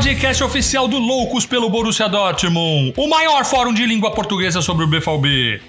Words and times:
podcast 0.00 0.42
oficial 0.42 0.88
do 0.88 0.96
Loucos 0.96 1.44
pelo 1.44 1.68
Borussia 1.68 2.08
Dortmund, 2.08 2.94
o 2.96 3.06
maior 3.06 3.44
fórum 3.44 3.70
de 3.70 3.84
língua 3.84 4.10
portuguesa 4.10 4.62
sobre 4.62 4.82
o 4.82 4.86
BVB. 4.88 5.60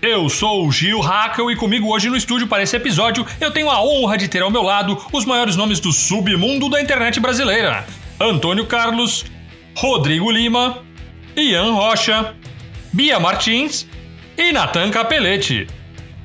Eu 0.00 0.28
sou 0.28 0.64
o 0.64 0.70
Gil 0.70 1.00
Hackel 1.00 1.50
e 1.50 1.56
comigo 1.56 1.92
hoje 1.92 2.08
no 2.08 2.16
estúdio 2.16 2.46
para 2.46 2.62
esse 2.62 2.76
episódio 2.76 3.26
eu 3.40 3.50
tenho 3.50 3.68
a 3.68 3.82
honra 3.82 4.16
de 4.16 4.28
ter 4.28 4.42
ao 4.42 4.50
meu 4.50 4.62
lado 4.62 4.96
os 5.12 5.24
maiores 5.24 5.56
nomes 5.56 5.80
do 5.80 5.92
submundo 5.92 6.68
da 6.68 6.80
internet 6.80 7.18
brasileira: 7.18 7.84
Antônio 8.20 8.64
Carlos, 8.64 9.24
Rodrigo 9.74 10.30
Lima, 10.30 10.84
Ian 11.36 11.72
Rocha, 11.72 12.36
Bia 12.92 13.18
Martins 13.18 13.88
e 14.38 14.52
Natan 14.52 14.92
Capelete. 14.92 15.66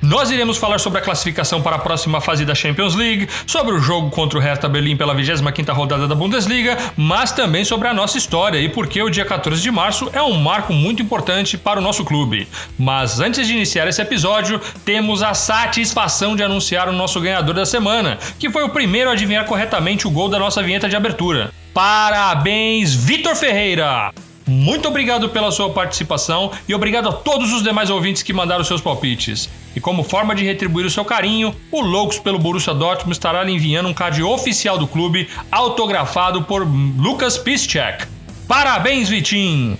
Nós 0.06 0.30
iremos 0.30 0.56
falar 0.56 0.78
sobre 0.78 1.00
a 1.00 1.02
classificação 1.02 1.60
para 1.60 1.74
a 1.74 1.80
próxima 1.80 2.20
fase 2.20 2.44
da 2.44 2.54
Champions 2.54 2.94
League, 2.94 3.28
sobre 3.44 3.74
o 3.74 3.80
jogo 3.80 4.08
contra 4.08 4.38
o 4.38 4.40
Hertha 4.40 4.68
Berlim 4.68 4.96
pela 4.96 5.12
25ª 5.12 5.72
rodada 5.72 6.06
da 6.06 6.14
Bundesliga, 6.14 6.78
mas 6.96 7.32
também 7.32 7.64
sobre 7.64 7.88
a 7.88 7.92
nossa 7.92 8.16
história 8.16 8.60
e 8.60 8.68
por 8.68 8.86
que 8.86 9.02
o 9.02 9.10
dia 9.10 9.24
14 9.24 9.60
de 9.60 9.68
março 9.68 10.08
é 10.12 10.22
um 10.22 10.34
marco 10.34 10.72
muito 10.72 11.02
importante 11.02 11.58
para 11.58 11.80
o 11.80 11.82
nosso 11.82 12.04
clube. 12.04 12.46
Mas 12.78 13.18
antes 13.18 13.48
de 13.48 13.54
iniciar 13.54 13.88
esse 13.88 14.00
episódio, 14.00 14.60
temos 14.84 15.24
a 15.24 15.34
satisfação 15.34 16.36
de 16.36 16.42
anunciar 16.44 16.88
o 16.88 16.92
nosso 16.92 17.20
ganhador 17.20 17.56
da 17.56 17.66
semana, 17.66 18.16
que 18.38 18.48
foi 18.48 18.62
o 18.62 18.68
primeiro 18.68 19.10
a 19.10 19.14
adivinhar 19.14 19.44
corretamente 19.44 20.06
o 20.06 20.10
gol 20.12 20.28
da 20.28 20.38
nossa 20.38 20.62
vinheta 20.62 20.88
de 20.88 20.94
abertura. 20.94 21.52
Parabéns, 21.74 22.94
Vitor 22.94 23.34
Ferreira! 23.34 24.12
Muito 24.46 24.86
obrigado 24.86 25.28
pela 25.28 25.50
sua 25.50 25.70
participação 25.70 26.52
e 26.68 26.74
obrigado 26.74 27.08
a 27.08 27.12
todos 27.12 27.52
os 27.52 27.64
demais 27.64 27.90
ouvintes 27.90 28.22
que 28.22 28.32
mandaram 28.32 28.62
seus 28.62 28.80
palpites. 28.80 29.48
E 29.74 29.80
como 29.80 30.04
forma 30.04 30.36
de 30.36 30.44
retribuir 30.44 30.86
o 30.86 30.90
seu 30.90 31.04
carinho, 31.04 31.54
o 31.72 31.80
Loucos 31.80 32.20
pelo 32.20 32.38
Borussia 32.38 32.72
Dortmund 32.72 33.12
estará 33.12 33.42
lhe 33.42 33.52
enviando 33.52 33.88
um 33.88 33.94
card 33.94 34.22
oficial 34.22 34.78
do 34.78 34.86
clube, 34.86 35.28
autografado 35.50 36.42
por 36.42 36.64
Lucas 36.64 37.36
Piszczek. 37.36 38.06
Parabéns, 38.46 39.08
Vitinho! 39.08 39.76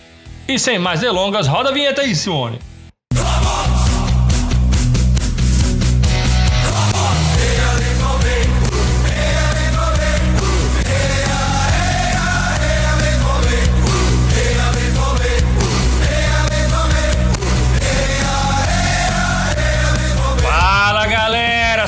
E 0.49 0.59
sem 0.59 0.79
mais 0.79 1.01
delongas, 1.01 1.47
roda 1.47 1.69
a 1.69 1.73
vinheta 1.73 2.03
aí, 2.03 2.15
Simone. 2.15 2.59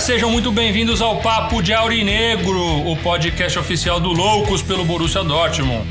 Sejam 0.09 0.31
muito 0.31 0.51
bem-vindos 0.51 1.03
ao 1.03 1.21
Papo 1.21 1.63
de 1.63 1.71
Aurinegro, 1.75 2.89
o 2.91 2.97
podcast 2.97 3.59
oficial 3.59 4.01
do 4.01 4.11
Loucos 4.11 4.63
pelo 4.63 4.83
Borussia 4.83 5.23
Dortmund. 5.23 5.87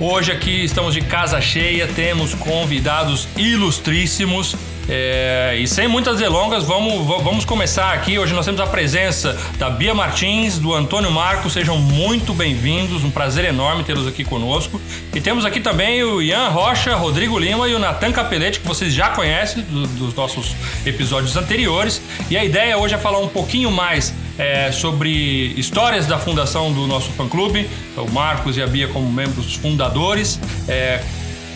Hoje 0.00 0.32
aqui 0.32 0.64
estamos 0.64 0.92
de 0.92 1.00
casa 1.00 1.40
cheia, 1.40 1.86
temos 1.86 2.34
convidados 2.34 3.28
ilustríssimos 3.36 4.56
é, 4.92 5.56
e 5.56 5.68
sem 5.68 5.86
muitas 5.86 6.18
delongas, 6.18 6.64
vamos, 6.64 7.06
vamos 7.22 7.44
começar 7.44 7.92
aqui. 7.92 8.18
Hoje 8.18 8.34
nós 8.34 8.44
temos 8.44 8.60
a 8.60 8.66
presença 8.66 9.38
da 9.56 9.70
Bia 9.70 9.94
Martins, 9.94 10.58
do 10.58 10.74
Antônio 10.74 11.12
Marcos. 11.12 11.52
Sejam 11.52 11.78
muito 11.78 12.34
bem-vindos, 12.34 13.04
um 13.04 13.10
prazer 13.10 13.44
enorme 13.44 13.84
tê-los 13.84 14.08
aqui 14.08 14.24
conosco. 14.24 14.80
E 15.14 15.20
temos 15.20 15.44
aqui 15.44 15.60
também 15.60 16.02
o 16.02 16.20
Ian 16.20 16.48
Rocha, 16.48 16.96
Rodrigo 16.96 17.38
Lima 17.38 17.68
e 17.68 17.74
o 17.74 17.78
Natan 17.78 18.10
Capelete, 18.10 18.58
que 18.58 18.66
vocês 18.66 18.92
já 18.92 19.10
conhecem 19.10 19.62
do, 19.62 19.86
dos 19.86 20.12
nossos 20.12 20.56
episódios 20.84 21.36
anteriores. 21.36 22.02
E 22.28 22.36
a 22.36 22.44
ideia 22.44 22.76
hoje 22.76 22.94
é 22.94 22.98
falar 22.98 23.20
um 23.20 23.28
pouquinho 23.28 23.70
mais 23.70 24.12
é, 24.36 24.72
sobre 24.72 25.54
histórias 25.56 26.04
da 26.04 26.18
fundação 26.18 26.72
do 26.72 26.88
nosso 26.88 27.10
fã-clube, 27.10 27.70
o 27.96 28.10
Marcos 28.10 28.56
e 28.56 28.62
a 28.62 28.66
Bia 28.66 28.88
como 28.88 29.08
membros 29.08 29.54
fundadores. 29.54 30.40
É, 30.66 31.00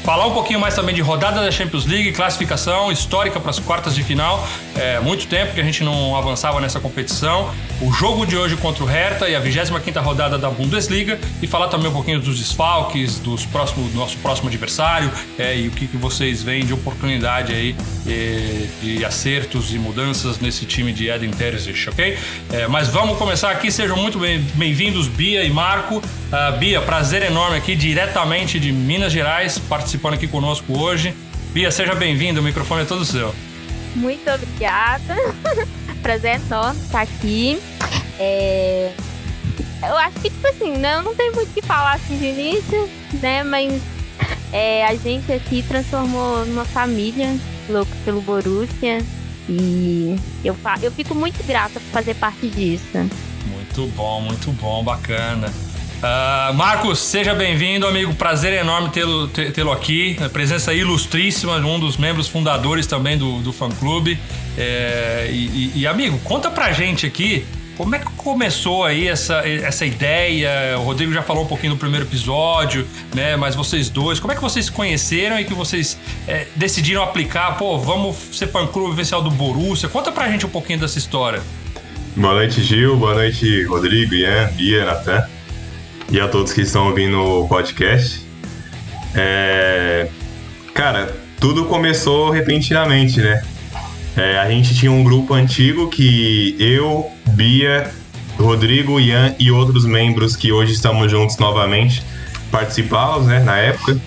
Falar 0.04 0.26
um 0.26 0.34
pouquinho 0.34 0.60
mais 0.60 0.75
também 0.75 0.94
de 0.94 1.00
rodada 1.00 1.41
da 1.41 1.50
Champions 1.50 1.87
League, 1.87 2.12
classificação 2.12 2.92
histórica 2.92 3.41
para 3.41 3.48
as 3.48 3.59
quartas 3.59 3.94
de 3.94 4.03
final. 4.03 4.47
É 4.76 5.00
muito 5.00 5.26
tempo 5.26 5.54
que 5.54 5.60
a 5.62 5.65
gente 5.65 5.82
não 5.82 6.15
avançava 6.15 6.60
nessa 6.60 6.78
competição. 6.78 7.50
O 7.81 7.91
jogo 7.91 8.26
de 8.26 8.37
hoje 8.37 8.54
contra 8.59 8.84
o 8.84 8.87
Hertha 8.87 9.31
e 9.31 9.34
a 9.34 9.41
25ª 9.41 10.03
rodada 10.03 10.37
da 10.37 10.50
Bundesliga. 10.50 11.19
E 11.41 11.47
falar 11.47 11.69
também 11.69 11.88
um 11.88 11.92
pouquinho 11.92 12.20
dos 12.20 12.38
desfalques, 12.38 13.19
dos 13.19 13.47
próximos, 13.47 13.92
do 13.92 13.98
nosso 13.98 14.19
próximo 14.19 14.48
adversário 14.48 15.10
é, 15.38 15.56
e 15.56 15.69
o 15.69 15.70
que, 15.70 15.87
que 15.87 15.97
vocês 15.97 16.42
veem 16.42 16.66
de 16.66 16.75
oportunidade 16.75 17.54
aí 17.54 17.75
é, 18.06 18.66
de 18.82 19.03
acertos 19.06 19.72
e 19.72 19.78
mudanças 19.78 20.38
nesse 20.38 20.66
time 20.66 20.92
de 20.92 21.09
Eden 21.09 21.31
Terzic, 21.31 21.88
ok? 21.88 22.19
É, 22.53 22.69
mas 22.69 22.88
vamos 22.88 23.16
começar 23.16 23.50
aqui. 23.50 23.72
Sejam 23.72 23.97
muito 23.97 24.19
bem-vindos, 24.19 25.09
Bia 25.09 25.44
e 25.44 25.50
Marco. 25.50 25.97
Uh, 25.97 26.59
Bia, 26.59 26.81
prazer 26.81 27.22
enorme 27.22 27.56
aqui 27.56 27.76
diretamente 27.76 28.59
de 28.59 28.72
Minas 28.72 29.12
Gerais, 29.12 29.56
participando 29.56 29.94
aqui 30.15 30.27
conosco 30.27 30.78
hoje. 30.78 31.15
Bia, 31.53 31.71
seja 31.71 31.94
bem-vindo, 31.94 32.41
o 32.41 32.43
microfone 32.43 32.82
é 32.82 32.84
todo 32.84 33.05
seu. 33.05 33.34
Muito 33.94 34.28
obrigada. 34.31 35.15
prazer 36.05 36.38
enorme 36.47 36.81
estar 36.82 37.00
aqui. 37.00 37.59
É... 38.19 38.93
Eu 39.83 39.97
acho 39.97 40.21
que, 40.21 40.31
tipo 40.31 40.47
assim, 40.47 40.77
não, 40.77 41.03
não 41.03 41.15
tem 41.15 41.33
muito 41.33 41.50
o 41.50 41.53
que 41.53 41.62
falar 41.62 41.94
assim 41.94 42.19
de 42.19 42.27
início, 42.27 42.88
né? 43.21 43.43
Mas 43.43 43.83
é, 44.53 44.84
a 44.87 44.94
gente 44.94 45.33
aqui 45.33 45.62
transformou 45.62 46.44
numa 46.47 46.65
família, 46.65 47.34
louco 47.69 47.91
pelo 48.04 48.21
Borussia. 48.21 49.04
E 49.49 50.16
eu, 50.44 50.56
eu 50.83 50.91
fico 50.93 51.15
muito 51.15 51.43
grata 51.47 51.81
por 51.81 51.91
fazer 51.91 52.15
parte 52.15 52.49
disso. 52.49 52.99
Muito 53.47 53.87
bom, 53.94 54.21
muito 54.21 54.53
bom, 54.53 54.83
bacana. 54.83 55.53
Uh, 56.04 56.53
Marcos, 56.53 56.98
seja 56.98 57.34
bem-vindo, 57.34 57.87
amigo. 57.87 58.15
Prazer 58.15 58.53
enorme 58.53 58.91
tê-lo 58.91 59.26
tê 59.26 59.50
aqui. 59.72 60.19
Presença 60.34 60.75
ilustríssima, 60.75 61.56
um 61.56 61.81
dos 61.81 61.97
membros 61.97 62.28
fundadores 62.28 62.87
também 62.87 63.16
do, 63.16 63.38
do 63.38 63.54
fã-clube. 63.54 64.19
É, 64.59 65.31
e, 65.31 65.72
e, 65.75 65.87
amigo, 65.87 66.19
conta 66.19 66.50
pra 66.50 66.72
gente 66.72 67.06
aqui 67.06 67.47
como 67.75 67.97
é 67.97 67.98
que 67.98 68.04
começou 68.19 68.84
aí 68.84 69.09
essa, 69.09 69.37
essa 69.48 69.87
ideia? 69.87 70.78
O 70.78 70.82
Rodrigo 70.82 71.10
já 71.10 71.22
falou 71.22 71.42
um 71.42 71.47
pouquinho 71.47 71.72
no 71.72 71.78
primeiro 71.78 72.04
episódio, 72.04 72.86
né? 73.15 73.34
Mas 73.36 73.54
vocês 73.54 73.88
dois, 73.88 74.21
como 74.21 74.31
é 74.31 74.36
que 74.36 74.42
vocês 74.42 74.66
se 74.66 74.72
conheceram 74.72 75.41
e 75.41 75.44
que 75.44 75.54
vocês 75.54 75.98
é, 76.28 76.47
decidiram 76.54 77.03
aplicar? 77.03 77.56
Pô, 77.56 77.78
vamos 77.78 78.15
ser 78.31 78.48
fã-clube 78.48 78.92
oficial 78.92 79.22
do 79.22 79.31
Borussia. 79.31 79.88
Conta 79.88 80.12
pra 80.12 80.31
gente 80.31 80.44
um 80.44 80.50
pouquinho 80.50 80.81
dessa 80.81 80.98
história. 80.98 81.42
Boa 82.15 82.34
noite, 82.34 82.62
Gil. 82.62 82.94
Boa 82.94 83.15
noite, 83.15 83.65
Rodrigo, 83.65 84.15
Ian, 84.15 84.50
Bia, 84.53 84.84
Natan 84.84 85.34
e 86.14 86.20
a 86.20 86.28
todos 86.28 86.52
que 86.52 86.60
estão 86.60 86.86
ouvindo 86.86 87.19
o 87.20 87.48
podcast. 87.48 88.25
É... 89.16 90.06
Cara, 90.72 91.12
tudo 91.41 91.64
começou 91.64 92.30
repentinamente, 92.30 93.20
né? 93.20 93.42
É, 94.16 94.38
a 94.38 94.48
gente 94.48 94.76
tinha 94.76 94.92
um 94.92 95.03
grupo 95.03 95.34
antigo 95.34 95.88
que 95.88 96.54
eu, 96.60 97.10
Bia, 97.30 97.91
Rodrigo, 98.38 99.00
Ian 99.00 99.34
e 99.41 99.50
outros 99.50 99.84
membros 99.84 100.36
que 100.36 100.53
hoje 100.53 100.74
estamos 100.74 101.10
juntos 101.10 101.36
novamente 101.38 102.00
participávamos, 102.48 103.26
né, 103.26 103.41
na 103.41 103.56
época. 103.56 103.98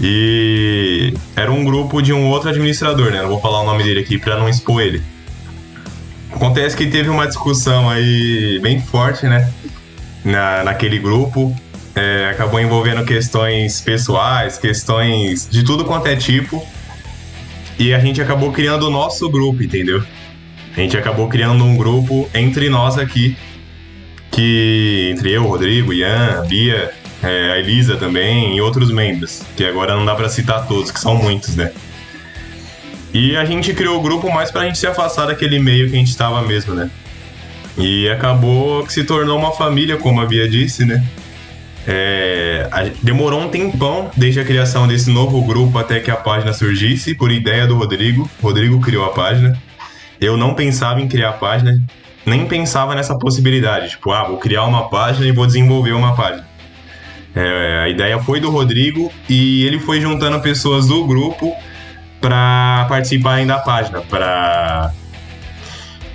E 0.00 1.12
era 1.36 1.52
um 1.52 1.62
grupo 1.62 2.00
de 2.00 2.14
um 2.14 2.28
outro 2.28 2.48
administrador, 2.48 3.10
né? 3.10 3.20
Não 3.20 3.28
vou 3.28 3.40
falar 3.42 3.60
o 3.60 3.66
nome 3.66 3.84
dele 3.84 4.00
aqui 4.00 4.16
para 4.18 4.38
não 4.38 4.48
expor 4.48 4.80
ele. 4.80 5.02
Acontece 6.32 6.74
que 6.74 6.86
teve 6.86 7.10
uma 7.10 7.26
discussão 7.26 7.90
aí 7.90 8.58
bem 8.62 8.80
forte, 8.80 9.26
né? 9.26 9.52
Na, 10.24 10.64
naquele 10.64 10.98
grupo. 10.98 11.54
É, 11.94 12.28
acabou 12.30 12.60
envolvendo 12.60 13.04
questões 13.04 13.80
pessoais, 13.80 14.56
questões 14.58 15.48
de 15.50 15.64
tudo 15.64 15.84
quanto 15.84 16.06
é 16.06 16.16
tipo. 16.16 16.64
E 17.78 17.94
a 17.94 17.98
gente 17.98 18.20
acabou 18.20 18.52
criando 18.52 18.86
o 18.86 18.90
nosso 18.90 19.28
grupo, 19.28 19.62
entendeu? 19.62 20.02
A 20.76 20.80
gente 20.80 20.96
acabou 20.96 21.28
criando 21.28 21.64
um 21.64 21.76
grupo 21.76 22.28
entre 22.32 22.68
nós 22.68 22.96
aqui, 22.96 23.36
que 24.30 25.10
entre 25.12 25.32
eu, 25.32 25.44
Rodrigo, 25.44 25.92
Ian, 25.92 26.46
Bia, 26.46 26.92
é, 27.22 27.52
a 27.52 27.58
Elisa 27.58 27.96
também 27.96 28.56
e 28.56 28.60
outros 28.60 28.90
membros, 28.90 29.42
que 29.56 29.64
agora 29.64 29.96
não 29.96 30.04
dá 30.04 30.14
para 30.14 30.28
citar 30.28 30.66
todos, 30.66 30.90
que 30.90 31.00
são 31.00 31.16
muitos, 31.16 31.56
né? 31.56 31.72
E 33.12 33.36
a 33.36 33.44
gente 33.44 33.74
criou 33.74 33.98
o 33.98 34.00
grupo 34.00 34.30
mais 34.30 34.50
pra 34.50 34.64
gente 34.64 34.78
se 34.78 34.86
afastar 34.86 35.26
daquele 35.26 35.58
meio 35.58 35.88
que 35.88 35.96
a 35.96 35.98
gente 35.98 36.10
estava 36.10 36.42
mesmo, 36.42 36.74
né? 36.74 36.90
E 37.80 38.08
acabou 38.08 38.84
que 38.84 38.92
se 38.92 39.04
tornou 39.04 39.38
uma 39.38 39.52
família, 39.52 39.96
como 39.96 40.20
a 40.20 40.26
Bia 40.26 40.48
disse, 40.48 40.84
né? 40.84 41.02
É, 41.86 42.68
demorou 43.02 43.40
um 43.40 43.48
tempão 43.48 44.10
desde 44.14 44.38
a 44.38 44.44
criação 44.44 44.86
desse 44.86 45.10
novo 45.10 45.42
grupo 45.42 45.78
até 45.78 45.98
que 45.98 46.10
a 46.10 46.16
página 46.16 46.52
surgisse, 46.52 47.14
por 47.14 47.30
ideia 47.32 47.66
do 47.66 47.74
Rodrigo. 47.74 48.28
Rodrigo 48.42 48.80
criou 48.80 49.04
a 49.06 49.10
página. 49.10 49.58
Eu 50.20 50.36
não 50.36 50.54
pensava 50.54 51.00
em 51.00 51.08
criar 51.08 51.30
a 51.30 51.32
página, 51.32 51.82
nem 52.26 52.46
pensava 52.46 52.94
nessa 52.94 53.18
possibilidade. 53.18 53.90
Tipo, 53.90 54.12
ah, 54.12 54.24
vou 54.24 54.36
criar 54.36 54.64
uma 54.64 54.88
página 54.88 55.26
e 55.26 55.32
vou 55.32 55.46
desenvolver 55.46 55.92
uma 55.92 56.14
página. 56.14 56.46
É, 57.34 57.82
a 57.84 57.88
ideia 57.88 58.18
foi 58.18 58.40
do 58.40 58.50
Rodrigo 58.50 59.10
e 59.28 59.64
ele 59.64 59.78
foi 59.78 60.00
juntando 60.00 60.40
pessoas 60.40 60.86
do 60.86 61.06
grupo 61.06 61.54
para 62.20 62.84
participarem 62.88 63.46
da 63.46 63.58
página, 63.58 64.00
para 64.02 64.92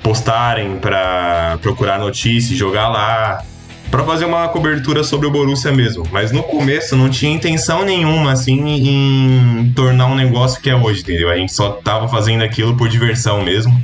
postarem, 0.06 0.78
para 0.78 1.58
procurar 1.64 1.98
notícias, 1.98 2.56
jogar 2.56 2.90
lá. 2.90 3.44
para 3.90 4.04
fazer 4.04 4.26
uma 4.26 4.48
cobertura 4.50 5.04
sobre 5.04 5.26
o 5.26 5.32
Borussia 5.32 5.72
mesmo. 5.72 6.06
Mas 6.12 6.32
no 6.32 6.44
começo 6.44 6.96
não 6.96 7.10
tinha 7.10 7.34
intenção 7.34 7.84
nenhuma, 7.84 8.32
assim, 8.34 8.60
em 8.62 9.74
tornar 9.76 10.06
um 10.06 10.16
negócio 10.16 10.62
que 10.62 10.70
é 10.70 10.76
hoje, 10.76 11.02
entendeu? 11.02 11.32
A 11.32 11.36
gente 11.38 11.52
só 11.52 11.72
tava 11.72 12.08
fazendo 12.08 12.44
aquilo 12.44 12.78
por 12.78 12.88
diversão 12.88 13.42
mesmo. 13.42 13.84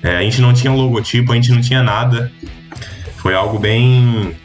É, 0.00 0.18
a 0.18 0.22
gente 0.22 0.40
não 0.40 0.52
tinha 0.52 0.72
logotipo, 0.72 1.32
a 1.32 1.34
gente 1.34 1.50
não 1.50 1.60
tinha 1.60 1.82
nada. 1.82 2.30
Foi 3.16 3.34
algo 3.34 3.58
bem 3.58 4.36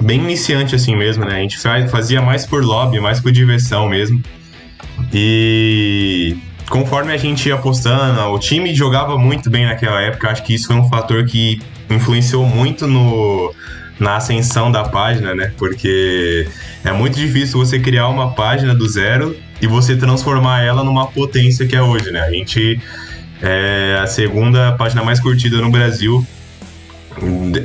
bem 0.00 0.20
iniciante 0.20 0.76
assim 0.76 0.94
mesmo, 0.94 1.24
né? 1.24 1.38
A 1.38 1.40
gente 1.40 1.58
fazia 1.90 2.22
mais 2.22 2.46
por 2.46 2.64
lobby, 2.64 3.00
mais 3.00 3.18
por 3.18 3.32
diversão 3.32 3.88
mesmo. 3.88 4.22
E 5.12 6.38
conforme 6.70 7.12
a 7.12 7.16
gente 7.16 7.48
ia 7.48 7.56
apostando, 7.56 8.20
o 8.30 8.38
time 8.38 8.72
jogava 8.74 9.18
muito 9.18 9.50
bem 9.50 9.66
naquela 9.66 10.00
época. 10.00 10.30
Acho 10.30 10.44
que 10.44 10.54
isso 10.54 10.68
foi 10.68 10.76
um 10.76 10.88
fator 10.88 11.26
que 11.26 11.60
influenciou 11.90 12.46
muito 12.46 12.86
no, 12.86 13.52
na 13.98 14.16
ascensão 14.16 14.70
da 14.70 14.84
página, 14.84 15.34
né? 15.34 15.52
Porque 15.58 16.48
é 16.84 16.92
muito 16.92 17.16
difícil 17.16 17.58
você 17.58 17.80
criar 17.80 18.08
uma 18.08 18.32
página 18.32 18.72
do 18.72 18.88
zero 18.88 19.36
e 19.60 19.66
você 19.66 19.96
transformar 19.96 20.62
ela 20.62 20.84
numa 20.84 21.08
potência 21.08 21.66
que 21.66 21.74
é 21.74 21.82
hoje, 21.82 22.10
né? 22.12 22.20
A 22.20 22.30
gente 22.30 22.80
é 23.42 23.98
a 24.00 24.06
segunda 24.06 24.72
página 24.72 25.02
mais 25.02 25.18
curtida 25.18 25.60
no 25.60 25.70
Brasil 25.70 26.24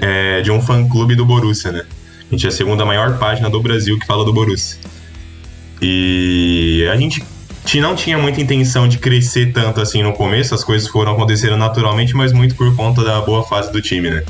é, 0.02 0.42
de 0.42 0.50
um 0.50 0.60
fã-clube 0.60 1.16
do 1.16 1.26
Borussia, 1.26 1.72
né? 1.72 1.84
A 2.28 2.32
gente 2.32 2.48
é 2.48 2.50
a 2.50 2.52
segunda 2.52 2.84
maior 2.84 3.20
página 3.20 3.52
do 3.52 3.62
Brasil 3.62 4.00
que 4.00 4.08
fala 4.08 4.26
do 4.26 4.34
Borussia. 4.34 4.80
E 5.80 6.88
a 6.92 6.96
gente 6.96 7.24
não 7.82 7.96
tinha 7.96 8.18
muita 8.18 8.42
intenção 8.42 8.88
de 8.88 8.98
crescer 8.98 9.52
tanto 9.52 9.82
assim 9.82 10.04
no 10.04 10.14
começo, 10.14 10.54
as 10.54 10.64
coisas 10.64 10.88
foram 10.88 11.14
acontecendo 11.14 11.58
naturalmente, 11.58 12.16
mas 12.16 12.32
muito 12.32 12.56
por 12.56 12.76
conta 12.76 13.04
da 13.04 13.20
boa 13.22 13.44
fase 13.44 13.72
do 13.72 13.82
time, 13.82 14.10
né? 14.10 14.24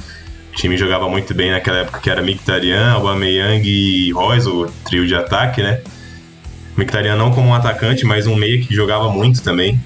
O 0.52 0.56
time 0.56 0.78
jogava 0.78 1.10
muito 1.10 1.34
bem 1.34 1.52
naquela 1.52 1.80
época 1.80 2.00
que 2.00 2.10
era 2.10 2.22
Mkhitaryan, 2.22 2.94
Aubameyang 2.94 3.68
e 3.68 4.12
Royce, 4.14 4.48
o 4.48 4.68
trio 4.86 5.06
de 5.06 5.14
ataque, 5.14 5.62
né? 5.62 5.82
Mkhitaryan 6.78 7.18
não 7.18 7.32
como 7.32 7.50
um 7.50 7.54
atacante, 7.54 8.06
mas 8.06 8.26
um 8.26 8.36
meia 8.36 8.62
que 8.62 8.74
jogava 8.74 9.10
muito 9.10 9.42
também. 9.42 9.80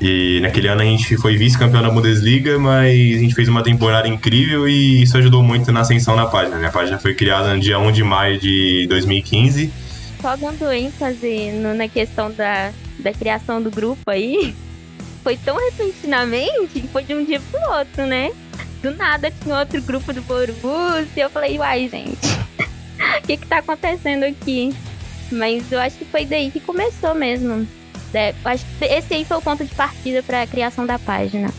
E 0.00 0.40
naquele 0.40 0.66
ano 0.66 0.80
a 0.80 0.84
gente 0.84 1.14
foi 1.18 1.36
vice-campeão 1.36 1.82
da 1.82 1.90
Bundesliga, 1.90 2.58
mas 2.58 3.16
a 3.16 3.20
gente 3.20 3.34
fez 3.34 3.48
uma 3.48 3.62
temporada 3.62 4.08
incrível 4.08 4.66
e 4.66 5.02
isso 5.02 5.16
ajudou 5.18 5.42
muito 5.42 5.70
na 5.70 5.80
ascensão 5.80 6.16
da 6.16 6.24
página. 6.24 6.56
Né? 6.56 6.68
A 6.68 6.70
página 6.70 6.98
foi 6.98 7.14
criada 7.14 7.52
no 7.54 7.60
dia 7.60 7.78
1 7.78 7.92
de 7.92 8.02
maio 8.02 8.40
de 8.40 8.86
2015. 8.88 9.70
Só 10.20 10.36
dando 10.36 10.70
ênfase 10.70 11.50
no, 11.52 11.74
na 11.74 11.88
questão 11.88 12.30
da, 12.30 12.72
da 12.98 13.12
criação 13.12 13.62
do 13.62 13.70
grupo 13.70 14.10
aí, 14.10 14.54
foi 15.24 15.36
tão 15.36 15.56
repentinamente 15.56 16.80
que 16.80 16.88
foi 16.88 17.04
de 17.04 17.14
um 17.14 17.24
dia 17.24 17.40
pro 17.50 17.78
outro, 17.78 18.06
né? 18.06 18.30
Do 18.82 18.90
nada 18.92 19.30
tinha 19.30 19.58
outro 19.58 19.80
grupo 19.82 20.12
do 20.12 20.22
Borussia 20.22 21.06
e 21.16 21.20
eu 21.20 21.30
falei, 21.30 21.58
uai, 21.58 21.88
gente, 21.88 22.26
o 23.18 23.22
que 23.26 23.36
que 23.36 23.46
tá 23.46 23.58
acontecendo 23.58 24.24
aqui? 24.24 24.74
Mas 25.30 25.70
eu 25.70 25.78
acho 25.78 25.96
que 25.96 26.04
foi 26.04 26.24
daí 26.24 26.50
que 26.50 26.60
começou 26.60 27.14
mesmo. 27.14 27.66
É, 28.12 28.34
acho 28.44 28.64
que 28.78 28.84
esse 28.84 29.14
aí 29.14 29.24
foi 29.24 29.36
o 29.36 29.42
ponto 29.42 29.64
de 29.64 29.74
partida 29.74 30.22
para 30.22 30.42
a 30.42 30.46
criação 30.46 30.84
da 30.84 30.98
página. 30.98 31.52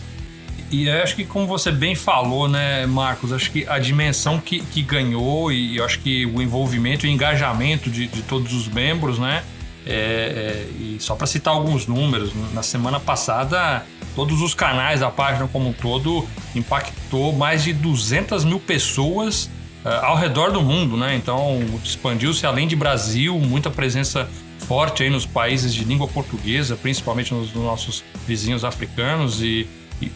E 0.72 0.90
acho 0.90 1.18
que, 1.18 1.26
como 1.26 1.46
você 1.46 1.70
bem 1.70 1.96
falou, 1.96 2.48
né, 2.48 2.86
Marcos, 2.86 3.34
acho 3.34 3.52
que 3.52 3.68
a 3.68 3.78
dimensão 3.78 4.40
que, 4.40 4.62
que 4.62 4.82
ganhou 4.82 5.52
e 5.52 5.76
eu 5.76 5.84
acho 5.84 6.00
que 6.00 6.26
o 6.26 6.42
envolvimento 6.42 7.06
e 7.06 7.10
engajamento 7.10 7.90
de, 7.90 8.08
de 8.08 8.22
todos 8.24 8.54
os 8.54 8.70
membros, 8.70 9.20
né? 9.20 9.44
É, 9.86 9.94
é, 9.94 10.68
e 10.80 10.98
só 11.00 11.16
para 11.16 11.28
citar 11.28 11.54
alguns 11.54 11.88
números, 11.88 12.32
na 12.54 12.64
semana 12.64 13.00
passada, 13.00 13.86
todos 14.16 14.42
os 14.42 14.54
canais 14.54 15.02
da 15.02 15.10
página 15.10 15.48
como 15.48 15.70
um 15.70 15.74
todo 15.74 16.26
impactou 16.56 17.34
mais 17.34 17.64
de 17.64 17.74
200 17.74 18.46
mil 18.46 18.60
pessoas 18.60 19.50
uh, 19.84 19.90
ao 20.04 20.16
redor 20.16 20.52
do 20.52 20.62
mundo, 20.62 20.96
né? 20.96 21.16
Então 21.16 21.60
expandiu-se 21.84 22.46
além 22.46 22.68
de 22.68 22.76
Brasil, 22.76 23.38
muita 23.40 23.70
presença 23.70 24.30
forte 24.60 25.04
aí 25.04 25.10
nos 25.10 25.26
países 25.26 25.74
de 25.74 25.84
língua 25.84 26.08
portuguesa, 26.08 26.78
principalmente 26.78 27.34
nos, 27.34 27.54
nos 27.54 27.64
nossos 27.64 28.04
vizinhos 28.26 28.64
africanos. 28.64 29.42
E, 29.42 29.68
e 30.02 30.12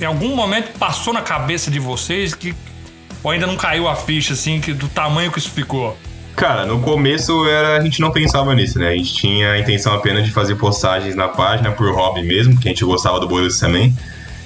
em 0.00 0.04
algum 0.04 0.34
momento 0.34 0.76
passou 0.78 1.12
na 1.12 1.22
cabeça 1.22 1.70
de 1.70 1.78
vocês 1.78 2.34
que 2.34 2.54
ou 3.22 3.30
ainda 3.30 3.46
não 3.46 3.56
caiu 3.56 3.88
a 3.88 3.96
ficha, 3.96 4.32
assim, 4.32 4.60
que, 4.60 4.72
do 4.72 4.88
tamanho 4.88 5.30
que 5.30 5.38
isso 5.38 5.50
ficou? 5.50 5.96
Cara, 6.36 6.64
no 6.64 6.80
começo 6.80 7.48
era, 7.48 7.76
a 7.76 7.80
gente 7.80 8.00
não 8.00 8.12
pensava 8.12 8.54
nisso, 8.54 8.78
né? 8.78 8.90
A 8.90 8.96
gente 8.96 9.12
tinha 9.12 9.52
a 9.52 9.58
intenção 9.58 9.92
apenas 9.92 10.24
de 10.24 10.30
fazer 10.30 10.54
postagens 10.54 11.16
na 11.16 11.26
página 11.26 11.72
por 11.72 11.92
hobby 11.92 12.22
mesmo, 12.22 12.54
porque 12.54 12.68
a 12.68 12.70
gente 12.70 12.84
gostava 12.84 13.18
do 13.18 13.26
Borussia 13.26 13.66
também. 13.66 13.92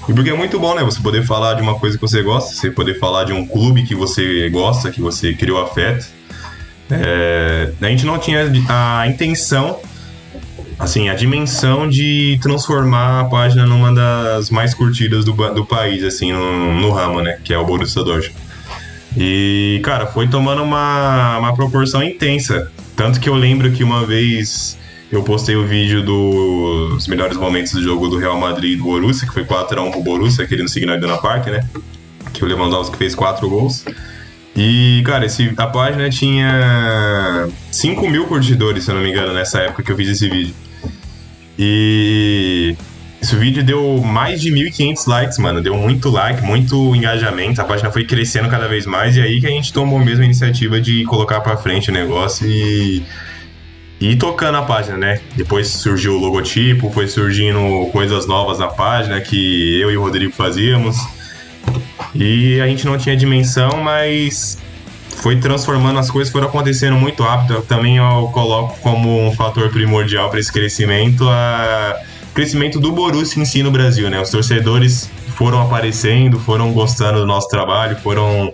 E 0.08 0.12
porque 0.12 0.30
é 0.30 0.34
muito 0.34 0.58
bom, 0.58 0.74
né? 0.74 0.82
Você 0.82 1.00
poder 1.00 1.22
falar 1.22 1.54
de 1.54 1.62
uma 1.62 1.78
coisa 1.78 1.96
que 1.96 2.00
você 2.00 2.22
gosta, 2.22 2.54
você 2.54 2.70
poder 2.70 2.98
falar 2.98 3.24
de 3.24 3.34
um 3.34 3.46
clube 3.46 3.82
que 3.82 3.94
você 3.94 4.48
gosta, 4.48 4.90
que 4.90 5.02
você 5.02 5.34
criou 5.34 5.60
afeto. 5.60 6.06
É, 6.90 7.72
a 7.80 7.86
gente 7.86 8.06
não 8.06 8.18
tinha 8.18 8.50
a 8.68 9.06
intenção, 9.06 9.78
assim, 10.82 11.08
a 11.08 11.14
dimensão 11.14 11.88
de 11.88 12.38
transformar 12.42 13.20
a 13.20 13.24
página 13.24 13.64
numa 13.64 13.94
das 13.94 14.50
mais 14.50 14.74
curtidas 14.74 15.24
do, 15.24 15.32
do 15.54 15.64
país, 15.64 16.02
assim, 16.02 16.32
no, 16.32 16.80
no 16.80 16.90
ramo, 16.90 17.22
né? 17.22 17.38
Que 17.44 17.54
é 17.54 17.58
o 17.58 17.64
Borussia 17.64 18.02
Dortmund. 18.02 18.42
E, 19.16 19.80
cara, 19.84 20.06
foi 20.06 20.26
tomando 20.26 20.62
uma, 20.62 21.38
uma 21.38 21.54
proporção 21.54 22.02
intensa. 22.02 22.70
Tanto 22.96 23.20
que 23.20 23.28
eu 23.28 23.34
lembro 23.34 23.70
que 23.70 23.84
uma 23.84 24.04
vez 24.04 24.76
eu 25.10 25.22
postei 25.22 25.54
o 25.54 25.64
vídeo 25.64 26.02
dos 26.02 27.06
melhores 27.06 27.36
momentos 27.36 27.72
do 27.72 27.82
jogo 27.82 28.08
do 28.08 28.18
Real 28.18 28.38
Madrid 28.38 28.72
e 28.72 28.76
do 28.76 28.84
Borussia, 28.84 29.28
que 29.28 29.34
foi 29.34 29.44
4x1 29.44 29.92
pro 29.92 30.02
Borussia, 30.02 30.44
aquele 30.44 30.62
no 30.64 30.68
Signal 30.68 30.96
Iduna 30.96 31.18
Park, 31.18 31.46
né? 31.46 31.64
Que 32.32 32.44
o 32.44 32.48
Lewandowski 32.48 32.96
fez 32.96 33.14
4 33.14 33.48
gols. 33.48 33.84
E, 34.56 35.00
cara, 35.06 35.26
esse, 35.26 35.52
a 35.56 35.66
página 35.66 36.10
tinha 36.10 37.48
5 37.70 38.08
mil 38.10 38.26
curtidores, 38.26 38.84
se 38.84 38.90
eu 38.90 38.96
não 38.96 39.02
me 39.02 39.10
engano, 39.10 39.32
nessa 39.32 39.60
época 39.60 39.82
que 39.84 39.92
eu 39.92 39.96
fiz 39.96 40.08
esse 40.08 40.28
vídeo. 40.28 40.54
E 41.58 42.76
esse 43.22 43.36
vídeo 43.36 43.62
deu 43.62 44.00
mais 44.02 44.40
de 44.40 44.50
1.500 44.50 45.06
likes, 45.06 45.38
mano. 45.38 45.62
Deu 45.62 45.76
muito 45.76 46.10
like, 46.10 46.42
muito 46.42 46.94
engajamento. 46.96 47.60
A 47.60 47.64
página 47.64 47.90
foi 47.90 48.04
crescendo 48.04 48.48
cada 48.48 48.66
vez 48.66 48.84
mais. 48.84 49.16
E 49.16 49.20
aí 49.20 49.40
que 49.40 49.46
a 49.46 49.50
gente 49.50 49.72
tomou 49.72 49.98
mesmo 49.98 50.22
a 50.22 50.24
iniciativa 50.24 50.80
de 50.80 51.04
colocar 51.04 51.40
pra 51.40 51.56
frente 51.56 51.90
o 51.90 51.92
negócio 51.92 52.46
e. 52.46 53.02
E 54.00 54.16
tocando 54.16 54.58
a 54.58 54.62
página, 54.62 54.96
né? 54.96 55.20
Depois 55.36 55.68
surgiu 55.68 56.16
o 56.16 56.18
logotipo, 56.18 56.90
foi 56.90 57.06
surgindo 57.06 57.88
coisas 57.92 58.26
novas 58.26 58.58
na 58.58 58.66
página 58.66 59.20
que 59.20 59.80
eu 59.80 59.92
e 59.92 59.96
o 59.96 60.02
Rodrigo 60.02 60.32
fazíamos. 60.32 60.96
E 62.12 62.60
a 62.60 62.66
gente 62.66 62.84
não 62.84 62.98
tinha 62.98 63.16
dimensão, 63.16 63.80
mas 63.80 64.58
foi 65.16 65.36
transformando 65.36 65.98
as 65.98 66.10
coisas, 66.10 66.32
foram 66.32 66.48
acontecendo 66.48 66.96
muito 66.96 67.22
rápido. 67.22 67.62
Também 67.62 67.98
eu 67.98 68.30
coloco 68.32 68.78
como 68.80 69.26
um 69.26 69.32
fator 69.32 69.70
primordial 69.70 70.30
para 70.30 70.40
esse 70.40 70.52
crescimento 70.52 71.28
a 71.28 71.96
crescimento 72.34 72.80
do 72.80 72.92
Borussia 72.92 73.40
em 73.40 73.44
si 73.44 73.62
no 73.62 73.70
Brasil, 73.70 74.08
né? 74.08 74.20
Os 74.20 74.30
torcedores 74.30 75.10
foram 75.36 75.60
aparecendo, 75.60 76.38
foram 76.38 76.72
gostando 76.72 77.20
do 77.20 77.26
nosso 77.26 77.48
trabalho, 77.48 77.96
foram 77.96 78.52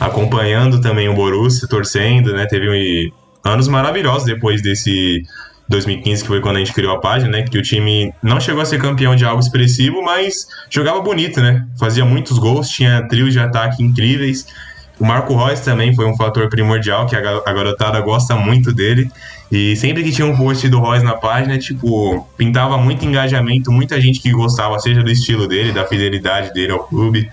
acompanhando 0.00 0.80
também 0.80 1.08
o 1.08 1.14
Borussia, 1.14 1.68
torcendo, 1.68 2.32
né? 2.32 2.46
Teve 2.46 3.12
anos 3.44 3.68
maravilhosos 3.68 4.24
depois 4.24 4.62
desse 4.62 5.22
2015, 5.68 6.22
que 6.22 6.28
foi 6.28 6.40
quando 6.40 6.56
a 6.56 6.58
gente 6.60 6.72
criou 6.72 6.94
a 6.94 7.00
página, 7.00 7.30
né? 7.30 7.42
Que 7.42 7.58
o 7.58 7.62
time 7.62 8.12
não 8.22 8.40
chegou 8.40 8.62
a 8.62 8.64
ser 8.64 8.80
campeão 8.80 9.14
de 9.14 9.24
algo 9.24 9.40
expressivo, 9.40 10.02
mas 10.02 10.46
jogava 10.70 11.00
bonito, 11.00 11.40
né? 11.40 11.66
Fazia 11.78 12.04
muitos 12.04 12.38
gols, 12.38 12.68
tinha 12.68 13.06
trios 13.08 13.32
de 13.32 13.40
ataque 13.40 13.82
incríveis. 13.82 14.46
O 14.98 15.04
Marco 15.04 15.36
Reus 15.36 15.60
também 15.60 15.94
foi 15.94 16.06
um 16.06 16.16
fator 16.16 16.48
primordial, 16.48 17.06
que 17.06 17.14
a 17.14 17.20
garotada 17.20 18.00
gosta 18.00 18.34
muito 18.34 18.72
dele. 18.72 19.10
E 19.50 19.76
sempre 19.76 20.02
que 20.02 20.12
tinha 20.12 20.26
um 20.26 20.36
post 20.36 20.68
do 20.68 20.80
Reus 20.80 21.02
na 21.02 21.14
página, 21.14 21.56
tipo, 21.58 22.26
pintava 22.36 22.76
muito 22.76 23.04
engajamento, 23.04 23.70
muita 23.72 24.00
gente 24.00 24.20
que 24.20 24.30
gostava, 24.32 24.78
seja 24.78 25.02
do 25.02 25.10
estilo 25.10 25.46
dele, 25.46 25.72
da 25.72 25.86
fidelidade 25.86 26.52
dele 26.52 26.72
ao 26.72 26.80
clube. 26.80 27.30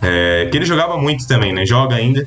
É, 0.00 0.48
que 0.50 0.56
ele 0.56 0.64
jogava 0.64 0.96
muito 0.96 1.26
também, 1.28 1.52
né? 1.52 1.64
Joga 1.64 1.96
ainda. 1.96 2.26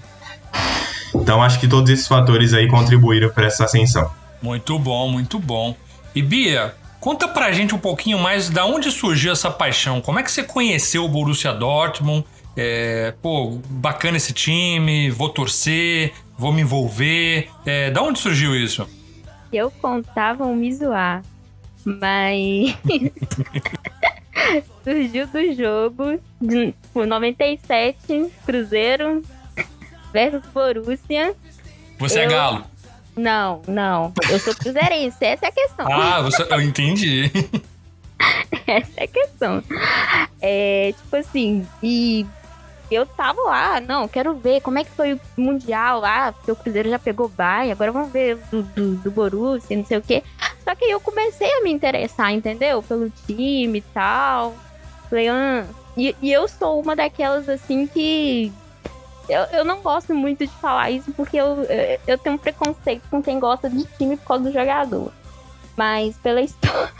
Então 1.13 1.41
acho 1.41 1.59
que 1.59 1.67
todos 1.67 1.89
esses 1.89 2.07
fatores 2.07 2.53
aí 2.53 2.67
contribuíram 2.67 3.29
para 3.29 3.47
essa 3.47 3.65
ascensão. 3.65 4.09
Muito 4.41 4.77
bom, 4.77 5.09
muito 5.09 5.39
bom. 5.39 5.75
E 6.13 6.21
Bia, 6.21 6.73
conta 6.99 7.27
pra 7.27 7.51
gente 7.51 7.75
um 7.75 7.77
pouquinho 7.77 8.17
mais 8.17 8.49
da 8.49 8.65
onde 8.65 8.91
surgiu 8.91 9.33
essa 9.33 9.49
paixão. 9.49 9.99
Como 9.99 10.19
é 10.19 10.23
que 10.23 10.31
você 10.31 10.43
conheceu 10.43 11.03
o 11.03 11.09
Borussia 11.09 11.51
Dortmund? 11.51 12.25
É, 12.57 13.13
pô, 13.21 13.59
bacana 13.69 14.17
esse 14.17 14.33
time, 14.33 15.09
vou 15.09 15.29
torcer, 15.29 16.13
vou 16.37 16.53
me 16.53 16.61
envolver. 16.61 17.49
É, 17.65 17.91
da 17.91 18.01
onde 18.01 18.19
surgiu 18.19 18.55
isso? 18.55 18.87
Eu 19.51 19.69
contava 19.69 20.45
um 20.45 20.55
me 20.55 20.73
zoar, 20.73 21.21
mas 21.83 22.77
surgiu 24.83 25.27
do 25.27 25.53
jogo 25.53 26.19
de 26.41 26.73
97, 26.93 28.31
Cruzeiro 28.45 29.21
versus 30.13 30.43
Borussia. 30.53 31.35
Você 31.99 32.19
é 32.19 32.23
eu... 32.23 32.29
é 32.29 32.31
galo? 32.31 32.63
Não, 33.17 33.61
não. 33.67 34.13
Eu 34.29 34.39
sou 34.39 34.55
cruzeirense, 34.55 35.23
essa 35.23 35.45
é 35.45 35.49
a 35.49 35.51
questão. 35.51 35.91
Ah, 35.91 36.21
você, 36.21 36.45
eu 36.49 36.61
entendi. 36.61 37.31
essa 38.67 38.91
é 38.97 39.03
a 39.03 39.07
questão. 39.07 39.63
É, 40.41 40.93
tipo 40.97 41.15
assim, 41.15 41.65
e 41.81 42.25
eu 42.93 43.05
tava 43.05 43.41
lá, 43.41 43.79
não, 43.81 44.07
quero 44.07 44.35
ver 44.35 44.61
como 44.61 44.77
é 44.77 44.83
que 44.83 44.91
foi 44.91 45.13
o 45.13 45.19
Mundial 45.37 45.99
lá, 45.99 46.31
porque 46.31 46.51
o 46.51 46.55
Cruzeiro 46.55 46.89
já 46.89 46.99
pegou 46.99 47.27
Bayern, 47.27 47.71
agora 47.71 47.91
vamos 47.91 48.11
ver 48.11 48.37
do, 48.51 48.61
do, 48.61 48.95
do 48.95 49.11
Borussia, 49.11 49.75
não 49.75 49.85
sei 49.85 49.97
o 49.97 50.01
quê. 50.01 50.23
Só 50.63 50.75
que 50.75 50.85
aí 50.85 50.91
eu 50.91 50.99
comecei 50.99 51.51
a 51.51 51.63
me 51.63 51.71
interessar, 51.71 52.31
entendeu? 52.33 52.83
Pelo 52.83 53.09
time 53.09 53.79
e 53.79 53.81
tal. 53.81 54.55
Falei, 55.09 55.27
ah. 55.29 55.65
E, 55.97 56.15
e 56.21 56.31
eu 56.31 56.47
sou 56.47 56.81
uma 56.81 56.95
daquelas, 56.95 57.47
assim, 57.47 57.87
que 57.87 58.51
eu, 59.29 59.41
eu 59.51 59.65
não 59.65 59.81
gosto 59.81 60.13
muito 60.13 60.45
de 60.45 60.53
falar 60.53 60.91
isso 60.91 61.11
porque 61.13 61.37
eu, 61.37 61.65
eu 62.05 62.17
tenho 62.17 62.35
um 62.35 62.39
preconceito 62.39 63.03
com 63.09 63.21
quem 63.21 63.39
gosta 63.39 63.69
de 63.69 63.83
time 63.97 64.17
por 64.17 64.25
causa 64.25 64.43
do 64.43 64.51
jogador. 64.51 65.11
Mas 65.75 66.15
pela 66.17 66.41
história, 66.41 66.93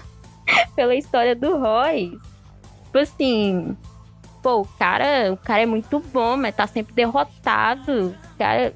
pela 0.76 0.96
história 0.96 1.36
do 1.36 1.58
Roy, 1.58 2.18
tipo 2.86 2.98
assim, 2.98 3.78
pô, 4.46 4.62
o 4.62 4.66
cara, 4.78 5.34
o 5.34 5.38
cara 5.38 5.64
é 5.64 5.66
muito 5.66 6.00
bom, 6.00 6.38
mas 6.38 6.56
tá 6.56 6.68
sempre 6.68 6.94
derrotado. 6.94 8.10
O 8.10 8.38
cara 8.38 8.72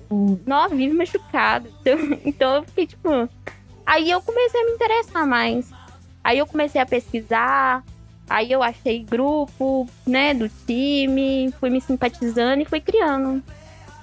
não 0.48 0.68
vive 0.68 0.96
machucado. 0.96 1.70
Então, 1.80 2.00
então 2.26 2.56
eu 2.56 2.64
fiquei 2.64 2.88
tipo. 2.88 3.30
Aí 3.86 4.10
eu 4.10 4.20
comecei 4.20 4.60
a 4.60 4.66
me 4.66 4.72
interessar 4.72 5.28
mais. 5.28 5.72
Aí 6.24 6.40
eu 6.40 6.48
comecei 6.48 6.82
a 6.82 6.88
pesquisar, 6.88 7.84
Aí 8.28 8.52
eu 8.52 8.62
achei 8.62 9.00
grupo, 9.00 9.90
né, 10.06 10.36
do 10.36 10.48
time, 10.68 11.52
fui 11.60 11.72
me 11.72 11.82
simpatizando 11.82 12.62
e 12.62 12.66
fui 12.66 12.80
criando 12.80 13.42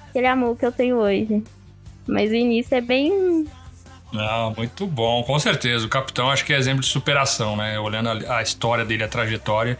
aquele 0.09 0.27
amor 0.27 0.57
que 0.57 0.65
eu 0.65 0.71
tenho 0.71 0.97
hoje. 0.97 1.41
Mas 2.05 2.29
o 2.31 2.35
início 2.35 2.75
é 2.75 2.81
bem. 2.81 3.47
Ah, 4.13 4.51
muito 4.55 4.85
bom, 4.85 5.23
com 5.23 5.39
certeza. 5.39 5.85
O 5.85 5.89
capitão 5.89 6.29
acho 6.29 6.43
que 6.43 6.51
é 6.51 6.57
exemplo 6.57 6.81
de 6.81 6.87
superação, 6.87 7.55
né? 7.55 7.79
Olhando 7.79 8.09
a, 8.09 8.39
a 8.39 8.41
história 8.41 8.83
dele, 8.83 9.05
a 9.05 9.07
trajetória 9.07 9.79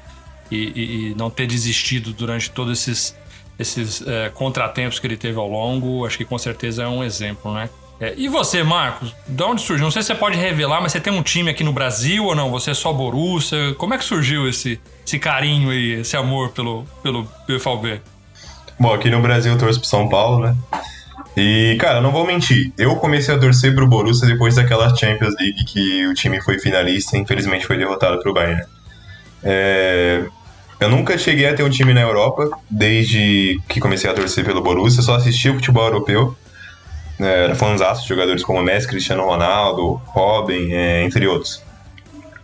e, 0.52 0.56
e, 0.56 1.12
e, 1.12 1.16
não 1.16 1.30
ter 1.30 1.48
desistido 1.48 2.14
durante 2.14 2.50
todos 2.50 2.80
esses, 2.80 3.16
esses 3.58 4.06
é, 4.06 4.30
contratempos 4.30 5.00
que 5.00 5.08
ele 5.08 5.18
teve 5.18 5.38
ao 5.38 5.50
longo, 5.50 6.06
acho 6.06 6.18
que 6.18 6.26
com 6.26 6.38
certeza 6.38 6.84
é 6.84 6.88
um 6.88 7.04
exemplo, 7.04 7.54
né? 7.54 7.70
É, 8.00 8.14
e 8.16 8.28
você, 8.28 8.62
Marcos? 8.62 9.14
De 9.28 9.44
onde 9.44 9.62
surgiu? 9.62 9.84
Não 9.84 9.92
sei 9.92 10.04
se 10.04 10.08
você 10.08 10.16
pode 10.16 10.38
revelar, 10.38 10.82
mas 10.82 10.92
você 10.92 11.00
tem 11.00 11.12
um 11.12 11.24
time 11.24 11.50
aqui 11.50 11.64
no 11.64 11.74
Brasil 11.74 12.26
ou 12.26 12.36
não? 12.36 12.52
Você 12.52 12.72
é 12.72 12.74
só 12.74 12.94
Borussia? 12.94 13.74
Como 13.76 13.94
é 13.94 13.98
que 13.98 14.06
surgiu 14.06 14.48
esse, 14.48 14.80
esse 15.06 15.18
carinho 15.18 15.74
e 15.74 15.94
esse 15.94 16.16
amor 16.16 16.50
pelo, 16.50 16.86
pelo 17.02 17.26
PFB? 17.48 18.02
Bom, 18.80 18.94
aqui 18.94 19.10
no 19.10 19.20
Brasil 19.20 19.52
eu 19.52 19.58
torço 19.58 19.80
pro 19.80 19.90
São 19.90 20.08
Paulo, 20.08 20.46
né? 20.46 20.56
E, 21.36 21.76
cara, 21.80 22.00
não 22.00 22.12
vou 22.12 22.26
mentir. 22.26 22.72
Eu 22.78 22.96
comecei 22.98 23.34
a 23.34 23.40
torcer 23.40 23.74
pro 23.74 23.88
Borussia 23.88 24.28
depois 24.28 24.56
daquela 24.56 24.96
Champions 24.96 25.36
League 25.40 25.66
que 25.66 26.06
o 26.08 26.14
time 26.14 26.40
foi 26.42 26.60
finalista 26.60 27.18
e 27.18 27.22
infelizmente 27.22 27.66
foi 27.66 27.78
derrotado 27.78 28.20
pro 28.20 28.34
Bayern. 28.34 28.64
É... 29.44 30.26
Eu 30.80 30.90
nunca 30.90 31.18
cheguei 31.18 31.48
a 31.48 31.56
ter 31.56 31.64
um 31.64 31.70
time 31.70 31.94
na 31.94 32.02
Europa 32.02 32.50
desde 32.70 33.60
que 33.68 33.80
comecei 33.80 34.10
a 34.10 34.14
torcer 34.14 34.46
pelo 34.46 34.62
Borussia, 34.62 35.02
só 35.02 35.16
assisti 35.16 35.50
o 35.50 35.56
futebol 35.56 35.86
europeu 35.86 36.36
era 37.20 37.56
fãzaço 37.56 38.04
de 38.04 38.10
jogadores 38.10 38.44
como 38.44 38.62
Messi, 38.62 38.88
Cristiano 38.88 39.26
Ronaldo, 39.26 40.00
Robin, 40.06 40.72
é, 40.72 41.04
entre 41.04 41.28
outros. 41.28 41.64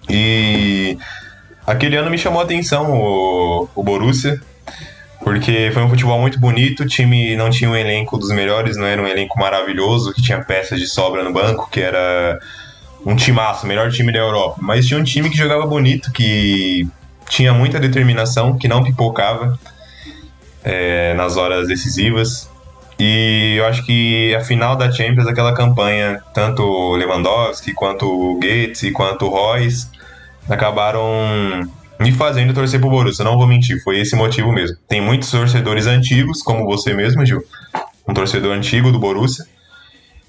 E 0.10 0.98
aquele 1.66 1.96
ano 1.96 2.10
me 2.10 2.18
chamou 2.18 2.42
a 2.42 2.44
atenção 2.44 2.92
o, 2.92 3.70
o 3.76 3.84
Borussia, 3.84 4.42
porque 5.24 5.70
foi 5.74 5.84
um 5.84 5.90
futebol 5.90 6.20
muito 6.20 6.40
bonito, 6.40 6.84
o 6.84 6.88
time 6.88 7.36
não 7.36 7.50
tinha 7.50 7.70
um 7.70 7.76
elenco 7.76 8.18
dos 8.18 8.32
melhores, 8.32 8.76
não 8.76 8.86
era 8.86 9.02
um 9.02 9.08
elenco 9.08 9.40
maravilhoso, 9.40 10.14
que 10.14 10.22
tinha 10.22 10.44
peças 10.44 10.80
de 10.80 10.88
sobra 10.88 11.24
no 11.24 11.32
banco, 11.32 11.70
que 11.70 11.80
era 11.80 12.40
um 13.06 13.16
timaço, 13.16 13.66
o 13.66 13.68
melhor 13.68 13.92
time 13.92 14.12
da 14.12 14.20
Europa. 14.20 14.58
Mas 14.60 14.88
tinha 14.88 15.00
um 15.00 15.04
time 15.04 15.30
que 15.30 15.38
jogava 15.38 15.66
bonito, 15.68 16.12
que 16.12 16.88
tinha 17.34 17.52
muita 17.52 17.80
determinação, 17.80 18.56
que 18.60 18.68
não 18.68 18.84
pipocava 18.84 19.58
é, 20.64 21.16
nas 21.16 21.36
horas 21.36 21.68
decisivas. 21.68 22.48
E 23.00 23.56
eu 23.58 23.66
acho 23.66 23.84
que 23.84 24.36
a 24.36 24.42
final 24.42 24.76
da 24.76 24.92
Champions, 24.92 25.26
aquela 25.26 25.52
campanha, 25.52 26.22
tanto 26.32 26.94
Lewandowski, 26.94 27.74
quanto 27.74 28.38
Gates 28.40 28.84
e 28.84 28.92
quanto 28.92 29.28
Royce, 29.30 29.88
acabaram 30.48 31.68
me 32.00 32.12
fazendo 32.12 32.54
torcer 32.54 32.80
pro 32.80 32.92
Borussia. 32.92 33.26
Não 33.26 33.36
vou 33.36 33.48
mentir, 33.48 33.82
foi 33.84 34.00
esse 34.00 34.16
motivo 34.16 34.52
mesmo. 34.52 34.78
Tem 34.88 35.02
muitos 35.02 35.32
torcedores 35.32 35.88
antigos, 35.88 36.44
como 36.44 36.66
você 36.66 36.94
mesmo, 36.94 37.26
Gil, 37.26 37.44
um 38.08 38.14
torcedor 38.14 38.54
antigo 38.56 38.92
do 38.92 39.00
Borussia, 39.00 39.44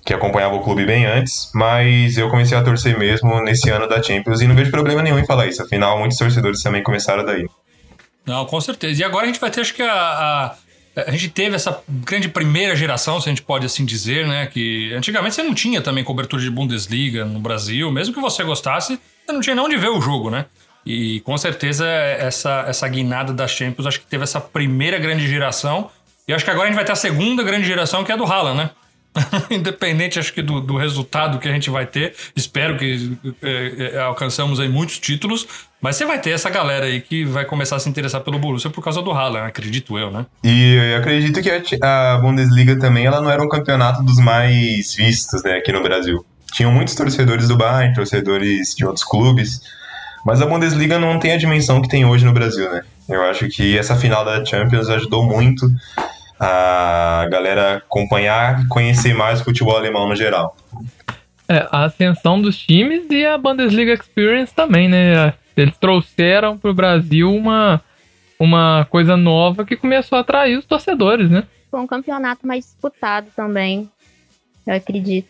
que 0.05 0.13
acompanhava 0.13 0.55
o 0.55 0.61
clube 0.61 0.85
bem 0.85 1.07
antes, 1.07 1.51
mas 1.55 2.19
eu 2.19 2.29
comecei 2.29 2.57
a 2.57 2.63
torcer 2.63 2.99
mesmo 2.99 3.41
nesse 3.43 3.71
ano 3.71 3.89
da 3.89 4.03
Champions 4.03 4.41
e 4.41 4.47
não 4.47 4.55
vejo 4.55 4.71
problema 4.71 5.03
nenhum 5.03 5.19
em 5.19 5.25
falar 5.25 5.47
isso. 5.47 5.63
Afinal, 5.63 5.99
muitos 5.99 6.19
torcedores 6.19 6.63
também 6.63 6.83
começaram 6.83 7.25
daí. 7.25 7.49
Não, 8.27 8.45
com 8.45 8.61
certeza. 8.61 9.01
E 9.01 9.05
agora 9.05 9.25
a 9.25 9.27
gente 9.27 9.41
vai 9.41 9.51
ter, 9.51 9.63
acho 9.63 9.75
que, 9.75 9.83
a, 9.83 9.93
a 9.93 10.57
a 10.97 11.11
gente 11.11 11.29
teve 11.29 11.57
essa 11.57 11.83
grande 11.89 12.29
primeira 12.29 12.77
geração, 12.77 13.21
se 13.21 13.29
a 13.29 13.33
gente 13.33 13.43
pode 13.43 13.67
assim 13.67 13.85
dizer, 13.85 14.27
né? 14.27 14.47
Que 14.47 14.93
antigamente 14.95 15.35
você 15.35 15.43
não 15.43 15.55
tinha 15.55 15.81
também 15.81 16.05
cobertura 16.05 16.41
de 16.41 16.51
Bundesliga 16.51 17.25
no 17.25 17.41
Brasil, 17.41 17.91
mesmo 17.91 18.15
que 18.15 18.21
você 18.21 18.45
gostasse, 18.45 18.99
você 19.27 19.33
não 19.33 19.41
tinha 19.41 19.57
nem 19.57 19.65
onde 19.65 19.77
ver 19.77 19.89
o 19.89 20.01
jogo, 20.01 20.31
né? 20.31 20.47
E 20.87 21.21
com 21.21 21.37
certeza 21.37 21.87
essa, 21.87 22.65
essa 22.69 22.87
guinada 22.87 23.33
da 23.33 23.49
Champions, 23.49 23.87
acho 23.87 24.01
que 24.01 24.07
teve 24.07 24.23
essa 24.23 24.41
primeira 24.41 24.99
grande 24.99 25.27
geração. 25.27 25.91
E 26.29 26.33
acho 26.33 26.45
que 26.45 26.51
agora 26.51 26.67
a 26.67 26.69
gente 26.69 26.77
vai 26.77 26.85
ter 26.85 26.93
a 26.93 26.97
segunda 26.97 27.43
grande 27.43 27.67
geração, 27.67 28.05
que 28.05 28.13
é 28.13 28.15
a 28.15 28.19
do 28.19 28.25
Haaland, 28.25 28.59
né? 28.59 28.71
Independente, 29.51 30.19
acho 30.19 30.33
que 30.33 30.43
do, 30.43 30.61
do, 30.61 30.77
resultado 30.77 31.39
que 31.39 31.49
a 31.49 31.53
gente 31.53 31.71
vai 31.71 31.87
ter, 31.87 32.15
espero 32.35 32.77
que 32.77 33.17
é, 33.43 33.93
é, 33.95 34.01
alcançamos 34.01 34.59
aí 34.59 34.69
muitos 34.69 34.99
títulos, 34.99 35.47
mas 35.81 35.97
você 35.97 36.05
vai 36.05 36.21
ter 36.21 36.31
essa 36.31 36.51
galera 36.51 36.87
aí 36.87 37.01
que 37.01 37.25
vai 37.25 37.45
começar 37.45 37.77
a 37.77 37.79
se 37.79 37.89
interessar 37.89 38.21
pelo 38.23 38.39
Borussia 38.39 38.71
por 38.71 38.83
causa 38.83 39.01
do 39.03 39.13
Haaland, 39.13 39.47
acredito 39.47 39.99
eu, 39.99 40.11
né? 40.11 40.27
E 40.43 40.75
eu 40.93 40.99
acredito 40.99 41.41
que 41.41 41.79
a 41.83 42.19
Bundesliga 42.19 42.79
também, 42.79 43.07
ela 43.07 43.21
não 43.21 43.31
era 43.31 43.43
um 43.43 43.49
campeonato 43.49 44.03
dos 44.03 44.19
mais 44.19 44.95
vistos, 44.95 45.43
né, 45.45 45.59
aqui 45.59 45.71
no 45.73 45.83
Brasil. 45.83 46.25
Tinham 46.53 46.73
muitos 46.73 46.95
torcedores 46.95 47.49
do 47.49 47.57
Bayern, 47.57 47.95
torcedores 47.95 48.75
de 48.75 48.85
outros 48.85 49.05
clubes, 49.05 49.61
mas 50.25 50.41
a 50.41 50.47
Bundesliga 50.47 50.99
não 50.99 51.19
tem 51.19 51.33
a 51.33 51.37
dimensão 51.37 51.81
que 51.81 51.89
tem 51.89 52.05
hoje 52.05 52.25
no 52.25 52.33
Brasil, 52.33 52.71
né? 52.71 52.83
Eu 53.09 53.23
acho 53.25 53.49
que 53.49 53.77
essa 53.77 53.95
final 53.95 54.25
da 54.25 54.45
Champions 54.45 54.89
ajudou 54.89 55.25
muito 55.25 55.71
a 56.39 57.27
galera 57.31 57.77
acompanhar 57.77 58.63
e 58.63 58.69
conhecer 58.69 59.15
mais 59.15 59.41
o 59.41 59.45
futebol 59.45 59.77
alemão 59.77 60.09
no 60.09 60.17
geral. 60.17 60.57
É, 61.49 61.67
a 61.71 61.85
ascensão 61.85 62.41
dos 62.41 62.59
times 62.59 63.05
e 63.11 63.25
a 63.25 63.37
Bundesliga 63.37 63.93
Experience 63.93 64.55
também, 64.55 64.89
né? 64.89 65.35
Eles 65.57 65.77
trouxeram 65.77 66.59
para 66.59 66.71
o 66.71 66.75
Brasil 66.75 67.33
uma, 67.33 67.81
uma 68.39 68.87
coisa 68.91 69.17
nova 69.17 69.65
que 69.65 69.77
começou 69.77 70.17
a 70.17 70.23
atrair 70.23 70.59
os 70.59 70.65
torcedores, 70.65 71.31
né? 71.31 71.45
Foi 71.71 71.81
um 71.81 71.87
campeonato 71.87 72.47
mais 72.47 72.65
disputado 72.65 73.29
também, 73.37 73.91
eu 74.67 74.75
acredito. 74.75 75.29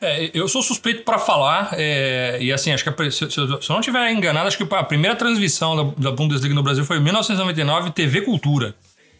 É, 0.00 0.30
eu 0.32 0.46
sou 0.46 0.62
suspeito 0.62 1.02
para 1.02 1.18
falar, 1.18 1.70
é, 1.72 2.38
e 2.40 2.52
assim, 2.52 2.72
acho 2.72 2.84
que 2.84 3.10
se, 3.10 3.30
se, 3.30 3.40
eu 3.40 3.58
não 3.68 3.80
estiver 3.80 4.12
enganado, 4.12 4.46
acho 4.46 4.56
que 4.56 4.74
a 4.74 4.84
primeira 4.84 5.16
transmissão 5.16 5.76
da, 5.76 6.10
da 6.10 6.12
Bundesliga 6.12 6.54
no 6.54 6.62
Brasil 6.62 6.84
foi 6.84 6.98
em 6.98 7.02
1999, 7.02 7.90
TV 7.90 8.20
Cultura. 8.20 8.76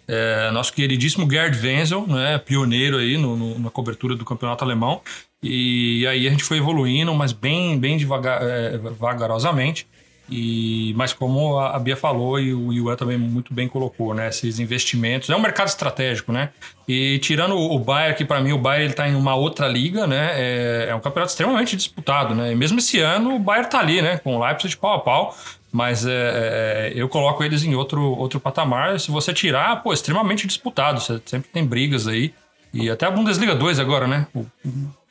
É, 0.08 0.50
nosso 0.50 0.72
queridíssimo 0.72 1.30
Gerd 1.30 1.60
Wenzel, 1.62 2.06
né, 2.06 2.38
pioneiro 2.38 2.96
aí 2.96 3.18
no, 3.18 3.36
no, 3.36 3.58
na 3.58 3.70
cobertura 3.70 4.16
do 4.16 4.24
campeonato 4.24 4.64
alemão. 4.64 5.02
E 5.42 6.06
aí 6.06 6.26
a 6.26 6.30
gente 6.30 6.42
foi 6.42 6.56
evoluindo, 6.56 7.14
mas 7.14 7.32
bem, 7.32 7.78
bem 7.78 7.96
devagar, 7.98 8.40
é, 8.42 8.78
vagarosamente. 8.78 9.86
E, 10.30 10.92
mas 10.94 11.14
como 11.14 11.58
a 11.58 11.78
Bia 11.78 11.96
falou 11.96 12.38
e 12.38 12.52
o 12.52 12.70
Iwan 12.70 12.96
também 12.96 13.16
muito 13.16 13.54
bem 13.54 13.66
colocou, 13.66 14.12
né? 14.12 14.28
Esses 14.28 14.58
investimentos. 14.58 15.30
É 15.30 15.36
um 15.36 15.40
mercado 15.40 15.68
estratégico, 15.68 16.32
né? 16.32 16.50
E 16.86 17.18
tirando 17.20 17.56
o 17.56 17.78
Bayern, 17.78 18.14
que 18.14 18.24
para 18.24 18.40
mim 18.40 18.52
o 18.52 18.58
Bayern 18.58 18.86
ele 18.86 18.94
tá 18.94 19.08
em 19.08 19.14
uma 19.14 19.34
outra 19.34 19.66
liga, 19.66 20.06
né? 20.06 20.32
É, 20.34 20.86
é, 20.90 20.94
um 20.94 21.00
campeonato 21.00 21.30
extremamente 21.30 21.76
disputado, 21.76 22.34
né? 22.34 22.52
E 22.52 22.54
mesmo 22.54 22.78
esse 22.78 23.00
ano 23.00 23.36
o 23.36 23.38
Bayern 23.38 23.70
tá 23.70 23.78
ali, 23.78 24.02
né? 24.02 24.18
Com 24.18 24.36
o 24.36 24.44
Leipzig 24.44 24.76
pau 24.76 24.94
a 24.94 24.98
pau. 24.98 25.36
Mas 25.70 26.06
é, 26.06 26.12
é, 26.12 26.92
eu 26.94 27.08
coloco 27.08 27.44
eles 27.44 27.62
em 27.62 27.74
outro, 27.74 28.02
outro 28.02 28.40
patamar. 28.40 28.98
Se 28.98 29.10
você 29.10 29.32
tirar, 29.32 29.82
pô, 29.82 29.92
extremamente 29.92 30.46
disputado. 30.46 31.00
Você 31.00 31.20
sempre 31.26 31.50
tem 31.50 31.64
brigas 31.64 32.08
aí. 32.08 32.32
E 32.72 32.90
até 32.90 33.06
a 33.06 33.10
Bundesliga 33.10 33.54
2 33.54 33.78
agora, 33.78 34.06
né? 34.06 34.26
O, 34.34 34.46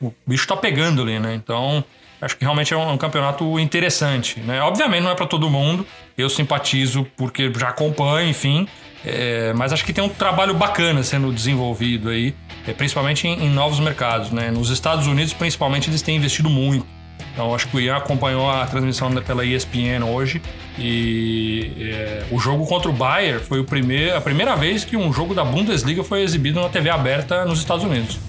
o, 0.02 0.14
bicho 0.26 0.48
tá 0.48 0.56
pegando 0.56 1.02
ali, 1.02 1.20
né? 1.20 1.36
Então, 1.36 1.84
acho 2.22 2.38
que 2.38 2.44
realmente 2.44 2.74
é 2.74 2.78
um, 2.78 2.92
um 2.92 2.98
campeonato 2.98 3.60
interessante, 3.60 4.40
né? 4.40 4.62
Obviamente 4.62 5.04
não 5.04 5.12
é 5.12 5.16
para 5.16 5.28
todo 5.28 5.50
mundo. 5.50 5.86
Eu 6.18 6.30
simpatizo 6.30 7.06
porque 7.16 7.52
já 7.56 7.70
acompanho, 7.70 8.30
enfim. 8.30 8.68
É, 9.06 9.54
mas 9.54 9.72
acho 9.72 9.86
que 9.86 9.94
tem 9.94 10.04
um 10.04 10.10
trabalho 10.10 10.54
bacana 10.54 11.02
sendo 11.04 11.32
desenvolvido 11.32 12.10
aí, 12.10 12.36
é, 12.68 12.74
principalmente 12.74 13.28
em, 13.28 13.46
em 13.46 13.50
novos 13.50 13.80
mercados, 13.80 14.32
né? 14.32 14.52
Nos 14.52 14.70
Estados 14.70 15.08
Unidos, 15.08 15.34
principalmente, 15.34 15.90
eles 15.90 16.02
têm 16.02 16.18
investido 16.18 16.50
muito. 16.50 16.86
Então 17.34 17.54
acho 17.54 17.68
que 17.68 17.78
o 17.78 17.80
Ian 17.80 17.98
acompanhou 17.98 18.50
a 18.50 18.66
transmissão 18.66 19.12
pela 19.22 19.46
ESPN 19.46 20.04
hoje 20.04 20.42
e 20.78 21.72
é, 21.80 22.26
o 22.32 22.40
jogo 22.40 22.66
contra 22.66 22.90
o 22.90 22.94
Bayern 22.94 23.40
foi 23.44 23.60
o 23.60 23.64
primeiro, 23.64 24.16
a 24.18 24.22
primeira 24.22 24.56
vez 24.56 24.84
que 24.84 24.98
um 24.98 25.14
jogo 25.14 25.34
da 25.34 25.44
Bundesliga 25.44 26.04
foi 26.04 26.22
exibido 26.22 26.60
na 26.60 26.70
TV 26.70 26.90
aberta 26.90 27.46
nos 27.46 27.60
Estados 27.60 27.84
Unidos. 27.84 28.20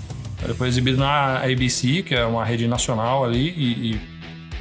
Ele 0.42 0.54
foi 0.54 0.68
exibido 0.68 0.98
na 0.98 1.38
ABC, 1.38 2.02
que 2.02 2.14
é 2.14 2.24
uma 2.24 2.44
rede 2.44 2.68
nacional 2.68 3.24
ali, 3.24 3.52
e, 3.56 3.92
e 3.92 4.00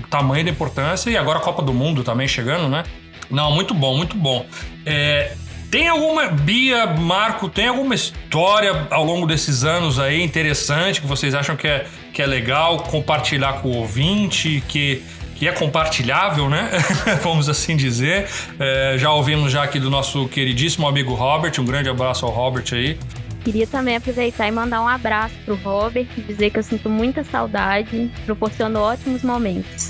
o 0.03 0.07
tamanho 0.07 0.43
da 0.43 0.51
importância, 0.51 1.09
e 1.09 1.17
agora 1.17 1.39
a 1.39 1.41
Copa 1.41 1.61
do 1.61 1.73
Mundo 1.73 2.03
também 2.03 2.27
chegando, 2.27 2.67
né? 2.67 2.83
Não, 3.29 3.51
muito 3.51 3.73
bom, 3.73 3.95
muito 3.95 4.17
bom. 4.17 4.45
É, 4.85 5.33
Tem 5.69 5.89
alguma, 5.89 6.27
Bia, 6.27 6.87
Marco, 6.87 7.49
tem 7.49 7.67
alguma 7.67 7.93
história 7.93 8.87
ao 8.89 9.03
longo 9.03 9.27
desses 9.27 9.65
anos 9.65 9.99
aí 9.99 10.21
interessante 10.23 11.01
que 11.01 11.07
vocês 11.07 11.35
acham 11.35 11.57
que 11.57 11.67
é, 11.67 11.85
que 12.13 12.21
é 12.21 12.25
legal 12.25 12.83
compartilhar 12.83 13.61
com 13.61 13.69
o 13.69 13.77
ouvinte, 13.77 14.63
que, 14.69 15.03
que 15.35 15.45
é 15.45 15.51
compartilhável, 15.51 16.49
né? 16.49 16.69
Vamos 17.21 17.49
assim 17.49 17.75
dizer. 17.75 18.29
É, 18.57 18.95
já 18.97 19.11
ouvimos 19.11 19.51
já 19.51 19.63
aqui 19.63 19.77
do 19.77 19.89
nosso 19.89 20.29
queridíssimo 20.29 20.87
amigo 20.87 21.13
Robert, 21.13 21.51
um 21.59 21.65
grande 21.65 21.89
abraço 21.89 22.25
ao 22.25 22.31
Robert 22.31 22.65
aí. 22.71 22.97
Queria 23.43 23.67
também 23.67 23.97
aproveitar 23.97 24.47
e 24.47 24.51
mandar 24.51 24.81
um 24.81 24.87
abraço 24.87 25.35
pro 25.43 25.55
Robert, 25.55 26.07
dizer 26.15 26.49
que 26.49 26.59
eu 26.59 26.63
sinto 26.63 26.89
muita 26.89 27.25
saudade, 27.25 28.09
proporcionou 28.25 28.83
ótimos 28.83 29.21
momentos. 29.21 29.89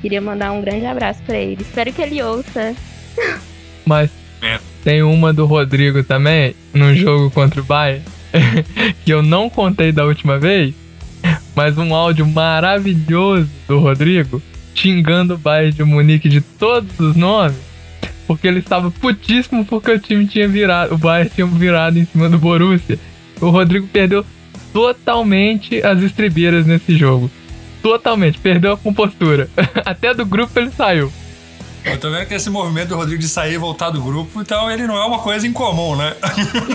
Queria 0.00 0.20
mandar 0.20 0.50
um 0.50 0.60
grande 0.60 0.86
abraço 0.86 1.22
para 1.22 1.36
ele. 1.36 1.62
Espero 1.62 1.92
que 1.92 2.02
ele 2.02 2.22
ouça. 2.22 2.74
Mas 3.84 4.10
tem 4.84 5.02
uma 5.02 5.32
do 5.32 5.44
Rodrigo 5.44 6.02
também, 6.02 6.54
num 6.72 6.94
jogo 6.94 7.30
contra 7.30 7.60
o 7.60 7.64
Bayern, 7.64 8.04
que 9.04 9.12
eu 9.12 9.22
não 9.22 9.50
contei 9.50 9.92
da 9.92 10.04
última 10.04 10.38
vez, 10.38 10.74
mas 11.54 11.76
um 11.76 11.94
áudio 11.94 12.26
maravilhoso 12.26 13.50
do 13.66 13.78
Rodrigo 13.78 14.42
xingando 14.74 15.34
o 15.34 15.38
Bayern 15.38 15.72
de 15.72 15.84
Munique 15.84 16.28
de 16.28 16.40
todos 16.40 16.98
os 17.00 17.16
nomes, 17.16 17.58
porque 18.26 18.46
ele 18.46 18.60
estava 18.60 18.90
putíssimo 18.90 19.64
porque 19.64 19.90
o 19.90 19.98
time 19.98 20.26
tinha 20.26 20.46
virado, 20.46 20.94
o 20.94 20.98
Bayern 20.98 21.30
tinha 21.34 21.46
virado 21.46 21.98
em 21.98 22.06
cima 22.06 22.28
do 22.28 22.38
Borussia. 22.38 22.98
O 23.40 23.50
Rodrigo 23.50 23.86
perdeu 23.88 24.24
totalmente 24.72 25.82
as 25.82 26.02
estribeiras 26.02 26.66
nesse 26.66 26.96
jogo. 26.96 27.30
Totalmente, 27.82 28.38
perdeu 28.38 28.72
a 28.72 28.76
compostura. 28.76 29.48
Até 29.84 30.14
do 30.14 30.26
grupo 30.26 30.58
ele 30.58 30.70
saiu. 30.70 31.12
Eu 31.84 31.98
tô 31.98 32.10
vendo 32.10 32.26
que 32.26 32.34
esse 32.34 32.50
movimento 32.50 32.88
do 32.88 32.96
Rodrigo 32.96 33.20
de 33.20 33.28
sair 33.28 33.54
e 33.54 33.58
voltar 33.58 33.90
do 33.90 34.02
grupo, 34.02 34.40
então 34.40 34.70
ele 34.70 34.86
não 34.86 34.96
é 34.96 35.04
uma 35.04 35.20
coisa 35.20 35.46
incomum, 35.46 35.96
né? 35.96 36.14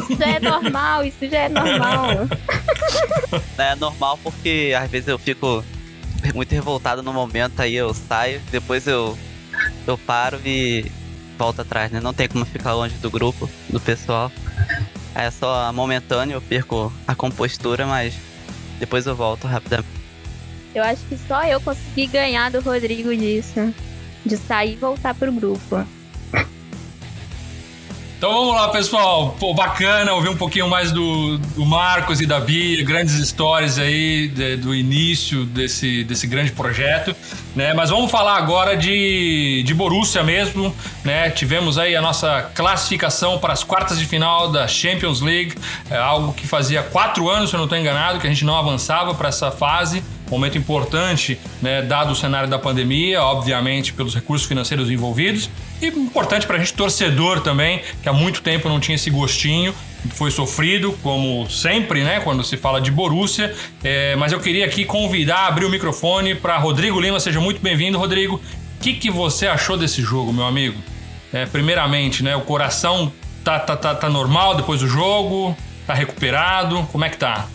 Isso 0.10 0.18
já 0.18 0.28
é 0.28 0.40
normal, 0.40 1.04
isso 1.04 1.30
já 1.30 1.40
é 1.40 1.50
normal. 1.50 2.08
É 3.58 3.76
normal 3.76 4.20
porque 4.22 4.74
às 4.78 4.90
vezes 4.90 5.08
eu 5.08 5.18
fico 5.18 5.64
muito 6.34 6.52
revoltado 6.52 7.02
no 7.02 7.12
momento, 7.12 7.60
aí 7.60 7.76
eu 7.76 7.94
saio, 7.94 8.40
depois 8.52 8.86
eu, 8.88 9.18
eu 9.88 9.98
paro 9.98 10.40
e 10.46 10.92
volto 11.38 11.62
atrás, 11.62 11.92
né? 11.92 12.00
Não 12.00 12.14
tem 12.14 12.28
como 12.28 12.46
ficar 12.46 12.74
longe 12.74 12.96
do 12.96 13.10
grupo, 13.10 13.50
do 13.70 13.80
pessoal. 13.80 14.32
É 15.16 15.30
só 15.32 15.72
momentâneo, 15.74 16.36
eu 16.36 16.42
perco 16.42 16.92
a 17.08 17.16
compostura, 17.16 17.86
mas 17.86 18.14
depois 18.80 19.06
eu 19.06 19.16
volto 19.16 19.48
rapidamente. 19.48 19.90
Eu 20.74 20.84
acho 20.84 21.04
que 21.06 21.18
só 21.28 21.44
eu 21.44 21.62
consegui 21.62 22.08
ganhar 22.08 22.50
do 22.52 22.60
Rodrigo 22.60 23.16
disso. 23.16 23.74
De 24.26 24.38
sair 24.38 24.74
e 24.74 24.76
voltar 24.78 25.14
pro 25.14 25.32
grupo. 25.32 25.86
Então 28.24 28.32
vamos 28.36 28.56
lá, 28.56 28.70
pessoal. 28.70 29.36
Pô, 29.38 29.54
bacana 29.54 30.14
ouvir 30.14 30.30
um 30.30 30.38
pouquinho 30.38 30.70
mais 30.70 30.94
do, 30.94 31.38
do 31.38 31.66
Marcos 31.66 32.22
e 32.22 32.26
da 32.26 32.40
Bia, 32.40 32.82
grandes 32.82 33.16
histórias 33.16 33.78
aí 33.78 34.30
de, 34.30 34.56
do 34.56 34.74
início 34.74 35.44
desse, 35.44 36.06
desse 36.06 36.26
grande 36.26 36.54
projeto, 36.54 37.14
né? 37.54 37.74
Mas 37.74 37.90
vamos 37.90 38.10
falar 38.10 38.38
agora 38.38 38.78
de, 38.78 39.62
de 39.66 39.74
Borussia 39.74 40.24
mesmo, 40.24 40.74
né? 41.04 41.32
Tivemos 41.32 41.78
aí 41.78 41.98
a 41.98 42.02
nossa 42.02 42.50
classificação 42.56 43.40
para 43.40 43.52
as 43.52 43.62
quartas 43.62 44.00
de 44.00 44.06
final 44.06 44.50
da 44.50 44.70
Champions 44.70 45.20
League, 45.20 45.56
é 45.92 45.98
algo 45.98 46.32
que 46.32 46.48
fazia 46.48 46.82
quatro 46.82 47.30
anos, 47.30 47.50
se 47.50 47.58
eu 47.58 47.58
não 47.58 47.66
estou 47.66 47.78
enganado, 47.78 48.20
que 48.20 48.28
a 48.28 48.30
gente 48.30 48.46
não 48.46 48.56
avançava 48.56 49.14
para 49.14 49.28
essa 49.28 49.52
fase 49.52 50.02
momento 50.30 50.58
importante, 50.58 51.40
né, 51.62 51.82
dado 51.82 52.12
o 52.12 52.16
cenário 52.16 52.50
da 52.50 52.58
pandemia, 52.58 53.22
obviamente 53.22 53.94
pelos 53.94 54.16
recursos 54.16 54.48
financeiros 54.48 54.90
envolvidos, 54.90 55.50
e 55.82 55.88
importante 55.88 56.48
para 56.48 56.58
a 56.58 56.60
gente 56.60 56.74
torcedor 56.74 57.42
também, 57.42 57.82
que 58.02 58.10
há 58.10 58.14
muito 58.14 58.42
tempo 58.42 58.70
não 58.70 58.80
tinha 58.80 58.96
esse 58.96 59.10
gostinho, 59.10 59.74
foi 60.12 60.32
sofrido, 60.32 60.98
como 61.02 61.50
sempre, 61.50 62.04
né, 62.04 62.20
quando 62.20 62.44
se 62.44 62.58
fala 62.58 62.82
de 62.82 62.92
Borussia. 62.92 63.56
É, 63.84 64.16
mas 64.16 64.32
eu 64.32 64.40
queria 64.40 64.66
aqui 64.66 64.86
convidar, 64.86 65.48
abrir 65.48 65.66
o 65.66 65.70
microfone 65.70 66.36
para 66.36 66.58
Rodrigo 66.58 67.00
Lima, 67.00 67.20
seja 67.20 67.40
muito 67.40 67.62
bem-vindo, 67.62 67.98
Rodrigo. 67.98 68.36
O 68.36 68.84
que, 68.84 68.94
que 68.94 69.10
você 69.10 69.48
achou 69.48 69.78
desse 69.78 70.02
jogo, 70.02 70.34
meu 70.34 70.46
amigo? 70.46 70.78
É, 71.32 71.46
primeiramente, 71.46 72.22
né, 72.24 72.36
o 72.36 72.42
coração 72.42 73.12
tá, 73.44 73.60
tá, 73.60 73.76
tá, 73.78 73.96
tá 73.96 74.10
normal 74.10 74.56
depois 74.56 74.82
do 74.82 74.88
jogo? 74.88 75.56
Tá 75.88 75.94
recuperado? 75.94 76.88
Como 76.92 77.04
é 77.04 77.10
que 77.10 77.18
tá? 77.18 77.48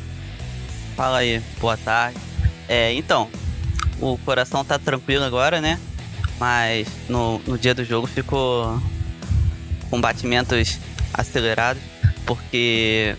Fala 0.96 1.18
aí, 1.18 1.40
boa 1.60 1.76
tarde. 1.76 2.27
É, 2.68 2.92
então, 2.92 3.30
o 4.00 4.18
coração 4.18 4.64
tá 4.64 4.78
tranquilo 4.78 5.24
agora, 5.24 5.60
né? 5.60 5.80
Mas 6.38 6.86
no, 7.08 7.40
no 7.40 7.58
dia 7.58 7.74
do 7.74 7.84
jogo 7.84 8.06
ficou 8.06 8.80
com 9.90 10.00
batimentos 10.00 10.78
acelerados, 11.12 11.82
porque 12.26 13.16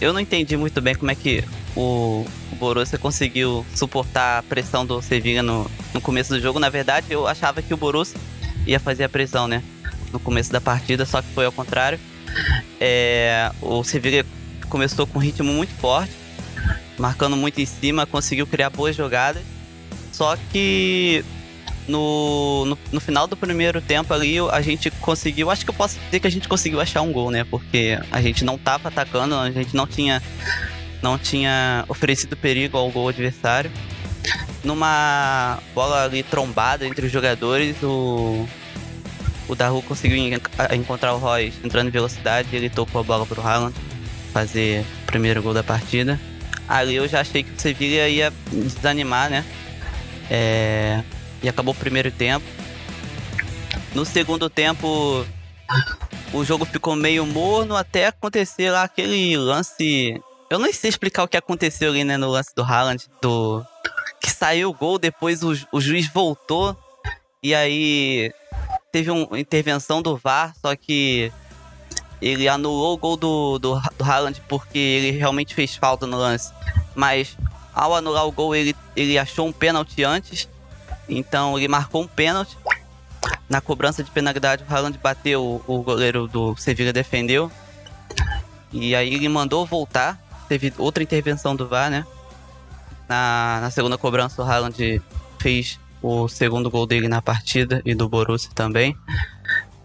eu 0.00 0.12
não 0.12 0.20
entendi 0.20 0.56
muito 0.56 0.80
bem 0.82 0.94
como 0.94 1.10
é 1.10 1.14
que 1.14 1.44
o, 1.74 2.26
o 2.52 2.56
Borussia 2.56 2.98
conseguiu 2.98 3.64
suportar 3.74 4.38
a 4.38 4.42
pressão 4.42 4.84
do 4.84 5.00
Sevilla 5.00 5.42
no, 5.42 5.70
no 5.94 6.00
começo 6.00 6.34
do 6.34 6.40
jogo. 6.40 6.58
Na 6.58 6.68
verdade, 6.68 7.06
eu 7.10 7.26
achava 7.26 7.62
que 7.62 7.72
o 7.72 7.76
Borussia 7.76 8.18
ia 8.66 8.80
fazer 8.80 9.04
a 9.04 9.08
pressão, 9.08 9.46
né? 9.46 9.62
No 10.12 10.18
começo 10.18 10.52
da 10.52 10.60
partida, 10.60 11.06
só 11.06 11.22
que 11.22 11.28
foi 11.28 11.46
ao 11.46 11.52
contrário. 11.52 11.98
É, 12.80 13.50
o 13.62 13.82
Sevilla 13.84 14.26
começou 14.68 15.06
com 15.06 15.18
um 15.18 15.22
ritmo 15.22 15.52
muito 15.52 15.72
forte 15.74 16.25
marcando 16.98 17.36
muito 17.36 17.60
em 17.60 17.66
cima, 17.66 18.06
conseguiu 18.06 18.46
criar 18.46 18.70
boas 18.70 18.96
jogadas. 18.96 19.42
Só 20.12 20.36
que 20.50 21.24
no, 21.86 22.64
no, 22.64 22.78
no, 22.92 23.00
final 23.00 23.26
do 23.26 23.36
primeiro 23.36 23.80
tempo 23.80 24.12
ali, 24.12 24.36
a 24.50 24.60
gente 24.60 24.90
conseguiu. 24.90 25.50
Acho 25.50 25.64
que 25.64 25.70
eu 25.70 25.74
posso 25.74 25.98
dizer 26.06 26.20
que 26.20 26.26
a 26.26 26.30
gente 26.30 26.48
conseguiu 26.48 26.80
achar 26.80 27.02
um 27.02 27.12
gol, 27.12 27.30
né? 27.30 27.44
Porque 27.44 27.98
a 28.10 28.20
gente 28.20 28.44
não 28.44 28.58
tava 28.58 28.88
atacando, 28.88 29.34
a 29.34 29.50
gente 29.50 29.74
não 29.76 29.86
tinha, 29.86 30.22
não 31.02 31.18
tinha 31.18 31.84
oferecido 31.88 32.36
perigo 32.36 32.76
ao 32.76 32.90
gol 32.90 33.08
adversário. 33.08 33.70
Numa 34.64 35.58
bola 35.74 36.04
ali 36.04 36.22
trombada 36.22 36.86
entre 36.86 37.06
os 37.06 37.12
jogadores, 37.12 37.76
o, 37.82 38.48
o 39.46 39.54
Daru 39.54 39.80
conseguiu 39.82 40.16
encontrar 40.72 41.14
o 41.14 41.18
Royce 41.18 41.58
entrando 41.62 41.88
em 41.88 41.92
velocidade. 41.92 42.48
Ele 42.56 42.68
tocou 42.68 43.00
a 43.00 43.04
bola 43.04 43.24
pro 43.24 43.40
Haaland 43.40 43.74
fazer 44.32 44.84
o 45.02 45.06
primeiro 45.06 45.42
gol 45.42 45.54
da 45.54 45.62
partida 45.62 46.18
ali 46.68 46.96
eu 46.96 47.08
já 47.08 47.20
achei 47.20 47.42
que 47.42 47.52
o 47.52 47.60
Sevilla 47.60 48.08
ia 48.08 48.32
desanimar, 48.50 49.30
né? 49.30 49.44
É... 50.30 51.02
E 51.42 51.48
acabou 51.48 51.74
o 51.74 51.76
primeiro 51.76 52.10
tempo. 52.10 52.44
No 53.94 54.04
segundo 54.04 54.50
tempo, 54.50 55.24
o 56.32 56.44
jogo 56.44 56.64
ficou 56.64 56.96
meio 56.96 57.24
morno 57.26 57.76
até 57.76 58.06
acontecer 58.06 58.70
lá 58.70 58.82
aquele 58.82 59.36
lance. 59.36 60.20
Eu 60.50 60.58
não 60.58 60.72
sei 60.72 60.90
explicar 60.90 61.24
o 61.24 61.28
que 61.28 61.36
aconteceu 61.36 61.90
ali, 61.90 62.04
né, 62.04 62.16
no 62.16 62.28
lance 62.28 62.54
do 62.54 62.62
Haaland, 62.62 63.06
do. 63.22 63.64
Que 64.20 64.30
saiu 64.30 64.70
o 64.70 64.74
gol, 64.74 64.98
depois 64.98 65.42
o, 65.42 65.52
o 65.72 65.80
juiz 65.80 66.08
voltou. 66.08 66.76
E 67.42 67.54
aí 67.54 68.32
teve 68.90 69.10
uma 69.10 69.38
intervenção 69.38 70.02
do 70.02 70.16
VAR, 70.16 70.54
só 70.60 70.74
que 70.74 71.30
ele 72.20 72.48
anulou 72.48 72.94
o 72.94 72.96
gol 72.96 73.16
do, 73.16 73.58
do, 73.58 73.80
do 73.96 74.04
Haaland 74.04 74.40
porque 74.48 74.78
ele 74.78 75.10
realmente 75.18 75.54
fez 75.54 75.76
falta 75.76 76.06
no 76.06 76.16
lance. 76.16 76.52
Mas 76.94 77.36
ao 77.74 77.94
anular 77.94 78.26
o 78.26 78.32
gol, 78.32 78.54
ele, 78.54 78.74
ele 78.94 79.18
achou 79.18 79.46
um 79.46 79.52
pênalti 79.52 80.02
antes. 80.02 80.48
Então 81.08 81.58
ele 81.58 81.68
marcou 81.68 82.02
um 82.02 82.06
pênalti. 82.06 82.56
Na 83.48 83.60
cobrança 83.60 84.02
de 84.02 84.10
penalidade, 84.10 84.64
o 84.68 84.72
Haaland 84.72 84.98
bateu, 84.98 85.62
o 85.66 85.82
goleiro 85.82 86.26
do 86.26 86.56
Sevilla 86.56 86.92
defendeu. 86.92 87.50
E 88.72 88.94
aí 88.94 89.14
ele 89.14 89.28
mandou 89.28 89.64
voltar. 89.66 90.18
Teve 90.48 90.72
outra 90.78 91.02
intervenção 91.02 91.54
do 91.54 91.68
VAR, 91.68 91.90
né? 91.90 92.06
Na, 93.08 93.58
na 93.60 93.70
segunda 93.70 93.98
cobrança, 93.98 94.42
o 94.42 94.44
Haaland 94.44 95.02
fez 95.38 95.78
o 96.02 96.28
segundo 96.28 96.70
gol 96.70 96.86
dele 96.86 97.08
na 97.08 97.20
partida 97.20 97.82
e 97.84 97.94
do 97.94 98.08
Borussia 98.08 98.50
também. 98.54 98.96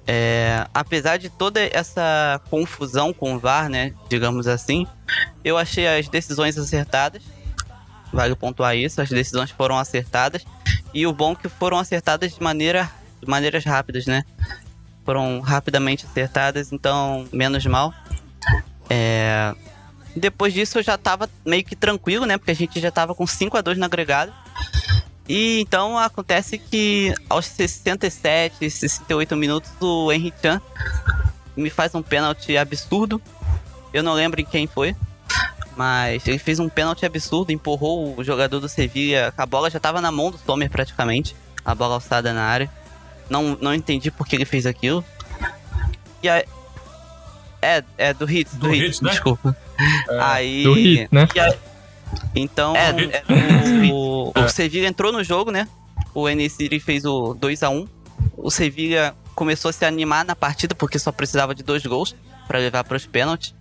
É, 0.08 0.66
apesar 0.74 1.18
de 1.18 1.30
toda 1.30 1.62
essa 1.62 2.42
confusão 2.50 3.14
com 3.14 3.36
o 3.36 3.40
VAR, 3.40 3.70
né, 3.70 3.94
digamos 4.10 4.48
assim, 4.48 4.88
eu 5.44 5.58
achei 5.58 5.88
as 5.88 6.08
decisões 6.08 6.58
acertadas. 6.58 7.22
Vale 8.12 8.36
pontuar 8.36 8.76
isso, 8.76 9.02
as 9.02 9.10
decisões 9.10 9.52
foram 9.52 9.78
acertadas. 9.78 10.44
E 10.94 11.08
o 11.08 11.14
bom 11.14 11.32
é 11.32 11.36
que 11.36 11.48
foram 11.48 11.78
acertadas 11.78 12.34
de, 12.34 12.44
maneira, 12.44 12.92
de 13.22 13.30
maneiras 13.30 13.64
rápidas, 13.64 14.06
né? 14.06 14.26
Foram 15.06 15.40
rapidamente 15.40 16.06
acertadas, 16.06 16.74
então 16.74 17.26
menos 17.32 17.66
mal. 17.66 17.94
É... 18.90 19.56
Depois 20.14 20.54
disso 20.54 20.80
eu 20.80 20.84
já 20.84 20.98
tava 20.98 21.30
meio 21.46 21.64
que 21.64 21.76
tranquilo, 21.76 22.26
né? 22.26 22.38
Porque 22.38 22.52
a 22.52 22.56
gente 22.56 22.82
já 22.82 22.92
tava 22.92 23.16
com 23.16 23.26
5 23.26 23.56
a 23.56 23.62
2 23.62 23.78
no 23.78 23.86
agregado. 23.86 24.34
E 25.28 25.62
então 25.62 25.98
acontece 25.98 26.58
que 26.58 27.14
aos 27.30 27.46
67, 27.46 28.70
68 28.70 29.36
minutos 29.36 29.72
o 29.80 30.12
Henry 30.12 30.34
Chan 30.42 30.62
me 31.56 31.70
faz 31.70 31.94
um 31.96 32.02
pênalti 32.02 32.58
absurdo. 32.58 33.22
Eu 33.94 34.04
não 34.04 34.14
lembro 34.14 34.44
quem 34.46 34.68
foi. 34.68 34.96
Mas 35.78 36.28
ele 36.28 36.38
fez 36.38 36.60
um 36.60 36.68
pênalti 36.68 37.06
absurdo, 37.06 37.52
empurrou 37.52 38.14
o 38.18 38.24
jogador 38.24 38.60
do 38.60 38.68
Sevilla. 38.68 39.34
A 39.38 39.46
bola 39.46 39.70
já 39.70 39.78
estava 39.78 40.02
na 40.02 40.12
mão 40.12 40.30
do 40.30 40.38
Sommer 40.38 40.70
praticamente. 40.70 41.36
A 41.64 41.74
bola 41.74 41.94
alçada 41.96 42.34
na 42.34 42.44
área. 42.44 42.70
Não, 43.30 43.58
não 43.62 43.74
entendi 43.74 44.12
por 44.12 44.28
que 44.28 44.36
ele 44.36 44.44
fez 44.46 44.66
aquilo. 44.66 45.04
E 46.22 46.28
aí, 46.28 46.44
É, 47.62 47.84
é 47.98 48.14
do 48.14 48.30
Hits, 48.30 48.54
do, 48.56 48.68
Do 48.68 48.76
Hits, 48.76 48.88
Hits, 48.88 49.02
né? 49.02 49.12
desculpa. 49.12 49.56
Aí. 50.20 50.64
Do 50.64 50.74
Hit, 50.74 51.08
né? 51.12 51.28
e 51.34 51.40
aí- 51.40 51.58
então, 52.36 52.76
É, 52.76 52.90
é, 52.90 53.24
o, 53.92 54.32
o 54.36 54.48
Sevilla 54.50 54.88
entrou 54.88 55.12
no 55.12 55.24
jogo, 55.24 55.52
né? 55.52 55.68
O 56.14 56.28
N-City 56.28 56.80
fez 56.80 57.06
o 57.06 57.36
2x1. 57.36 57.88
O 58.38 58.50
Sevilla 58.50 59.16
começou 59.36 59.70
a 59.70 59.74
se 59.74 59.86
animar 59.86 60.26
na 60.26 60.36
partida 60.36 60.76
porque 60.76 61.00
só 61.00 61.12
precisava 61.12 61.56
de 61.56 61.64
dois 61.64 61.86
gols 61.86 62.16
para 62.48 62.60
levar 62.60 62.84
para 62.84 62.98
os 62.98 63.06
pênaltis. 63.06 63.54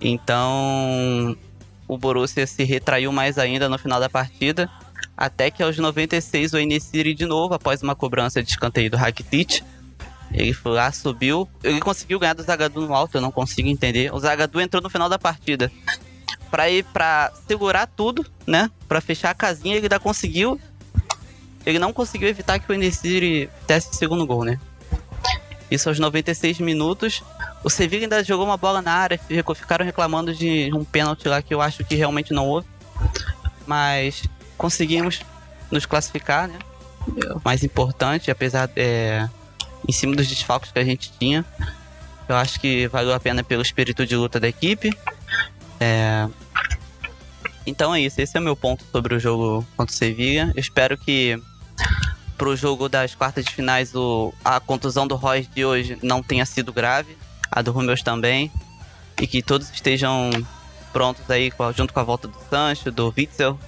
Então, 0.00 1.36
o 1.88 1.98
Borussia 1.98 2.46
se 2.46 2.62
retraiu 2.64 3.10
mais 3.12 3.38
ainda 3.38 3.68
no 3.68 3.78
final 3.78 4.00
da 4.00 4.08
partida. 4.08 4.70
Até 5.16 5.50
que 5.50 5.62
aos 5.62 5.78
96 5.78 6.52
o 6.52 6.58
N-City 6.58 7.14
de 7.14 7.26
novo, 7.26 7.54
após 7.54 7.82
uma 7.82 7.94
cobrança 7.94 8.42
de 8.42 8.50
escanteio 8.50 8.90
do 8.90 8.96
Rakitic, 8.96 9.62
ele 10.32 10.52
foi 10.52 10.72
lá, 10.72 10.92
subiu. 10.92 11.48
Ele 11.62 11.80
conseguiu 11.80 12.18
ganhar 12.18 12.34
do 12.34 12.42
Zagadou 12.42 12.86
no 12.86 12.94
alto, 12.94 13.16
eu 13.16 13.20
não 13.20 13.30
consigo 13.30 13.68
entender. 13.68 14.12
O 14.12 14.18
Zagadou 14.18 14.60
entrou 14.60 14.82
no 14.82 14.90
final 14.90 15.08
da 15.08 15.18
partida 15.18 15.70
pra 16.56 16.70
ir 16.70 16.84
pra 16.84 17.30
segurar 17.46 17.86
tudo, 17.86 18.24
né? 18.46 18.70
Pra 18.88 19.02
fechar 19.02 19.28
a 19.28 19.34
casinha, 19.34 19.76
ele 19.76 19.84
ainda 19.84 20.00
conseguiu. 20.00 20.58
Ele 21.66 21.78
não 21.78 21.92
conseguiu 21.92 22.30
evitar 22.30 22.58
que 22.58 22.72
o 22.72 22.74
Enesiri 22.74 23.50
desse 23.66 23.90
o 23.90 23.94
segundo 23.94 24.26
gol, 24.26 24.42
né? 24.42 24.58
Isso 25.70 25.90
aos 25.90 25.98
96 25.98 26.58
minutos. 26.60 27.22
O 27.62 27.68
Sevilla 27.68 28.04
ainda 28.04 28.24
jogou 28.24 28.46
uma 28.46 28.56
bola 28.56 28.80
na 28.80 28.90
área, 28.92 29.20
ficaram 29.54 29.84
reclamando 29.84 30.34
de 30.34 30.70
um 30.72 30.82
pênalti 30.82 31.28
lá 31.28 31.42
que 31.42 31.52
eu 31.52 31.60
acho 31.60 31.84
que 31.84 31.94
realmente 31.94 32.32
não 32.32 32.48
houve. 32.48 32.66
Mas 33.66 34.22
conseguimos 34.56 35.20
nos 35.70 35.84
classificar, 35.84 36.48
né? 36.48 36.58
O 37.34 37.40
mais 37.44 37.62
importante, 37.64 38.30
apesar 38.30 38.70
é, 38.74 39.28
em 39.86 39.92
cima 39.92 40.16
dos 40.16 40.26
desfalques 40.26 40.72
que 40.72 40.78
a 40.78 40.84
gente 40.84 41.12
tinha. 41.20 41.44
Eu 42.26 42.36
acho 42.36 42.58
que 42.58 42.88
valeu 42.88 43.12
a 43.12 43.20
pena 43.20 43.44
pelo 43.44 43.60
espírito 43.60 44.06
de 44.06 44.16
luta 44.16 44.40
da 44.40 44.48
equipe. 44.48 44.96
É, 45.80 46.28
Então 47.66 47.94
é 47.94 48.00
isso, 48.00 48.20
esse 48.20 48.36
é 48.36 48.40
o 48.40 48.42
meu 48.42 48.56
ponto 48.56 48.84
sobre 48.92 49.14
o 49.14 49.20
jogo 49.20 49.66
contra 49.76 49.92
o 49.92 49.96
Sevilla. 49.96 50.52
Eu 50.54 50.60
espero 50.60 50.96
que 50.96 51.40
pro 52.38 52.54
jogo 52.54 52.88
das 52.88 53.14
quartas 53.14 53.44
de 53.44 53.52
finais 53.52 53.94
o, 53.94 54.32
a 54.44 54.60
contusão 54.60 55.06
do 55.06 55.16
Royce 55.16 55.48
de 55.54 55.64
hoje 55.64 55.98
não 56.02 56.22
tenha 56.22 56.44
sido 56.46 56.72
grave, 56.72 57.16
a 57.50 57.62
do 57.62 57.72
Rumeus 57.72 58.02
também, 58.02 58.52
e 59.20 59.26
que 59.26 59.42
todos 59.42 59.70
estejam 59.70 60.30
prontos 60.92 61.28
aí 61.30 61.52
junto 61.74 61.92
com 61.92 62.00
a 62.00 62.04
volta 62.04 62.28
do 62.28 62.36
Sancho, 62.48 62.90
do 62.90 63.12
Witzel, 63.16 63.58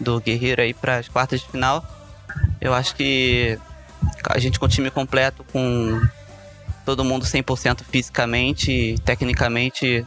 do 0.00 0.20
Guerreiro 0.20 0.62
aí 0.62 0.74
para 0.74 0.96
as 0.96 1.08
quartas 1.08 1.40
de 1.40 1.48
final. 1.48 1.84
Eu 2.60 2.74
acho 2.74 2.94
que 2.96 3.58
a 4.28 4.38
gente 4.38 4.58
com 4.58 4.66
o 4.66 4.68
time 4.68 4.90
completo, 4.90 5.44
com 5.52 6.00
todo 6.84 7.04
mundo 7.04 7.24
100% 7.24 7.82
fisicamente 7.84 8.70
e 8.70 8.98
tecnicamente, 8.98 10.04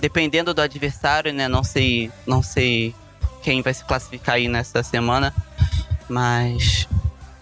dependendo 0.00 0.54
do 0.54 0.60
adversário, 0.60 1.32
né? 1.32 1.48
Não 1.48 1.64
sei, 1.64 2.10
não 2.26 2.42
sei 2.42 2.94
quem 3.42 3.62
vai 3.62 3.74
se 3.74 3.84
classificar 3.84 4.36
aí 4.36 4.48
nessa 4.48 4.82
semana, 4.82 5.34
mas 6.08 6.88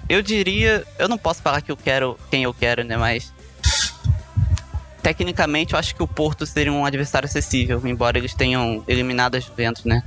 eu 0.09 0.23
diria, 0.23 0.85
eu 0.99 1.09
não 1.09 1.19
posso 1.19 1.43
falar 1.43 1.61
que 1.61 1.73
eu 1.73 1.77
quero 1.77 2.19
quem 2.31 2.43
eu 2.43 2.53
quero, 2.55 2.85
né? 2.85 2.97
Mas 2.97 3.33
tecnicamente 5.03 5.75
eu 5.75 5.79
acho 5.79 5.95
que 5.95 6.03
o 6.03 6.09
Porto 6.09 6.47
seria 6.47 6.73
um 6.73 6.85
adversário 6.85 7.27
acessível, 7.27 7.81
embora 7.85 8.19
eles 8.19 8.35
tenham 8.35 8.83
eliminado 8.89 9.37
a 9.37 9.41
Juventus, 9.41 9.85
né? 9.85 10.03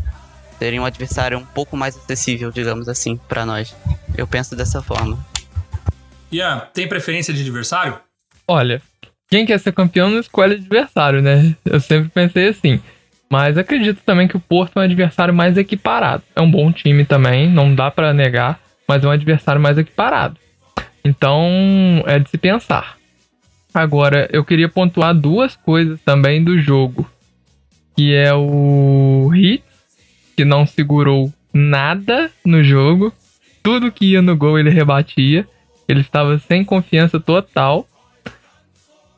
Seria 0.57 0.81
um 0.81 0.85
adversário 0.85 1.37
um 1.37 1.45
pouco 1.45 1.77
mais 1.77 1.95
acessível, 1.95 2.51
digamos 2.51 2.89
assim, 2.89 3.15
pra 3.15 3.45
nós. 3.45 3.75
Eu 4.17 4.25
penso 4.25 4.55
dessa 4.55 4.81
forma. 4.81 5.23
Ian, 6.31 6.67
tem 6.73 6.87
preferência 6.87 7.33
de 7.33 7.41
adversário? 7.41 7.99
Olha, 8.47 8.81
quem 9.29 9.45
quer 9.45 9.59
ser 9.59 9.73
campeão 9.73 10.09
não 10.09 10.19
escolhe 10.19 10.55
adversário, 10.55 11.21
né? 11.21 11.55
Eu 11.65 11.79
sempre 11.79 12.09
pensei 12.09 12.49
assim. 12.49 12.79
Mas 13.29 13.57
acredito 13.57 14.01
também 14.05 14.27
que 14.27 14.37
o 14.37 14.39
Porto 14.39 14.77
é 14.77 14.81
um 14.81 14.85
adversário 14.85 15.33
mais 15.33 15.57
equiparado. 15.57 16.23
É 16.35 16.41
um 16.41 16.49
bom 16.49 16.71
time 16.71 17.03
também, 17.03 17.49
não 17.49 17.75
dá 17.75 17.91
pra 17.91 18.13
negar, 18.13 18.59
mas 18.87 19.03
é 19.03 19.07
um 19.07 19.11
adversário 19.11 19.61
mais 19.61 19.77
equiparado. 19.77 20.37
Então, 21.03 22.03
é 22.05 22.19
de 22.19 22.29
se 22.29 22.37
pensar. 22.37 22.97
Agora, 23.73 24.27
eu 24.31 24.43
queria 24.43 24.69
pontuar 24.69 25.13
duas 25.13 25.55
coisas 25.55 25.99
também 26.01 26.43
do 26.43 26.57
jogo. 26.57 27.09
Que 27.95 28.13
é 28.13 28.33
o 28.33 29.31
Hits, 29.33 29.63
que 30.35 30.45
não 30.45 30.65
segurou 30.65 31.33
nada 31.53 32.31
no 32.45 32.63
jogo. 32.63 33.13
Tudo 33.61 33.91
que 33.91 34.13
ia 34.13 34.21
no 34.21 34.35
gol 34.35 34.57
ele 34.57 34.69
rebatia. 34.69 35.47
Ele 35.87 36.01
estava 36.01 36.37
sem 36.39 36.63
confiança 36.63 37.19
total. 37.19 37.86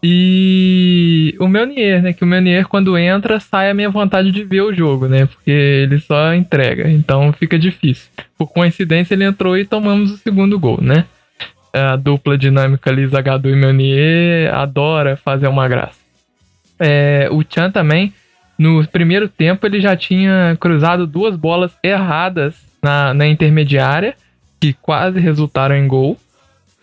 E 0.01 1.35
o 1.39 1.47
Meunier, 1.47 2.01
né? 2.01 2.13
Que 2.13 2.23
o 2.23 2.27
Meunier, 2.27 2.67
quando 2.67 2.97
entra, 2.97 3.39
sai 3.39 3.69
a 3.69 3.73
minha 3.73 3.89
vontade 3.89 4.31
de 4.31 4.43
ver 4.43 4.61
o 4.61 4.73
jogo, 4.73 5.07
né? 5.07 5.25
Porque 5.25 5.51
ele 5.51 5.99
só 5.99 6.33
entrega, 6.33 6.89
então 6.89 7.33
fica 7.33 7.59
difícil. 7.59 8.09
Por 8.37 8.47
coincidência, 8.47 9.13
ele 9.13 9.25
entrou 9.25 9.57
e 9.57 9.65
tomamos 9.65 10.11
o 10.11 10.17
segundo 10.17 10.57
gol, 10.57 10.79
né? 10.81 11.05
A 11.73 11.97
dupla 11.97 12.37
dinâmica 12.37 12.89
ali, 12.89 13.05
Zagadou 13.07 13.51
e 13.51 13.55
Meunier, 13.55 14.53
adora 14.53 15.17
fazer 15.17 15.47
uma 15.47 15.67
graça. 15.67 15.99
É, 16.79 17.27
o 17.29 17.43
Chan 17.47 17.69
também, 17.69 18.13
no 18.57 18.85
primeiro 18.87 19.27
tempo, 19.27 19.67
ele 19.67 19.81
já 19.81 19.97
tinha 19.97 20.55
cruzado 20.59 21.05
duas 21.05 21.35
bolas 21.35 21.71
erradas 21.83 22.55
na, 22.81 23.13
na 23.13 23.27
intermediária, 23.27 24.15
que 24.61 24.73
quase 24.73 25.19
resultaram 25.19 25.75
em 25.75 25.87
gol. 25.87 26.17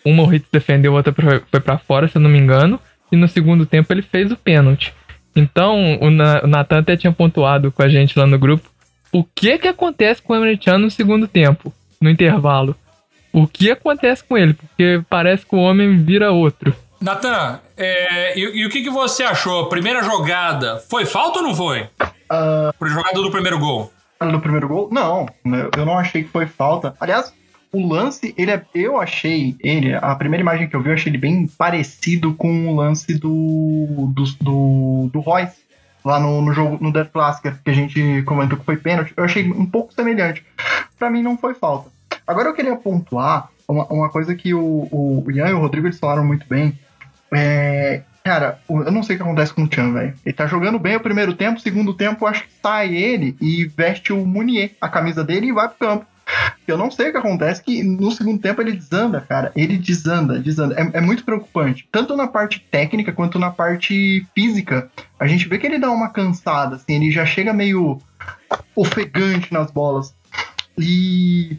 Uma 0.05 0.23
o 0.23 0.33
Hitz 0.33 0.49
defendeu, 0.53 0.93
a 0.93 0.97
outra 0.97 1.15
foi 1.51 1.61
pra 1.61 1.79
fora, 1.79 2.07
se 2.07 2.17
eu 2.17 2.21
não 2.23 2.31
me 2.31 2.39
engano. 2.39 2.79
E 3.17 3.21
no 3.21 3.27
segundo 3.29 3.65
tempo 3.65 3.93
ele 3.93 4.03
fez 4.03 4.31
o 4.31 4.37
pênalti. 4.37 4.93
Então, 5.35 5.99
o, 6.01 6.11
Na- 6.11 6.41
o 6.45 6.47
Nathan 6.47 6.79
até 6.79 6.97
tinha 6.97 7.13
pontuado 7.13 7.73
com 7.73 7.83
a 7.83 7.89
gente 7.89 8.19
lá 8.19 8.27
no 8.27 8.39
grupo. 8.39 8.69
O 9.13 9.25
que 9.25 9.59
que 9.59 9.69
acontece 9.69 10.21
com 10.23 10.33
o 10.33 10.37
Emre 10.37 10.59
Can 10.59 10.79
no 10.79 10.91
segundo 10.91 11.27
tempo, 11.27 11.73
no 12.01 12.11
intervalo? 12.11 12.77
O 13.33 13.47
que 13.47 13.71
acontece 13.71 14.25
com 14.25 14.37
ele? 14.37 14.55
Porque 14.55 15.03
parece 15.09 15.45
que 15.47 15.55
o 15.55 15.59
homem 15.59 15.97
vira 16.03 16.31
outro. 16.33 16.75
Natan, 17.01 17.61
é, 17.77 18.39
e, 18.39 18.61
e 18.61 18.67
o 18.67 18.71
que, 18.71 18.83
que 18.83 18.91
você 18.91 19.23
achou? 19.23 19.67
Primeira 19.69 20.03
jogada, 20.03 20.79
foi 20.91 21.05
falta 21.05 21.39
ou 21.41 21.45
não 21.47 21.55
foi? 21.55 21.87
Ah, 22.31 22.73
Pro 22.79 22.89
jogada 22.89 23.21
do 23.21 23.31
primeiro 23.31 23.59
gol. 23.59 23.93
no 24.21 24.41
primeiro 24.41 24.67
gol? 24.69 24.89
Não, 24.91 25.27
eu, 25.45 25.71
eu 25.77 25.85
não 25.87 25.99
achei 25.99 26.25
que 26.25 26.31
foi 26.31 26.47
falta. 26.47 26.95
Aliás, 26.99 27.33
o 27.77 27.89
lance, 27.89 28.35
ele 28.37 28.51
é, 28.51 28.65
eu 28.75 29.01
achei 29.01 29.57
ele, 29.61 29.95
a 29.95 30.15
primeira 30.15 30.43
imagem 30.43 30.69
que 30.69 30.75
eu 30.75 30.83
vi, 30.83 30.89
eu 30.89 30.95
achei 30.95 31.11
ele 31.11 31.19
bem 31.19 31.47
parecido 31.47 32.35
com 32.35 32.69
o 32.69 32.77
lance 32.77 33.15
do 33.15 34.13
do, 34.13 34.25
do, 34.41 35.11
do 35.13 35.21
Royce, 35.21 35.57
lá 36.05 36.21
no, 36.21 36.41
no 36.41 36.53
jogo, 36.53 36.79
no 36.81 36.93
Death 36.93 37.11
Classic, 37.13 37.55
que 37.65 37.71
a 37.71 37.75
gente 37.75 38.23
comentou 38.23 38.59
que 38.59 38.65
foi 38.65 38.77
pênalti. 38.77 39.13
Eu 39.17 39.25
achei 39.25 39.51
um 39.51 39.67
pouco 39.67 39.93
semelhante. 39.93 40.45
Pra 40.99 41.11
mim 41.11 41.23
não 41.23 41.37
foi 41.37 41.55
falta. 41.55 41.91
Agora 42.27 42.49
eu 42.49 42.55
queria 42.55 42.77
pontuar 42.77 43.51
uma, 43.69 43.85
uma 43.87 44.09
coisa 44.09 44.35
que 44.35 44.55
o, 44.55 44.89
o 44.91 45.25
Ian 45.31 45.49
e 45.49 45.53
o 45.53 45.61
Rodrigo 45.61 45.87
eles 45.87 45.99
falaram 45.99 46.25
muito 46.25 46.47
bem. 46.49 46.79
É, 47.33 48.03
Cara, 48.27 48.59
eu 48.69 48.91
não 48.91 49.05
sei 49.05 49.15
o 49.15 49.19
que 49.21 49.23
acontece 49.23 49.55
com 49.55 49.63
o 49.63 49.73
Chan, 49.73 49.93
velho. 49.93 50.13
Ele 50.27 50.33
tá 50.33 50.49
jogando 50.49 50.81
bem 50.81 50.97
o 50.97 51.01
primeiro 51.01 51.33
tempo, 51.33 51.61
segundo 51.61 51.95
tempo, 51.95 52.27
acho 52.27 52.43
que 52.43 52.53
sai 52.61 52.93
ele 52.93 53.37
e 53.41 53.67
veste 53.67 54.13
o 54.13 54.27
Munier, 54.27 54.73
a 54.81 54.89
camisa 54.89 55.23
dele, 55.23 55.47
e 55.47 55.53
vai 55.53 55.69
pro 55.69 55.79
campo. 55.79 56.07
Eu 56.67 56.77
não 56.77 56.91
sei 56.91 57.09
o 57.09 57.13
que 57.13 57.19
acontece, 57.19 57.63
que 57.63 57.83
no 57.83 58.11
segundo 58.11 58.41
tempo 58.41 58.61
ele 58.61 58.73
desanda, 58.73 59.21
cara. 59.21 59.53
Ele 59.55 59.79
desanda, 59.79 60.39
desanda. 60.39 60.75
É, 60.75 60.99
é 60.99 61.01
muito 61.01 61.25
preocupante. 61.25 61.89
Tanto 61.93 62.17
na 62.17 62.27
parte 62.27 62.61
técnica 62.71 63.13
quanto 63.13 63.39
na 63.39 63.51
parte 63.51 64.27
física. 64.35 64.91
A 65.19 65.27
gente 65.27 65.49
vê 65.49 65.59
que 65.59 65.67
ele 65.67 65.79
dá 65.79 65.91
uma 65.91 66.11
cansada, 66.11 66.77
assim, 66.77 66.95
ele 66.95 67.11
já 67.11 67.25
chega 67.25 67.53
meio 67.53 67.99
ofegante 68.75 69.53
nas 69.53 69.71
bolas. 69.71 70.15
E 70.79 71.57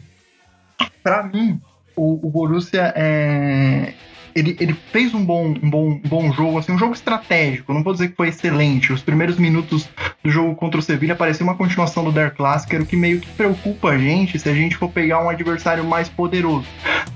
pra 1.02 1.22
mim, 1.22 1.60
o, 1.96 2.26
o 2.26 2.30
Borussia 2.30 2.92
é. 2.94 3.94
Ele, 4.38 4.56
ele 4.60 4.76
fez 4.92 5.14
um 5.14 5.24
bom, 5.24 5.48
um, 5.48 5.70
bom, 5.70 5.88
um 5.90 6.00
bom 6.08 6.32
jogo, 6.32 6.58
assim, 6.58 6.72
um 6.72 6.78
jogo 6.78 6.94
estratégico. 6.94 7.72
Não 7.74 7.82
vou 7.82 7.92
dizer 7.92 8.08
que 8.08 8.16
foi 8.16 8.28
excelente. 8.28 8.92
Os 8.92 9.02
primeiros 9.02 9.36
minutos 9.36 9.88
do 10.22 10.30
jogo 10.30 10.54
contra 10.54 10.78
o 10.78 10.82
Sevilla 10.82 11.16
parecia 11.16 11.44
uma 11.44 11.56
continuação 11.56 12.04
do 12.04 12.12
Der 12.12 12.34
Clássico, 12.34 12.86
que 12.86 12.96
meio 12.96 13.20
que 13.20 13.28
preocupa 13.30 13.90
a 13.90 13.98
gente 13.98 14.38
se 14.38 14.48
a 14.48 14.54
gente 14.54 14.76
for 14.76 14.88
pegar 14.90 15.22
um 15.24 15.28
adversário 15.28 15.84
mais 15.84 16.08
poderoso. 16.08 16.66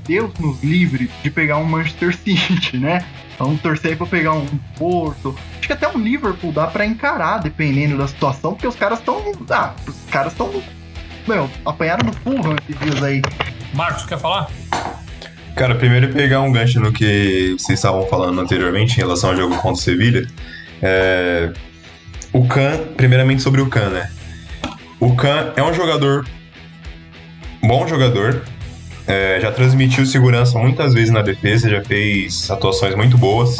Deus 0.05 0.33
nos 0.41 0.63
livre 0.65 1.11
de 1.23 1.31
pegar 1.31 1.59
um 1.59 1.65
Manchester 1.65 2.15
City, 2.19 2.77
né? 2.77 3.05
Vamos 3.39 3.61
torcer 3.61 3.97
pra 3.97 4.07
pegar 4.07 4.33
um 4.33 4.47
Porto. 4.77 5.37
Acho 5.59 5.67
que 5.67 5.73
até 5.73 5.89
um 5.89 5.99
Liverpool 5.99 6.53
dá 6.53 6.67
pra 6.67 6.85
encarar, 6.85 7.39
dependendo 7.39 7.97
da 7.97 8.07
situação, 8.07 8.55
porque 8.55 8.67
os 8.67 8.77
caras 8.77 8.99
estão. 8.99 9.21
Ah, 9.51 9.75
os 9.87 9.97
caras 10.11 10.33
estão. 10.33 10.63
Meu, 11.27 11.49
apanharam 11.65 12.05
no 12.05 12.13
Fulham 12.13 12.57
esses 12.69 12.81
dias 12.81 13.03
aí. 13.03 13.23
Marcos, 13.75 14.05
quer 14.07 14.19
falar? 14.19 14.49
Cara, 15.55 15.75
primeiro 15.75 16.12
pegar 16.12 16.41
um 16.41 16.51
gancho 16.51 16.81
no 16.81 16.93
que 16.93 17.55
vocês 17.59 17.79
estavam 17.79 18.07
falando 18.07 18.41
anteriormente 18.41 18.95
em 18.95 18.99
relação 18.99 19.31
ao 19.31 19.37
jogo 19.37 19.55
contra 19.57 19.73
o 19.73 19.77
Sevilha. 19.77 20.27
É... 20.83 21.53
O 22.33 22.47
Khan, 22.47 22.79
primeiramente 22.97 23.43
sobre 23.43 23.61
o 23.61 23.69
Khan, 23.69 23.91
né? 23.91 24.11
O 24.99 25.15
Khan 25.15 25.53
é 25.55 25.62
um 25.62 25.75
jogador, 25.75 26.27
bom 27.62 27.87
jogador, 27.87 28.43
é, 29.07 29.38
já 29.41 29.53
transmitiu 29.53 30.07
segurança 30.07 30.59
muitas 30.59 30.95
vezes 30.95 31.11
na 31.11 31.21
defesa, 31.21 31.69
já 31.69 31.83
fez 31.83 32.51
atuações 32.51 32.95
muito 32.95 33.19
boas. 33.19 33.59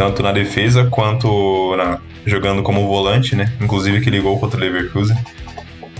tanto 0.00 0.22
na 0.22 0.32
defesa 0.32 0.84
quanto 0.84 1.76
na, 1.76 1.98
jogando 2.24 2.62
como 2.62 2.86
volante, 2.86 3.36
né? 3.36 3.52
Inclusive 3.60 3.98
aquele 3.98 4.18
gol 4.18 4.38
contra 4.38 4.56
o 4.56 4.60
Leverkusen. 4.60 5.16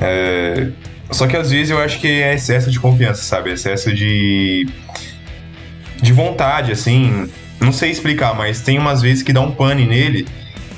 É, 0.00 0.68
só 1.10 1.26
que 1.26 1.36
às 1.36 1.50
vezes 1.50 1.70
eu 1.70 1.78
acho 1.78 2.00
que 2.00 2.06
é 2.06 2.34
excesso 2.34 2.70
de 2.70 2.78
confiança, 2.78 3.22
sabe? 3.22 3.52
Excesso 3.52 3.92
de. 3.94 4.66
de 6.00 6.12
vontade, 6.12 6.72
assim. 6.72 7.30
Não 7.60 7.72
sei 7.72 7.90
explicar, 7.90 8.34
mas 8.34 8.60
tem 8.60 8.78
umas 8.78 9.02
vezes 9.02 9.22
que 9.22 9.32
dá 9.32 9.40
um 9.40 9.50
pane 9.50 9.86
nele 9.86 10.26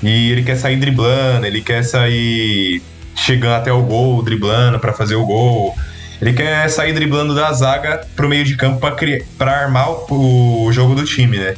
e 0.03 0.33
ele 0.33 0.43
quer 0.43 0.57
sair 0.57 0.77
driblando, 0.77 1.47
ele 1.47 1.61
quer 1.61 1.85
sair 1.85 2.83
chegando 3.15 3.55
até 3.55 3.73
o 3.73 3.83
gol, 3.83 4.21
driblando 4.23 4.81
para 4.81 4.93
fazer 4.93 5.15
o 5.15 5.25
gol. 5.25 5.77
Ele 6.21 6.33
quer 6.33 6.69
sair 6.69 6.93
driblando 6.93 7.35
da 7.35 7.53
zaga 7.53 8.07
pro 8.17 8.29
meio 8.29 8.45
de 8.45 8.57
campo 8.57 8.81
para 9.39 9.53
armar 9.53 9.91
o, 9.91 10.65
o 10.65 10.73
jogo 10.73 10.95
do 10.95 11.05
time, 11.05 11.37
né? 11.37 11.55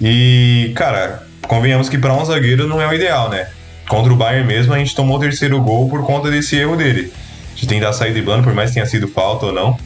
E, 0.00 0.72
cara, 0.74 1.26
convenhamos 1.42 1.88
que 1.88 1.96
para 1.96 2.12
um 2.12 2.24
zagueiro 2.24 2.66
não 2.66 2.80
é 2.80 2.86
o 2.86 2.92
ideal, 2.92 3.30
né? 3.30 3.48
Contra 3.88 4.12
o 4.12 4.16
Bayern 4.16 4.46
mesmo, 4.46 4.74
a 4.74 4.78
gente 4.78 4.94
tomou 4.94 5.16
o 5.16 5.20
terceiro 5.20 5.60
gol 5.60 5.88
por 5.88 6.04
conta 6.04 6.30
desse 6.30 6.56
erro 6.56 6.76
dele. 6.76 7.12
De 7.56 7.66
tentar 7.66 7.92
sair 7.92 8.12
driblando, 8.12 8.44
por 8.44 8.54
mais 8.54 8.70
que 8.70 8.74
tenha 8.74 8.86
sido 8.86 9.08
falta 9.08 9.46
ou 9.46 9.52
não. 9.52 9.76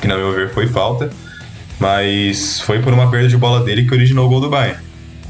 Que, 0.00 0.08
na 0.08 0.16
meu 0.16 0.32
ver, 0.32 0.50
foi 0.50 0.66
falta. 0.66 1.10
Mas 1.78 2.60
foi 2.60 2.80
por 2.80 2.92
uma 2.92 3.10
perda 3.10 3.28
de 3.28 3.36
bola 3.36 3.62
dele 3.62 3.86
que 3.86 3.94
originou 3.94 4.26
o 4.26 4.28
gol 4.28 4.40
do 4.40 4.50
Bayern. 4.50 4.80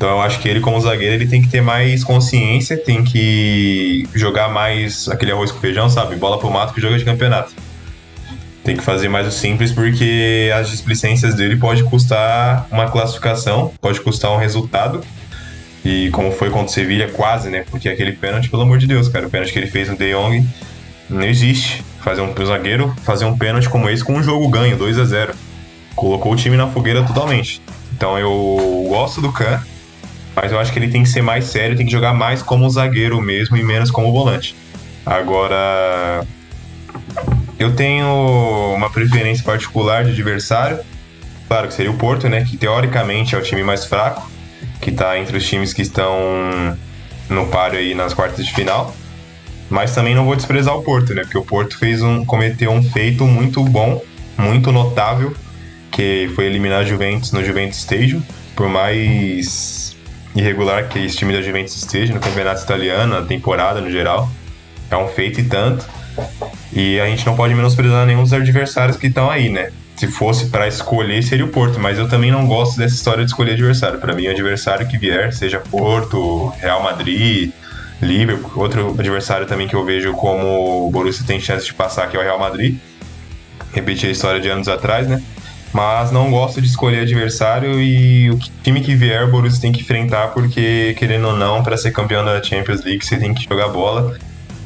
Então 0.03 0.11
eu 0.11 0.21
acho 0.21 0.41
que 0.41 0.49
ele, 0.49 0.59
como 0.59 0.81
zagueiro, 0.81 1.15
ele 1.15 1.29
tem 1.29 1.41
que 1.41 1.49
ter 1.49 1.61
mais 1.61 2.03
consciência, 2.03 2.77
tem 2.77 3.05
que 3.05 4.05
jogar 4.13 4.49
mais 4.49 5.09
aquele 5.09 5.31
arroz 5.31 5.53
com 5.53 5.61
feijão, 5.61 5.89
sabe? 5.89 6.17
Bola 6.17 6.41
pro 6.41 6.51
mato 6.51 6.75
que 6.75 6.81
joga 6.81 6.99
de 6.99 7.05
campeonato. 7.05 7.53
Tem 8.65 8.77
que 8.77 8.83
fazer 8.83 9.09
mais 9.09 9.29
o 9.29 9.31
simples 9.31 9.71
porque 9.71 10.51
as 10.57 10.71
displicências 10.71 11.37
dele 11.37 11.55
pode 11.55 11.85
custar 11.85 12.67
uma 12.71 12.91
classificação, 12.91 13.73
pode 13.81 14.01
custar 14.01 14.33
um 14.33 14.39
resultado. 14.39 15.03
E 15.85 16.11
como 16.11 16.33
foi 16.33 16.51
contra 16.51 16.67
o 16.67 16.71
Sevilha, 16.71 17.09
quase, 17.09 17.49
né? 17.49 17.65
Porque 17.71 17.89
aquele 17.89 18.11
pênalti, 18.11 18.51
pelo 18.51 18.63
amor 18.63 18.79
de 18.79 18.89
Deus, 18.89 19.09
cara, 19.09 19.29
o 19.29 19.31
pênalti 19.31 19.53
que 19.53 19.59
ele 19.61 19.69
fez 19.69 19.89
no 19.89 19.97
De 19.97 20.13
Jong 20.13 20.45
não 21.13 21.25
existe. 21.25 21.85
Fazer 22.01 22.21
um, 22.21 22.35
zagueiro 22.45 22.93
fazer 23.05 23.25
um 23.25 23.37
pênalti 23.37 23.69
como 23.69 23.89
esse 23.89 24.03
com 24.03 24.15
um 24.15 24.23
jogo 24.23 24.49
ganho, 24.49 24.77
2 24.77 24.99
a 24.99 25.05
0 25.05 25.35
Colocou 25.95 26.33
o 26.33 26.37
time 26.37 26.57
na 26.57 26.67
fogueira 26.67 27.03
totalmente. 27.05 27.63
Então 27.93 28.19
eu 28.19 28.87
gosto 28.89 29.21
do 29.21 29.31
Kahn, 29.31 29.61
mas 30.35 30.51
eu 30.51 30.59
acho 30.59 30.73
que 30.73 30.79
ele 30.79 30.89
tem 30.89 31.03
que 31.03 31.09
ser 31.09 31.23
mais 31.23 31.45
sério, 31.45 31.77
tem 31.77 31.87
que 31.87 31.93
jogar 31.93 32.13
mais 32.13 32.43
como 32.43 32.69
zagueiro 32.69 33.21
mesmo 33.21 33.57
e 33.57 33.63
menos 33.63 33.91
como 33.91 34.11
volante. 34.11 34.57
Agora, 35.05 36.25
eu 37.59 37.75
tenho 37.75 38.75
uma 38.75 38.91
preferência 38.91 39.45
particular 39.45 40.05
de 40.05 40.11
adversário. 40.11 40.81
Claro 41.47 41.69
que 41.69 41.75
seria 41.75 41.91
o 41.91 41.97
Porto, 41.97 42.29
né? 42.29 42.45
Que 42.45 42.57
teoricamente 42.57 43.35
é 43.35 43.39
o 43.39 43.43
time 43.43 43.63
mais 43.63 43.85
fraco, 43.85 44.31
que 44.81 44.91
está 44.91 45.19
entre 45.19 45.37
os 45.37 45.47
times 45.47 45.73
que 45.73 45.83
estão 45.83 46.77
no 47.29 47.47
páreo 47.47 47.79
aí 47.79 47.95
nas 47.95 48.15
quartas 48.15 48.45
de 48.47 48.53
final. 48.53 48.95
Mas 49.73 49.95
também 49.95 50.15
não 50.15 50.27
vou 50.27 50.37
desprezar 50.37 50.77
o 50.77 50.83
Porto, 50.83 51.15
né? 51.15 51.23
Porque 51.23 51.39
o 51.39 51.43
Porto 51.43 51.79
fez 51.79 52.03
um, 52.03 52.27
cometeu 52.27 52.71
um 52.71 52.83
feito 52.83 53.25
muito 53.25 53.65
bom, 53.65 54.03
muito 54.37 54.71
notável, 54.71 55.35
que 55.91 56.31
foi 56.35 56.45
eliminar 56.45 56.81
a 56.81 56.85
Juventus 56.85 57.33
no 57.33 57.43
Juventus 57.43 57.79
Stadium. 57.79 58.23
Por 58.55 58.69
mais 58.69 59.97
irregular 60.37 60.89
que 60.89 60.99
esse 60.99 61.17
time 61.17 61.33
da 61.33 61.41
Juventus 61.41 61.75
esteja 61.75 62.13
no 62.13 62.21
campeonato 62.21 62.63
italiano, 62.63 63.19
na 63.19 63.27
temporada 63.27 63.81
no 63.81 63.91
geral. 63.91 64.31
É 64.91 64.97
um 64.97 65.09
feito 65.09 65.41
e 65.41 65.45
tanto. 65.45 65.87
E 66.71 67.01
a 67.01 67.07
gente 67.07 67.25
não 67.25 67.35
pode 67.35 67.55
menosprezar 67.55 68.05
nenhum 68.05 68.23
dos 68.23 68.35
adversários 68.35 68.99
que 68.99 69.07
estão 69.07 69.31
aí, 69.31 69.49
né? 69.49 69.71
Se 69.97 70.07
fosse 70.07 70.51
para 70.51 70.69
escolher, 70.69 71.23
seria 71.23 71.47
o 71.47 71.49
Porto, 71.49 71.81
mas 71.81 71.99
eu 71.99 72.07
também 72.07 72.31
não 72.31 72.47
gosto 72.47 72.77
dessa 72.77 72.95
história 72.95 73.25
de 73.25 73.31
escolher 73.31 73.53
adversário. 73.53 73.99
Para 73.99 74.15
mim, 74.15 74.27
o 74.27 74.31
adversário 74.31 74.87
que 74.87 74.99
vier, 74.99 75.33
seja 75.33 75.61
Porto, 75.61 76.53
Real 76.61 76.83
Madrid, 76.83 77.53
Liverpool, 78.03 78.51
outro 78.63 78.91
adversário 78.99 79.47
também 79.47 79.69
que 79.69 79.75
eu 79.75 79.85
vejo 79.85 80.13
como 80.13 80.87
o 80.87 80.91
Borussia 80.91 81.25
tem 81.27 81.41
chance 81.41 81.65
de 81.65 81.73
passar, 81.73 82.09
que 82.09 82.17
é 82.17 82.21
o 82.21 82.23
Real 82.23 82.39
Madrid. 82.39 82.77
Repetir 83.73 84.09
a 84.09 84.13
história 84.13 84.41
de 84.41 84.49
anos 84.49 84.69
atrás, 84.69 85.07
né? 85.07 85.23
mas 85.73 86.13
não 86.13 86.31
gosto 86.31 86.61
de 86.61 86.67
escolher 86.69 87.01
adversário 87.01 87.81
e 87.81 88.31
o 88.31 88.39
time 88.63 88.83
que 88.83 88.95
vier 88.95 89.25
o 89.25 89.31
Borussia 89.31 89.61
tem 89.61 89.73
que 89.73 89.81
enfrentar 89.81 90.29
porque 90.29 90.95
querendo 90.99 91.29
ou 91.29 91.37
não 91.37 91.63
para 91.63 91.77
ser 91.77 91.93
campeão 91.93 92.25
da 92.25 92.43
Champions 92.43 92.85
League 92.85 93.05
você 93.05 93.17
tem 93.17 93.33
que 93.33 93.45
jogar 93.49 93.69
bola, 93.69 94.19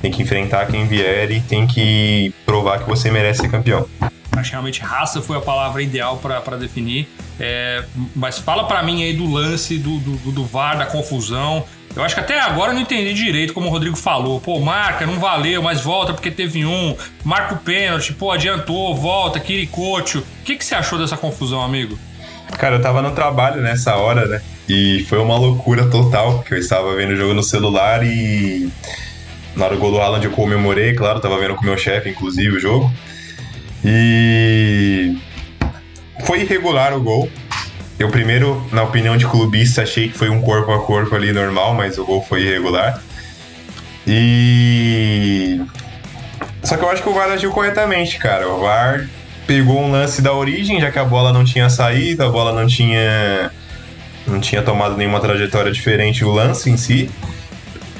tem 0.02 0.10
que 0.10 0.22
enfrentar 0.22 0.66
quem 0.66 0.86
vier 0.86 1.30
e 1.30 1.40
tem 1.40 1.66
que 1.66 2.34
provar 2.44 2.80
que 2.80 2.88
você 2.88 3.10
merece 3.10 3.42
ser 3.42 3.48
campeão. 3.48 3.88
Acho 4.32 4.50
que 4.50 4.50
realmente 4.50 4.80
raça 4.80 5.22
foi 5.22 5.38
a 5.38 5.40
palavra 5.40 5.82
ideal 5.82 6.18
para 6.18 6.56
definir. 6.56 7.08
É, 7.40 7.84
mas 8.14 8.38
fala 8.38 8.64
para 8.64 8.82
mim 8.82 9.02
aí 9.02 9.14
do 9.14 9.30
lance 9.30 9.78
do, 9.78 9.98
do, 9.98 10.32
do 10.32 10.44
VAR, 10.44 10.76
da 10.76 10.84
confusão. 10.84 11.64
Eu 11.96 12.04
acho 12.04 12.14
que 12.14 12.20
até 12.20 12.38
agora 12.38 12.72
eu 12.72 12.74
não 12.74 12.82
entendi 12.82 13.14
direito 13.14 13.54
como 13.54 13.68
o 13.68 13.70
Rodrigo 13.70 13.96
falou. 13.96 14.38
Pô, 14.38 14.60
marca, 14.60 15.06
não 15.06 15.18
valeu, 15.18 15.62
mas 15.62 15.80
volta 15.80 16.12
porque 16.12 16.30
teve 16.30 16.66
um. 16.66 16.94
Marca 17.24 17.54
o 17.54 17.56
pênalti, 17.56 18.12
pô, 18.12 18.30
adiantou, 18.30 18.94
volta, 18.94 19.40
Kirikocho. 19.40 20.18
O 20.18 20.44
que, 20.44 20.56
que 20.56 20.64
você 20.64 20.74
achou 20.74 20.98
dessa 20.98 21.16
confusão, 21.16 21.62
amigo? 21.62 21.98
Cara, 22.58 22.76
eu 22.76 22.82
tava 22.82 23.00
no 23.00 23.12
trabalho 23.12 23.62
nessa 23.62 23.96
hora, 23.96 24.26
né? 24.26 24.42
E 24.68 25.06
foi 25.08 25.18
uma 25.18 25.38
loucura 25.38 25.88
total, 25.88 26.34
porque 26.34 26.52
eu 26.52 26.58
estava 26.58 26.94
vendo 26.94 27.12
o 27.12 27.16
jogo 27.16 27.32
no 27.32 27.42
celular 27.42 28.04
e. 28.04 28.70
Na 29.56 29.64
hora 29.64 29.74
do 29.74 29.80
gol 29.80 29.90
do 29.90 29.98
Haaland 29.98 30.22
eu 30.22 30.32
comemorei, 30.32 30.92
claro, 30.94 31.18
tava 31.18 31.38
vendo 31.38 31.54
com 31.54 31.62
o 31.62 31.64
meu 31.64 31.78
chefe, 31.78 32.10
inclusive, 32.10 32.56
o 32.56 32.60
jogo. 32.60 32.92
E. 33.82 35.16
Foi 36.26 36.42
irregular 36.42 36.94
o 36.94 37.00
gol, 37.00 37.30
eu 37.98 38.10
primeiro, 38.10 38.62
na 38.72 38.82
opinião 38.82 39.16
de 39.16 39.26
clubista, 39.26 39.82
achei 39.82 40.08
que 40.08 40.18
foi 40.18 40.28
um 40.28 40.42
corpo 40.42 40.72
a 40.72 40.84
corpo 40.84 41.14
ali 41.14 41.32
normal, 41.32 41.74
mas 41.74 41.98
o 41.98 42.04
gol 42.04 42.22
foi 42.22 42.42
irregular. 42.42 43.00
E. 44.06 45.60
Só 46.62 46.76
que 46.76 46.82
eu 46.82 46.90
acho 46.90 47.02
que 47.02 47.08
o 47.08 47.14
VAR 47.14 47.30
agiu 47.30 47.50
corretamente, 47.50 48.18
cara. 48.18 48.48
O 48.48 48.60
VAR 48.60 49.08
pegou 49.46 49.80
um 49.80 49.90
lance 49.90 50.20
da 50.20 50.32
origem, 50.32 50.80
já 50.80 50.90
que 50.90 50.98
a 50.98 51.04
bola 51.04 51.32
não 51.32 51.44
tinha 51.44 51.70
saído, 51.70 52.24
a 52.24 52.28
bola 52.28 52.52
não 52.52 52.66
tinha. 52.66 53.50
não 54.26 54.40
tinha 54.40 54.62
tomado 54.62 54.96
nenhuma 54.96 55.20
trajetória 55.20 55.72
diferente 55.72 56.24
o 56.24 56.32
lance 56.32 56.70
em 56.70 56.76
si. 56.76 57.10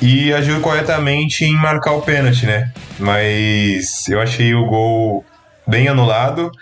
E 0.03 0.33
agiu 0.33 0.61
corretamente 0.61 1.45
em 1.45 1.55
marcar 1.55 1.93
o 1.93 2.03
pênalti, 2.03 2.45
né? 2.45 2.71
Mas 2.99 4.07
eu 4.09 4.21
achei 4.21 4.55
o 4.55 4.67
gol 4.67 5.25
bem 5.67 5.89
anulado. 5.89 6.53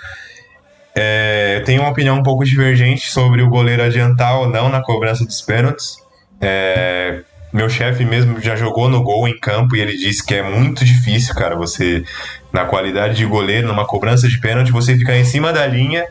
É, 0.96 1.57
eu 1.59 1.64
tenho 1.64 1.83
uma 1.83 1.90
opinião 1.90 2.16
um 2.16 2.22
pouco 2.22 2.44
divergente 2.44 3.11
sobre 3.11 3.42
o 3.42 3.48
goleiro 3.48 3.83
adiantar 3.83 4.38
ou 4.38 4.48
não 4.48 4.68
na 4.68 4.80
cobrança 4.80 5.24
dos 5.24 5.40
pênaltis. 5.40 5.96
É, 6.40 7.22
meu 7.52 7.68
chefe 7.68 8.04
mesmo 8.04 8.40
já 8.40 8.57
jogou 8.57 8.88
no 8.88 9.02
gol 9.02 9.28
em 9.28 9.38
campo 9.38 9.76
e 9.76 9.80
ele 9.80 9.96
disse 9.96 10.24
que 10.24 10.35
é 10.35 10.42
muito 10.42 10.85
difícil, 10.85 11.35
cara, 11.35 11.54
você, 11.54 12.04
na 12.52 12.64
qualidade 12.64 13.14
de 13.14 13.24
goleiro, 13.24 13.68
numa 13.68 13.85
cobrança 13.85 14.28
de 14.28 14.38
pênalti, 14.38 14.72
você 14.72 14.96
ficar 14.96 15.16
em 15.16 15.24
cima 15.24 15.52
da 15.52 15.66
linha 15.66 16.04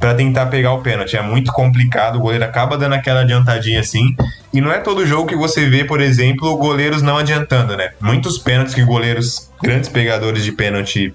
para 0.00 0.14
tentar 0.14 0.46
pegar 0.46 0.72
o 0.72 0.80
pênalti. 0.80 1.16
É 1.16 1.22
muito 1.22 1.52
complicado, 1.52 2.16
o 2.16 2.20
goleiro 2.20 2.44
acaba 2.44 2.78
dando 2.78 2.94
aquela 2.94 3.20
adiantadinha 3.20 3.80
assim. 3.80 4.16
E 4.52 4.60
não 4.60 4.72
é 4.72 4.78
todo 4.78 5.06
jogo 5.06 5.28
que 5.28 5.36
você 5.36 5.68
vê, 5.68 5.84
por 5.84 6.00
exemplo, 6.00 6.56
goleiros 6.56 7.02
não 7.02 7.18
adiantando, 7.18 7.76
né? 7.76 7.90
Muitos 8.00 8.38
pênaltis 8.38 8.74
que 8.74 8.82
goleiros, 8.82 9.50
grandes 9.62 9.88
pegadores 9.88 10.42
de 10.42 10.52
pênalti, 10.52 11.14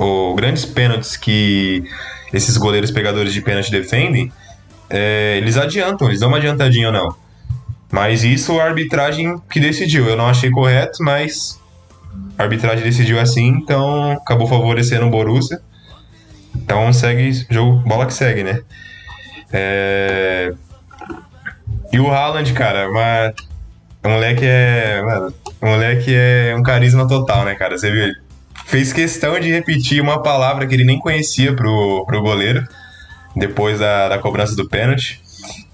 ou 0.00 0.34
grandes 0.34 0.64
pênaltis 0.64 1.14
que 1.14 1.84
esses 2.32 2.56
goleiros 2.56 2.90
pegadores 2.90 3.34
de 3.34 3.42
pênalti 3.42 3.70
defendem, 3.70 4.32
é, 4.88 5.36
eles 5.36 5.58
adiantam, 5.58 6.08
eles 6.08 6.20
dão 6.20 6.30
uma 6.30 6.38
adiantadinha 6.38 6.86
ou 6.86 6.92
não. 6.92 7.14
Mas 7.92 8.24
isso 8.24 8.58
a 8.58 8.64
arbitragem 8.64 9.38
que 9.50 9.60
decidiu. 9.60 10.08
Eu 10.08 10.16
não 10.16 10.26
achei 10.26 10.50
correto, 10.50 11.04
mas 11.04 11.60
a 12.38 12.44
arbitragem 12.44 12.82
decidiu 12.82 13.20
assim, 13.20 13.46
então 13.46 14.12
acabou 14.12 14.46
favorecendo 14.46 15.06
o 15.06 15.10
Borussia. 15.10 15.60
Então 16.56 16.90
segue, 16.94 17.46
jogo, 17.50 17.86
bola 17.86 18.06
que 18.06 18.14
segue, 18.14 18.42
né? 18.42 18.62
É... 19.52 20.54
E 21.92 22.00
o 22.00 22.10
Haaland, 22.10 22.50
cara, 22.54 22.88
uma... 22.88 23.34
o 24.02 24.08
moleque 24.08 24.46
é. 24.46 25.02
Mano, 25.02 25.34
o 25.60 25.66
moleque 25.66 26.14
é 26.14 26.54
um 26.56 26.62
carisma 26.62 27.06
total, 27.06 27.44
né, 27.44 27.54
cara? 27.54 27.76
Você 27.76 27.90
viu 27.90 28.04
ele? 28.04 28.29
Fez 28.70 28.92
questão 28.92 29.38
de 29.40 29.50
repetir 29.50 30.00
uma 30.00 30.22
palavra 30.22 30.64
que 30.64 30.72
ele 30.72 30.84
nem 30.84 30.96
conhecia 30.96 31.54
pro, 31.54 32.04
pro 32.06 32.22
goleiro, 32.22 32.64
depois 33.34 33.80
da, 33.80 34.08
da 34.08 34.18
cobrança 34.18 34.54
do 34.54 34.68
pênalti. 34.68 35.20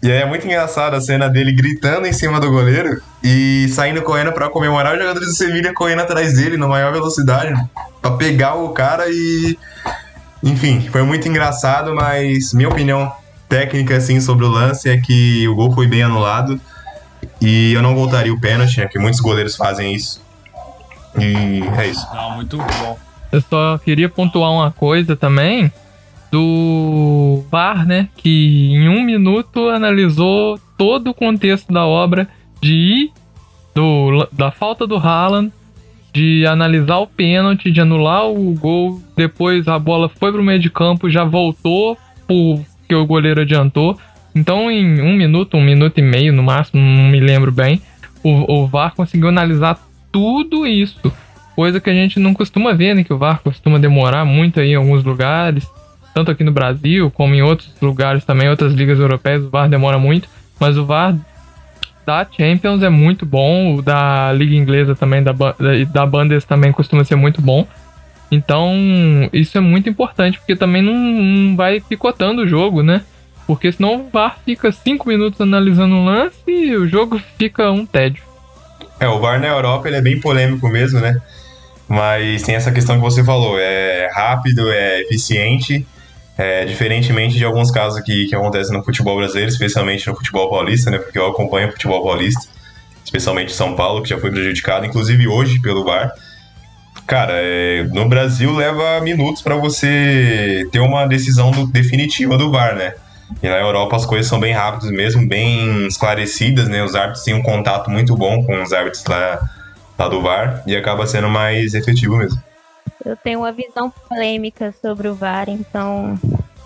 E 0.03 0.11
aí 0.11 0.23
é 0.23 0.25
muito 0.25 0.47
engraçado 0.47 0.95
a 0.95 1.01
cena 1.01 1.29
dele 1.29 1.53
gritando 1.53 2.07
em 2.07 2.13
cima 2.13 2.41
do 2.41 2.51
goleiro 2.51 3.03
e 3.23 3.69
saindo 3.69 4.01
correndo 4.01 4.33
para 4.33 4.49
comemorar 4.49 4.95
os 4.95 4.99
jogadores 4.99 5.29
do 5.29 5.35
Sevilha 5.35 5.75
correndo 5.75 6.01
atrás 6.01 6.37
dele 6.37 6.57
na 6.57 6.67
maior 6.67 6.91
velocidade 6.91 7.55
para 8.01 8.13
pegar 8.13 8.55
o 8.55 8.71
cara 8.71 9.05
e 9.09 9.59
enfim, 10.43 10.89
foi 10.91 11.03
muito 11.03 11.29
engraçado, 11.29 11.95
mas 11.95 12.55
minha 12.55 12.69
opinião 12.69 13.13
técnica 13.49 13.97
assim 13.97 14.21
sobre 14.21 14.45
o 14.47 14.49
lance 14.49 14.89
é 14.89 14.99
que 14.99 15.47
o 15.49 15.55
gol 15.55 15.75
foi 15.75 15.87
bem 15.87 16.03
anulado 16.03 16.59
e 17.41 17.75
eu 17.75 17.83
não 17.83 17.95
voltaria 17.95 18.33
o 18.33 18.41
pênalti, 18.41 18.79
né, 18.79 18.87
que 18.87 18.99
muitos 18.99 19.21
goleiros 19.21 19.57
fazem 19.57 19.93
isso. 19.93 20.25
E 21.21 21.63
é 21.81 21.89
isso. 21.89 22.07
Não, 22.15 22.37
muito 22.37 22.57
bom. 22.57 22.99
Eu 23.33 23.41
só 23.41 23.79
queria 23.79 24.09
pontuar 24.09 24.53
uma 24.53 24.71
coisa 24.71 25.17
também 25.17 25.71
do 26.31 27.45
VAR, 27.51 27.87
né? 27.87 28.09
Que 28.17 28.73
em 28.73 28.89
um 28.89 29.03
minuto 29.03 29.69
analisou 29.69 30.59
todo 30.77 31.11
o 31.11 31.15
contexto 31.15 31.73
da 31.73 31.87
obra 31.87 32.29
de 32.61 32.75
ir 32.75 33.13
do, 33.75 34.29
da 34.33 34.51
falta 34.51 34.87
do 34.87 34.97
Haaland, 34.97 35.53
de 36.13 36.47
analisar 36.47 36.97
o 36.99 37.07
pênalti, 37.07 37.71
de 37.71 37.81
anular 37.81 38.27
o 38.27 38.55
gol, 38.55 39.03
depois 39.15 39.69
a 39.69 39.79
bola 39.79 40.09
foi 40.09 40.33
pro 40.33 40.43
meio 40.43 40.59
de 40.59 40.71
campo, 40.71 41.11
já 41.11 41.25
voltou 41.25 41.99
porque 42.27 42.95
o 42.95 43.07
goleiro 43.07 43.43
adiantou. 43.43 43.99
Então, 44.35 44.71
em 44.71 45.01
um 45.03 45.15
minuto, 45.15 45.57
um 45.57 45.63
minuto 45.63 45.99
e 45.99 46.03
meio 46.03 46.33
no 46.33 46.43
máximo, 46.43 46.81
não 46.81 47.11
me 47.11 47.21
lembro 47.21 47.53
bem, 47.53 47.81
o, 48.23 48.63
o 48.63 48.67
VAR 48.67 48.95
conseguiu 48.95 49.29
analisar 49.29 49.79
tudo 50.17 50.67
isso. 50.67 51.13
Coisa 51.55 51.79
que 51.79 51.91
a 51.91 51.93
gente 51.93 52.19
não 52.19 52.33
costuma 52.33 52.73
ver, 52.73 52.95
né? 52.95 53.05
Que 53.05 53.13
o 53.13 53.19
VAR 53.19 53.41
costuma 53.41 53.79
demorar 53.79 54.25
muito 54.25 54.59
aí 54.59 54.71
em 54.71 54.75
alguns 54.75 55.05
lugares, 55.05 55.71
tanto 56.15 56.31
aqui 56.31 56.43
no 56.43 56.53
Brasil 56.53 57.11
como 57.11 57.35
em 57.35 57.43
outros 57.43 57.71
lugares 57.83 58.25
também, 58.25 58.49
outras 58.49 58.73
ligas 58.73 58.99
europeias, 58.99 59.45
o 59.45 59.51
VAR 59.51 59.69
demora 59.69 59.99
muito. 59.99 60.27
Mas 60.59 60.79
o 60.79 60.87
VAR 60.87 61.15
da 62.07 62.25
Champions 62.25 62.83
é 62.83 62.89
muito 62.89 63.27
bom, 63.27 63.75
o 63.75 63.83
da 63.83 64.33
Liga 64.33 64.57
Inglesa 64.57 64.95
também, 64.95 65.23
da, 65.23 65.33
da 65.93 66.07
Bundes 66.07 66.47
também 66.47 66.73
costuma 66.73 67.05
ser 67.05 67.17
muito 67.17 67.43
bom. 67.43 67.67
Então, 68.31 68.75
isso 69.35 69.59
é 69.59 69.61
muito 69.61 69.91
importante, 69.91 70.39
porque 70.39 70.57
também 70.57 70.81
não, 70.81 70.95
não 70.95 71.57
vai 71.57 71.79
picotando 71.79 72.41
o 72.41 72.49
jogo, 72.49 72.83
né? 72.83 73.03
Porque 73.47 73.71
senão 73.71 73.97
o 73.97 74.09
VAR 74.11 74.39
fica 74.47 74.73
5 74.73 75.07
minutos 75.07 75.43
analisando 75.43 75.95
um 75.95 76.07
lance 76.07 76.41
e 76.49 76.75
o 76.75 76.89
jogo 76.89 77.21
fica 77.37 77.71
um 77.71 77.85
tédio. 77.85 78.26
É, 78.99 79.09
o 79.09 79.21
VAR 79.21 79.41
na 79.41 79.49
Europa 79.49 79.89
ele 79.89 79.97
é 79.97 80.03
bem 80.03 80.21
polêmico 80.21 80.69
mesmo, 80.69 81.01
né? 81.01 81.21
Mas 81.89 82.43
tem 82.43 82.55
essa 82.55 82.73
questão 82.73 82.97
que 82.97 83.03
você 83.03 83.23
falou, 83.23 83.59
é 83.59 84.11
rápido, 84.13 84.71
é 84.73 85.03
eficiente 85.03 85.87
é, 86.39 86.65
diferentemente 86.67 87.37
de 87.37 87.45
alguns 87.45 87.71
casos 87.71 88.01
que, 88.03 88.27
que 88.27 88.35
acontecem 88.35 88.77
no 88.77 88.85
futebol 88.85 89.17
brasileiro, 89.17 89.51
especialmente 89.51 90.07
no 90.07 90.15
futebol 90.15 90.51
paulista, 90.51 90.91
né? 90.91 90.99
Porque 90.99 91.19
eu 91.19 91.27
acompanho 91.27 91.69
o 91.69 91.73
futebol 91.73 92.03
paulista, 92.03 92.47
especialmente 93.03 93.53
São 93.53 93.75
Paulo, 93.75 94.03
que 94.03 94.11
já 94.11 94.19
foi 94.19 94.31
prejudicado, 94.31 94.85
inclusive 94.85 95.27
hoje 95.27 95.61
pelo 95.61 95.85
VAR. 95.85 96.13
Cara, 97.07 97.35
é, 97.37 97.85
no 97.85 98.09
Brasil 98.09 98.53
leva 98.55 99.01
minutos 99.01 99.41
para 99.41 99.57
você 99.57 100.69
ter 100.71 100.81
uma 100.81 101.07
decisão 101.07 101.51
do, 101.51 101.67
definitiva 101.67 102.37
do 102.37 102.51
VAR, 102.51 102.75
né? 102.75 102.95
E 103.43 103.49
na 103.49 103.59
Europa 103.59 103.97
as 103.97 104.07
coisas 104.07 104.27
são 104.27 104.39
bem 104.39 104.53
rápidas 104.53 104.91
mesmo, 104.91 105.27
bem 105.27 105.87
esclarecidas, 105.87 106.69
né? 106.69 106.83
Os 106.83 106.95
árbitros 106.95 107.25
têm 107.25 107.35
um 107.35 107.43
contato 107.43 107.91
muito 107.91 108.17
bom 108.17 108.45
com 108.45 108.63
os 108.63 108.73
árbitros 108.73 109.05
lá, 109.07 109.41
lá 109.99 110.09
do 110.09 110.23
VAR 110.23 110.63
e 110.67 110.77
acaba 110.77 111.07
sendo 111.07 111.29
mais 111.29 111.75
efetivo 111.75 112.17
mesmo. 112.17 112.43
Eu 113.05 113.17
tenho 113.17 113.41
uma 113.41 113.53
visão 113.53 113.91
polêmica 113.91 114.75
sobre 114.81 115.09
o 115.09 115.15
VAR, 115.15 115.49
então. 115.49 116.19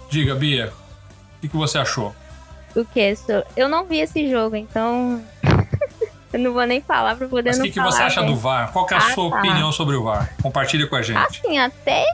Diga, 0.09 0.35
Bia, 0.35 0.73
o 1.37 1.41
que, 1.41 1.49
que 1.49 1.57
você 1.57 1.79
achou? 1.79 2.15
O 2.75 2.85
que? 2.85 3.15
Eu 3.57 3.69
não 3.69 3.85
vi 3.85 4.01
esse 4.01 4.31
jogo, 4.31 4.57
então. 4.57 5.23
eu 6.33 6.39
não 6.39 6.53
vou 6.53 6.65
nem 6.65 6.81
falar 6.81 7.17
pra 7.17 7.27
poder 7.27 7.51
Mas 7.51 7.59
não. 7.59 7.65
Mas 7.65 7.71
o 7.71 7.75
que, 7.75 7.81
que 7.81 7.85
você 7.85 8.03
acha 8.03 8.23
do 8.23 8.37
VAR? 8.37 8.73
Qual 8.73 8.87
é 8.91 8.95
a 8.95 8.99
ah, 8.99 9.01
sua 9.13 9.31
tá. 9.31 9.39
opinião 9.39 9.73
sobre 9.73 9.97
o 9.97 10.05
VAR? 10.05 10.33
Compartilhe 10.43 10.87
com 10.87 10.97
a 10.97 11.03
gente. 11.03 11.19
Assim, 11.19 11.59
até 11.59 12.05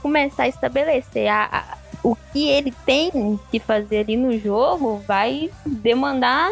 começar 0.00 0.44
a 0.44 0.48
estabelecer 0.48 1.28
a, 1.28 1.44
a, 1.44 1.62
o 2.02 2.16
que 2.16 2.48
ele 2.48 2.72
tem 2.84 3.38
que 3.50 3.58
fazer 3.58 3.98
ali 3.98 4.16
no 4.16 4.36
jogo, 4.38 4.98
vai 5.06 5.50
demandar 5.64 6.50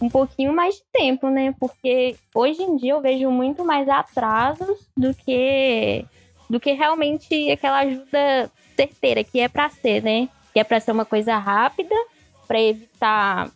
um 0.00 0.08
pouquinho 0.08 0.52
mais 0.52 0.76
de 0.76 0.82
tempo, 0.92 1.28
né? 1.28 1.54
Porque 1.60 2.16
hoje 2.34 2.62
em 2.62 2.76
dia 2.76 2.92
eu 2.92 3.00
vejo 3.00 3.30
muito 3.30 3.64
mais 3.64 3.88
atrasos 3.88 4.88
do 4.96 5.14
que 5.14 6.04
do 6.48 6.58
que 6.58 6.72
realmente 6.72 7.50
aquela 7.50 7.80
ajuda 7.80 8.50
certeira 8.74 9.22
que 9.22 9.38
é 9.38 9.48
para 9.48 9.68
ser, 9.68 10.02
né? 10.02 10.28
Que 10.52 10.60
é 10.60 10.64
para 10.64 10.80
ser 10.80 10.92
uma 10.92 11.04
coisa 11.04 11.36
rápida, 11.36 11.94
para 12.48 12.60
evitar 12.60 13.50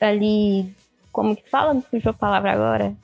ali 0.00 0.72
como 1.10 1.36
que 1.36 1.48
fala? 1.50 1.74
Não 1.74 1.82
fugiu 1.82 2.10
a 2.10 2.14
palavra 2.14 2.52
agora. 2.52 2.94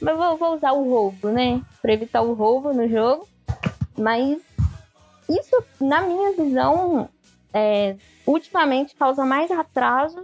Mas 0.00 0.16
vou, 0.16 0.36
vou 0.36 0.54
usar 0.54 0.72
o 0.72 0.88
roubo, 0.88 1.28
né? 1.28 1.60
Para 1.82 1.92
evitar 1.92 2.22
o 2.22 2.32
roubo 2.32 2.72
no 2.72 2.88
jogo. 2.88 3.28
Mas 3.96 4.40
isso, 5.28 5.64
na 5.80 6.02
minha 6.02 6.32
visão, 6.32 7.08
é, 7.52 7.96
ultimamente 8.26 8.94
causa 8.94 9.24
mais 9.24 9.50
atraso 9.50 10.22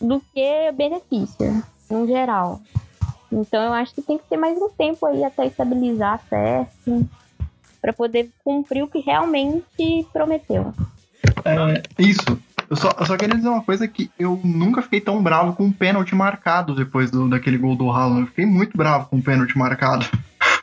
do 0.00 0.20
que 0.32 0.72
benefício, 0.72 1.62
no 1.90 2.06
geral. 2.06 2.60
Então 3.32 3.62
eu 3.62 3.72
acho 3.72 3.94
que 3.94 4.02
tem 4.02 4.18
que 4.18 4.24
ter 4.28 4.36
mais 4.36 4.58
um 4.60 4.68
tempo 4.68 5.06
aí 5.06 5.22
até 5.22 5.46
estabilizar 5.46 6.20
certo, 6.28 7.08
para 7.80 7.92
poder 7.92 8.30
cumprir 8.44 8.82
o 8.82 8.88
que 8.88 8.98
realmente 8.98 10.06
prometeu. 10.12 10.72
É, 11.44 11.82
isso. 11.98 12.38
Eu 12.68 12.76
só, 12.76 12.94
eu 12.98 13.06
só 13.06 13.16
queria 13.16 13.34
dizer 13.34 13.48
uma 13.48 13.62
coisa 13.62 13.88
que 13.88 14.10
eu 14.18 14.40
nunca 14.44 14.82
fiquei 14.82 15.00
tão 15.00 15.20
bravo 15.22 15.54
com 15.54 15.64
um 15.64 15.72
pênalti 15.72 16.14
marcado 16.14 16.74
depois 16.74 17.10
do, 17.10 17.28
daquele 17.28 17.58
gol 17.58 17.74
do 17.74 17.90
Haaland. 17.90 18.20
Eu 18.20 18.26
fiquei 18.28 18.46
muito 18.46 18.76
bravo 18.76 19.08
com 19.08 19.16
o 19.16 19.18
um 19.18 19.22
pênalti 19.22 19.58
marcado. 19.58 20.06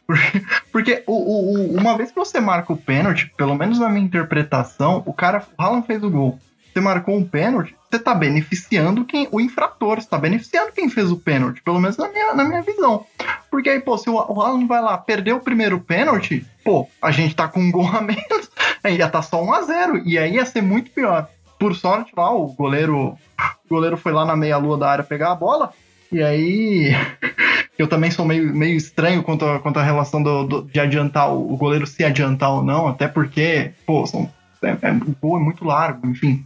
Porque, 0.16 0.42
porque 0.72 1.04
o, 1.06 1.12
o, 1.12 1.76
uma 1.76 1.98
vez 1.98 2.12
que 2.12 2.16
você 2.16 2.40
marca 2.40 2.72
o 2.72 2.78
pênalti, 2.78 3.30
pelo 3.36 3.56
menos 3.56 3.78
na 3.78 3.90
minha 3.90 4.06
interpretação, 4.06 5.04
o 5.06 5.12
cara, 5.12 5.46
o 5.58 5.62
Haaland 5.62 5.86
fez 5.86 6.02
o 6.02 6.10
gol 6.10 6.40
você 6.78 6.82
marcou 6.82 7.16
um 7.16 7.26
pênalti, 7.26 7.76
você 7.90 7.98
tá 7.98 8.14
beneficiando 8.14 9.04
quem, 9.04 9.28
o 9.32 9.42
infrator, 9.42 10.00
você 10.00 10.08
tá 10.08 10.18
beneficiando 10.18 10.72
quem 10.72 10.90
fez 10.90 11.12
o 11.12 11.18
pênalti, 11.18 11.62
pelo 11.64 11.80
menos 11.80 11.98
na 11.98 12.08
minha, 12.08 12.34
na 12.36 12.44
minha 12.44 12.62
visão. 12.62 13.04
Porque 13.50 13.70
aí, 13.70 13.80
pô, 13.80 13.98
se 13.98 14.10
o, 14.10 14.14
o 14.14 14.42
Alan 14.42 14.68
vai 14.68 14.82
lá 14.82 14.96
perder 14.98 15.34
o 15.34 15.40
primeiro 15.40 15.80
pênalti, 15.80 16.46
pô, 16.64 16.88
a 17.02 17.10
gente 17.10 17.36
tá 17.36 17.48
com 17.48 17.60
um 17.60 17.72
gol 17.72 17.88
a 17.88 18.02
menos, 18.02 18.52
aí 18.84 18.98
ia 18.98 19.10
tá 19.10 19.22
só 19.22 19.44
1 19.44 19.54
a 19.54 19.62
0 19.64 20.02
e 20.06 20.18
aí 20.20 20.36
ia 20.36 20.46
ser 20.46 20.62
muito 20.62 20.92
pior. 20.92 21.28
Por 21.58 21.76
sorte 21.76 22.12
lá, 22.16 22.32
o 22.32 22.48
goleiro, 22.54 23.18
o 23.66 23.70
goleiro 23.70 23.98
foi 23.98 24.12
lá 24.12 24.24
na 24.24 24.36
meia-lua 24.36 24.78
da 24.78 24.92
área 24.92 25.04
pegar 25.04 25.32
a 25.32 25.36
bola, 25.36 25.74
e 26.12 26.22
aí 26.22 26.92
eu 27.78 27.88
também 27.88 28.10
sou 28.10 28.26
meio, 28.26 28.54
meio 28.56 28.76
estranho 28.76 29.22
quanto 29.22 29.46
a, 29.46 29.60
quanto 29.60 29.80
a 29.80 29.84
relação 29.84 30.22
do, 30.22 30.44
do, 30.44 30.62
de 30.64 30.80
adiantar 30.80 31.34
o, 31.34 31.56
goleiro 31.56 31.86
se 31.86 32.04
adiantar 32.04 32.52
ou 32.52 32.64
não, 32.64 32.88
até 32.88 33.08
porque, 33.08 33.72
pô, 33.86 34.06
são, 34.08 34.30
é, 34.64 34.70
é, 34.70 34.94
gol 35.22 35.38
é 35.38 35.42
muito 35.42 35.64
largo, 35.64 36.08
enfim. 36.08 36.46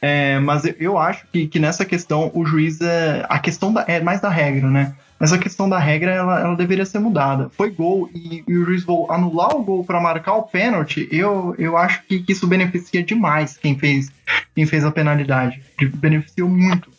É, 0.00 0.38
mas 0.38 0.64
eu 0.78 0.98
acho 0.98 1.26
que, 1.32 1.46
que 1.46 1.58
nessa 1.58 1.84
questão 1.84 2.30
o 2.34 2.44
juiz 2.44 2.78
é. 2.82 3.24
A 3.26 3.38
questão 3.38 3.72
da, 3.72 3.84
é 3.88 4.00
mais 4.00 4.20
da 4.20 4.28
regra, 4.28 4.68
né? 4.68 4.94
Mas 5.18 5.32
a 5.32 5.38
questão 5.38 5.66
da 5.66 5.78
regra 5.78 6.10
ela, 6.10 6.40
ela 6.40 6.56
deveria 6.56 6.84
ser 6.84 6.98
mudada. 6.98 7.48
Foi 7.56 7.70
gol 7.70 8.10
e, 8.14 8.44
e 8.46 8.56
o 8.58 8.66
juiz 8.66 8.84
vou 8.84 9.10
anular 9.10 9.56
o 9.56 9.62
gol 9.62 9.82
para 9.82 10.00
marcar 10.00 10.34
o 10.34 10.42
pênalti. 10.42 11.08
Eu, 11.10 11.54
eu 11.56 11.78
acho 11.78 12.02
que, 12.02 12.20
que, 12.20 12.32
isso 12.32 12.46
beneficia 12.46 13.02
demais 13.02 13.56
quem 13.56 13.78
fez, 13.78 14.12
quem 14.54 14.66
fez 14.66 14.84
a 14.84 14.90
penalidade. 14.90 15.62
Beneficiou 15.94 16.50
muito 16.50 16.90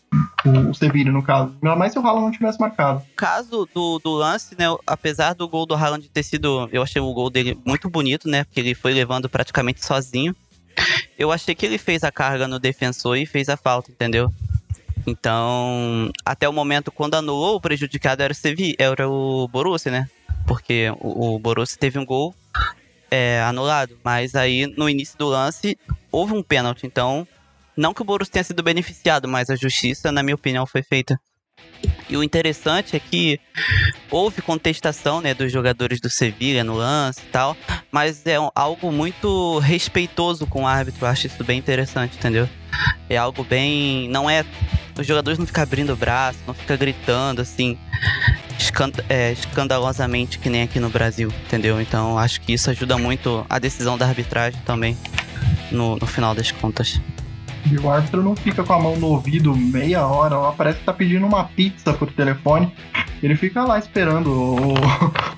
o, 0.45 0.69
o 0.69 0.73
Sevilla, 0.73 1.11
no 1.11 1.23
caso. 1.23 1.55
Ainda 1.61 1.75
mais 1.75 1.91
se 1.91 1.99
o 1.99 2.01
Haaland 2.05 2.25
não 2.25 2.31
tivesse 2.31 2.59
marcado. 2.59 3.01
caso 3.15 3.67
do, 3.73 3.99
do 3.99 4.11
lance, 4.11 4.55
né? 4.57 4.65
Apesar 4.85 5.33
do 5.33 5.47
gol 5.47 5.65
do 5.65 5.75
Haaland 5.75 6.07
ter 6.09 6.23
sido. 6.23 6.69
Eu 6.71 6.83
achei 6.83 7.01
o 7.01 7.13
gol 7.13 7.29
dele 7.29 7.57
muito 7.65 7.89
bonito, 7.89 8.27
né? 8.29 8.43
Porque 8.43 8.59
ele 8.59 8.75
foi 8.75 8.93
levando 8.93 9.29
praticamente 9.29 9.85
sozinho. 9.85 10.35
Eu 11.17 11.31
achei 11.31 11.55
que 11.55 11.65
ele 11.65 11.77
fez 11.77 12.03
a 12.03 12.11
carga 12.11 12.47
no 12.47 12.59
defensor 12.59 13.17
e 13.17 13.25
fez 13.25 13.47
a 13.49 13.57
falta, 13.57 13.91
entendeu? 13.91 14.31
Então, 15.07 16.11
até 16.25 16.49
o 16.49 16.53
momento, 16.53 16.91
quando 16.91 17.15
anulou, 17.15 17.55
o 17.55 17.61
prejudicado 17.61 18.23
era 18.23 18.33
o, 18.33 18.35
Sevi, 18.35 18.75
era 18.77 19.07
o 19.07 19.47
Borussia, 19.47 19.91
né? 19.91 20.09
Porque 20.47 20.89
o, 20.99 21.35
o 21.35 21.39
Borussia 21.39 21.77
teve 21.79 21.99
um 21.99 22.05
gol 22.05 22.35
é, 23.09 23.41
anulado. 23.43 23.97
Mas 24.03 24.35
aí, 24.35 24.67
no 24.77 24.89
início 24.89 25.17
do 25.17 25.27
lance, 25.27 25.77
houve 26.11 26.33
um 26.33 26.43
pênalti. 26.43 26.85
Então, 26.85 27.27
não 27.77 27.93
que 27.93 28.01
o 28.01 28.05
Borussia 28.05 28.33
tenha 28.33 28.43
sido 28.43 28.63
beneficiado, 28.63 29.27
mas 29.27 29.49
a 29.49 29.55
justiça, 29.55 30.11
na 30.11 30.23
minha 30.23 30.35
opinião, 30.35 30.65
foi 30.65 30.83
feita. 30.83 31.19
E 32.09 32.15
o 32.15 32.23
interessante 32.23 32.95
é 32.95 32.99
que 32.99 33.39
houve 34.09 34.41
contestação 34.41 35.21
né, 35.21 35.33
dos 35.33 35.51
jogadores 35.51 35.99
do 35.99 36.09
Sevilla 36.09 36.63
no 36.63 36.75
lance 36.75 37.21
e 37.21 37.29
tal, 37.31 37.57
mas 37.91 38.25
é 38.25 38.37
algo 38.53 38.91
muito 38.91 39.59
respeitoso 39.59 40.45
com 40.45 40.63
o 40.63 40.67
árbitro. 40.67 41.05
Eu 41.05 41.09
acho 41.09 41.27
isso 41.27 41.43
bem 41.43 41.57
interessante, 41.57 42.17
entendeu? 42.17 42.47
É 43.09 43.17
algo 43.17 43.43
bem. 43.43 44.07
Não 44.09 44.29
é. 44.29 44.45
Os 44.97 45.05
jogadores 45.05 45.37
não 45.39 45.45
ficam 45.45 45.63
abrindo 45.63 45.93
o 45.93 45.95
braço, 45.95 46.39
não 46.47 46.53
ficam 46.53 46.77
gritando 46.77 47.41
assim, 47.41 47.77
escand 48.57 48.93
é, 49.09 49.33
escandalosamente 49.33 50.39
que 50.39 50.49
nem 50.49 50.61
aqui 50.61 50.79
no 50.79 50.89
Brasil, 50.89 51.33
entendeu? 51.45 51.81
Então 51.81 52.17
acho 52.17 52.39
que 52.41 52.53
isso 52.53 52.69
ajuda 52.69 52.97
muito 52.97 53.45
a 53.49 53.59
decisão 53.59 53.97
da 53.97 54.05
arbitragem 54.05 54.59
também, 54.65 54.97
no, 55.71 55.97
no 55.97 56.05
final 56.05 56.33
das 56.33 56.51
contas. 56.51 57.01
E 57.71 57.77
o 57.77 57.89
árbitro 57.89 58.21
não 58.21 58.35
fica 58.35 58.63
com 58.63 58.73
a 58.73 58.79
mão 58.79 58.95
no 58.95 59.07
ouvido 59.07 59.55
meia 59.55 60.05
hora, 60.05 60.37
lá 60.37 60.51
parece 60.51 60.79
que 60.79 60.85
tá 60.85 60.93
pedindo 60.93 61.25
uma 61.25 61.45
pizza 61.45 61.93
por 61.93 62.11
telefone. 62.11 62.71
Ele 63.23 63.35
fica 63.35 63.63
lá 63.63 63.79
esperando 63.79 64.29
o, 64.31 64.73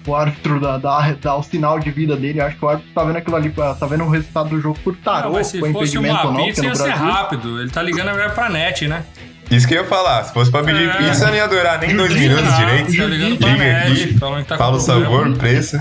o 0.09 0.15
árbitro 0.15 0.59
dar, 0.59 0.77
dar, 0.77 1.15
dar 1.15 1.35
o 1.35 1.43
sinal 1.43 1.79
de 1.79 1.89
vida 1.89 2.17
dele. 2.17 2.41
Acho 2.41 2.57
que 2.57 2.65
o 2.65 2.69
árbitro 2.69 2.91
tá 2.93 3.03
vendo 3.03 3.17
aquilo 3.17 3.35
ali, 3.35 3.49
tá 3.49 3.85
vendo 3.85 4.03
o 4.03 4.09
resultado 4.09 4.49
do 4.49 4.59
jogo 4.59 4.77
por 4.83 4.95
tarô, 4.97 5.33
não, 5.33 5.43
se 5.43 5.59
fosse 5.71 5.97
uma 5.97 6.23
não, 6.23 6.35
pizza 6.35 6.65
ia 6.65 6.75
ser 6.75 6.89
rápido. 6.89 7.61
Ele 7.61 7.69
tá 7.69 7.81
ligando 7.81 8.09
agora 8.09 8.29
pra 8.31 8.49
net, 8.49 8.87
né? 8.87 9.05
Isso 9.49 9.65
que 9.65 9.73
eu 9.73 9.83
ia 9.83 9.87
falar, 9.87 10.25
se 10.25 10.33
fosse 10.33 10.51
pra 10.51 10.61
pedir 10.61 10.89
é. 10.89 10.93
pizza, 10.93 11.27
não 11.27 11.35
ia 11.35 11.47
durar 11.47 11.79
nem 11.79 11.95
dois 11.95 12.13
minutos 12.13 12.43
não, 12.43 12.57
direito. 12.57 12.97
Tá 12.97 13.05
ligando 13.05 13.37
pra 13.37 13.47
Liga 13.47 13.63
net, 13.63 14.03
aqui, 14.03 14.45
tá 14.45 14.57
fala 14.57 14.75
o 14.75 14.79
sabor, 14.79 15.37
preço. 15.37 15.79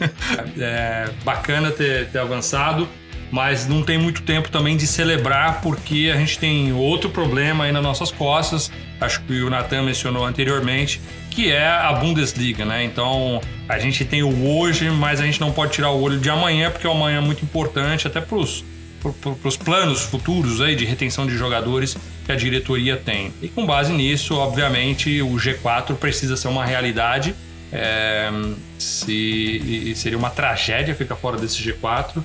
é 0.58 1.10
bacana 1.22 1.70
ter, 1.70 2.08
ter 2.08 2.18
avançado. 2.18 2.88
Mas 3.32 3.66
não 3.66 3.82
tem 3.82 3.96
muito 3.96 4.22
tempo 4.22 4.50
também 4.50 4.76
de 4.76 4.86
celebrar 4.86 5.62
porque 5.62 6.12
a 6.14 6.18
gente 6.18 6.38
tem 6.38 6.70
outro 6.74 7.08
problema 7.08 7.64
aí 7.64 7.72
nas 7.72 7.82
nossas 7.82 8.10
costas. 8.10 8.70
Acho 9.00 9.22
que 9.22 9.40
o 9.40 9.48
Natan 9.48 9.82
mencionou 9.82 10.26
anteriormente, 10.26 11.00
que 11.30 11.50
é 11.50 11.66
a 11.66 11.94
Bundesliga, 11.94 12.66
né? 12.66 12.84
Então 12.84 13.40
a 13.66 13.78
gente 13.78 14.04
tem 14.04 14.22
o 14.22 14.46
hoje, 14.46 14.90
mas 14.90 15.18
a 15.18 15.24
gente 15.24 15.40
não 15.40 15.50
pode 15.50 15.72
tirar 15.72 15.90
o 15.90 16.00
olho 16.00 16.20
de 16.20 16.28
amanhã, 16.28 16.70
porque 16.70 16.86
o 16.86 16.90
amanhã 16.90 17.18
é 17.18 17.20
muito 17.22 17.42
importante 17.42 18.06
até 18.06 18.20
para 18.20 18.36
os 18.36 18.62
planos 19.56 20.02
futuros 20.02 20.60
aí 20.60 20.76
de 20.76 20.84
retenção 20.84 21.26
de 21.26 21.34
jogadores 21.34 21.96
que 22.26 22.30
a 22.30 22.36
diretoria 22.36 22.98
tem. 22.98 23.32
E 23.40 23.48
com 23.48 23.64
base 23.64 23.94
nisso, 23.94 24.36
obviamente, 24.36 25.22
o 25.22 25.36
G4 25.36 25.96
precisa 25.96 26.36
ser 26.36 26.48
uma 26.48 26.66
realidade. 26.66 27.34
É, 27.72 28.30
se, 28.78 29.94
seria 29.96 30.18
uma 30.18 30.28
tragédia 30.28 30.94
ficar 30.94 31.16
fora 31.16 31.38
desse 31.38 31.62
G4. 31.62 32.22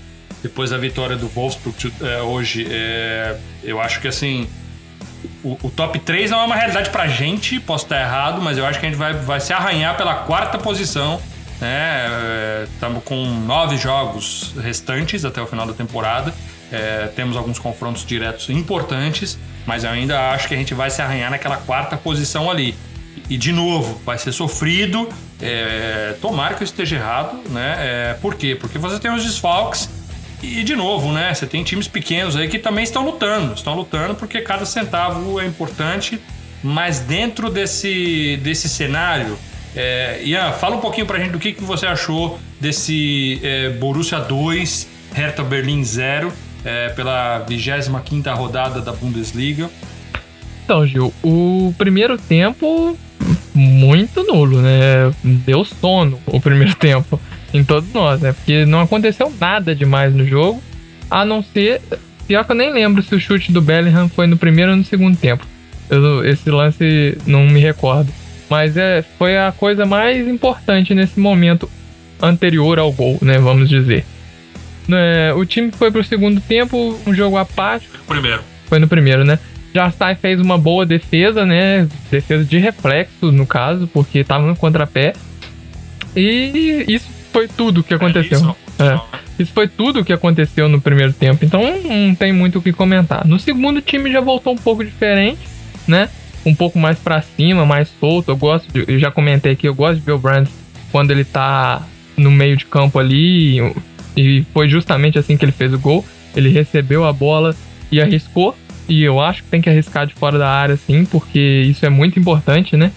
Depois 0.48 0.70
da 0.70 0.78
vitória 0.78 1.18
do 1.18 1.28
Wolfsburg 1.28 1.94
é, 2.02 2.22
hoje, 2.22 2.66
é, 2.72 3.38
eu 3.62 3.82
acho 3.82 4.00
que 4.00 4.08
assim 4.08 4.48
o, 5.44 5.58
o, 5.62 5.70
top 5.70 6.00
3 6.00 6.32
não 6.32 6.40
é 6.40 6.44
uma 6.46 6.56
realidade 6.56 6.90
pra 6.90 7.06
gente, 7.06 7.60
posso 7.60 7.84
estar 7.84 8.00
errado, 8.00 8.42
mas 8.42 8.58
eu 8.58 8.66
acho 8.66 8.80
que 8.80 8.86
a 8.86 8.90
gente 8.90 8.98
vai, 8.98 9.14
vai 9.14 9.42
se 9.42 9.52
arranhar 9.52 9.98
pela 9.98 10.16
quarta 10.16 10.58
posição. 10.58 11.20
Estamos 12.74 12.98
né? 12.98 13.02
com 13.04 13.26
nove 13.26 13.76
jogos 13.76 14.54
restantes 14.58 15.26
até 15.26 15.42
o 15.42 15.48
final 15.48 15.68
da 15.68 15.74
temporada. 15.74 16.34
É, 16.72 17.10
temos 17.14 17.36
alguns 17.36 17.60
confrontos 17.60 18.06
diretos 18.06 18.50
importantes, 18.50 19.38
mas 19.66 19.84
eu 19.84 19.90
ainda 19.90 20.32
acho 20.32 20.48
que 20.48 20.54
a 20.54 20.58
gente 20.58 20.74
vai 20.74 20.90
se 20.90 21.02
arranhar 21.02 21.30
naquela 21.30 21.58
quarta 21.58 21.98
posição 21.98 22.50
ali. 22.50 22.74
E 23.30 23.36
de 23.38 23.52
novo, 23.52 24.00
vai 24.06 24.18
ser 24.18 24.32
sofrido. 24.32 25.10
É, 25.42 26.16
tomara 26.22 26.56
que 26.56 26.64
eu 26.64 26.66
esteja 26.66 26.96
errado, 26.96 27.38
né? 27.50 27.76
É, 27.80 28.14
por 28.22 28.36
quê? 28.36 28.56
Porque 28.56 28.78
você 28.78 28.98
tem 28.98 29.12
os 29.12 29.26
desfalques 29.26 29.90
e 30.42 30.64
de 30.64 30.76
novo, 30.76 31.12
né? 31.12 31.34
Você 31.34 31.46
tem 31.46 31.64
times 31.64 31.88
pequenos 31.88 32.36
aí 32.36 32.48
que 32.48 32.60
também 32.60 32.84
estão 32.84 33.04
lutando, 33.04 33.54
estão 33.54 33.76
lutando 33.76 34.16
porque 34.16 34.42
cada 34.42 34.66
centavo 34.66 35.40
é 35.40 35.46
importante. 35.46 36.20
Mas 36.64 37.00
dentro 37.00 37.50
desse, 37.50 38.38
desse 38.42 38.68
cenário, 38.68 39.38
é, 39.76 40.22
Ian, 40.24 40.52
fala 40.54 40.76
um 40.76 40.80
pouquinho 40.80 41.06
pra 41.06 41.20
gente 41.20 41.32
do 41.32 41.40
que, 41.40 41.54
que 41.54 41.64
você 41.64 41.86
achou 41.86 42.40
desse 42.60 43.40
é, 43.44 43.70
Borussia 43.70 44.20
2, 44.20 44.88
Hertha 45.14 45.44
Berlim 45.44 45.84
0, 45.84 46.34
é, 46.66 46.90
pela 46.90 47.40
25 47.40 48.30
rodada 48.36 48.82
da 48.82 48.92
Bundesliga. 48.92 49.70
Então, 50.66 50.86
Gil, 50.86 51.14
o 51.24 51.74
primeiro 51.78 52.18
tempo 52.18 52.98
muito 53.54 54.24
nulo, 54.24 54.62
né? 54.62 55.14
Deu 55.24 55.64
sono 55.64 56.20
o 56.26 56.40
primeiro 56.40 56.76
tempo 56.76 57.20
em 57.54 57.64
todos 57.64 57.92
nós, 57.94 58.22
né? 58.22 58.34
Porque 58.34 58.66
não 58.66 58.82
aconteceu 58.82 59.32
nada 59.40 59.76
demais 59.76 60.14
no 60.14 60.26
jogo, 60.26 60.62
a 61.10 61.26
não 61.26 61.42
ser. 61.42 61.82
Pior 62.28 62.44
que 62.44 62.52
eu 62.52 62.56
nem 62.56 62.74
lembro 62.74 63.02
se 63.02 63.16
o 63.16 63.20
chute 63.20 63.52
do 63.52 63.62
Bellingham 63.62 64.10
foi 64.10 64.28
no 64.28 64.38
primeiro 64.38 64.72
ou 64.72 64.78
no 64.78 64.84
segundo 64.84 65.18
tempo. 65.18 65.46
Eu, 65.90 66.26
esse 66.26 66.50
lance 66.50 67.18
não 67.26 67.46
me 67.46 67.60
recordo. 67.60 68.12
Mas 68.50 68.78
é, 68.78 69.04
foi 69.18 69.38
a 69.38 69.52
coisa 69.52 69.86
mais 69.86 70.28
importante 70.28 70.94
nesse 70.94 71.20
momento 71.20 71.70
anterior 72.22 72.80
ao 72.80 72.92
gol, 72.92 73.18
né? 73.22 73.38
Vamos 73.38 73.70
dizer. 73.70 74.06
É, 74.90 75.34
o 75.34 75.46
time 75.46 75.72
foi 75.72 75.92
pro 75.92 76.04
segundo 76.04 76.40
tempo, 76.40 76.98
um 77.06 77.14
jogo 77.14 77.38
apático. 77.38 77.98
Primeiro. 78.08 78.42
Foi 78.68 78.80
no 78.80 78.88
primeiro, 78.88 79.24
né? 79.26 79.40
Jastai 79.74 80.16
fez 80.16 80.40
uma 80.40 80.58
boa 80.58 80.86
defesa, 80.86 81.46
né? 81.46 81.88
Defesa 82.10 82.44
de 82.44 82.58
reflexo, 82.58 83.32
no 83.32 83.46
caso, 83.46 83.88
porque 83.88 84.24
tava 84.24 84.48
no 84.48 84.56
contrapé. 84.56 85.14
E 86.16 86.86
isso 86.88 87.17
foi 87.38 87.48
tudo 87.48 87.82
o 87.82 87.84
que 87.84 87.94
aconteceu. 87.94 88.40
É, 88.40 88.42
isso. 88.42 88.56
É. 88.80 89.00
isso 89.44 89.54
foi 89.54 89.68
tudo 89.68 90.00
o 90.00 90.06
que 90.06 90.12
aconteceu 90.12 90.68
no 90.68 90.82
primeiro 90.82 91.14
tempo. 91.14 91.46
Então 91.46 91.62
não 91.84 92.16
tem 92.16 92.34
muito 92.34 92.58
o 92.58 92.62
que 92.62 92.74
comentar. 92.74 93.28
No 93.28 93.40
segundo, 93.40 93.78
o 93.78 93.82
time 93.82 94.12
já 94.12 94.20
voltou 94.20 94.54
um 94.54 94.58
pouco 94.58 94.84
diferente, 94.84 95.42
né? 95.88 96.10
Um 96.44 96.56
pouco 96.56 96.80
mais 96.80 96.98
para 96.98 97.22
cima, 97.22 97.64
mais 97.64 97.90
solto. 98.00 98.32
Eu 98.32 98.38
gosto, 98.38 98.72
de, 98.72 98.92
eu 98.92 98.98
já 98.98 99.12
comentei 99.12 99.52
aqui, 99.52 99.68
eu 99.68 99.76
gosto 99.76 100.00
de 100.00 100.02
ver 100.06 100.14
o 100.14 100.18
Brands 100.18 100.52
quando 100.92 101.12
ele 101.12 101.24
tá 101.24 101.84
no 102.16 102.32
meio 102.32 102.58
de 102.58 102.66
campo 102.66 102.98
ali. 102.98 103.60
E 104.16 104.44
foi 104.52 104.68
justamente 104.68 105.20
assim 105.20 105.38
que 105.38 105.46
ele 105.46 105.52
fez 105.52 105.72
o 105.72 105.78
gol. 105.78 106.04
Ele 106.36 106.50
recebeu 106.50 107.06
a 107.06 107.14
bola 107.14 107.56
e 107.92 108.02
arriscou. 108.02 108.58
E 108.90 109.04
eu 109.04 109.20
acho 109.20 109.44
que 109.44 109.50
tem 109.50 109.62
que 109.62 109.70
arriscar 109.70 110.08
de 110.08 110.16
fora 110.16 110.40
da 110.40 110.50
área, 110.50 110.76
sim, 110.76 111.06
porque 111.06 111.40
isso 111.68 111.86
é 111.86 111.90
muito 111.90 112.18
importante, 112.18 112.76
né? 112.76 112.92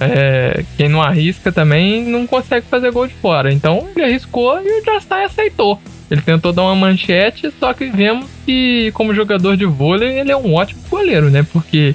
É, 0.00 0.64
quem 0.76 0.88
não 0.88 1.00
arrisca 1.00 1.52
também 1.52 2.04
não 2.04 2.26
consegue 2.26 2.66
fazer 2.68 2.90
gol 2.90 3.06
de 3.06 3.14
fora. 3.14 3.52
Então 3.52 3.88
ele 3.94 4.04
arriscou 4.04 4.60
e 4.60 4.80
o 4.80 4.84
Jastai 4.84 5.24
aceitou. 5.24 5.80
Ele 6.10 6.20
tentou 6.20 6.52
dar 6.52 6.62
uma 6.62 6.74
manchete, 6.74 7.52
só 7.58 7.72
que 7.72 7.86
vemos 7.86 8.28
que, 8.44 8.90
como 8.92 9.14
jogador 9.14 9.56
de 9.56 9.64
vôlei, 9.64 10.18
ele 10.18 10.30
é 10.30 10.36
um 10.36 10.54
ótimo 10.54 10.82
goleiro, 10.90 11.30
né? 11.30 11.46
Porque 11.52 11.94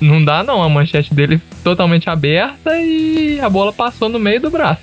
não 0.00 0.22
dá 0.22 0.42
não, 0.42 0.62
a 0.62 0.68
manchete 0.68 1.14
dele 1.14 1.40
totalmente 1.62 2.10
aberta 2.10 2.78
e 2.80 3.38
a 3.40 3.48
bola 3.48 3.72
passou 3.72 4.08
no 4.08 4.18
meio 4.18 4.40
do 4.40 4.50
braço. 4.50 4.82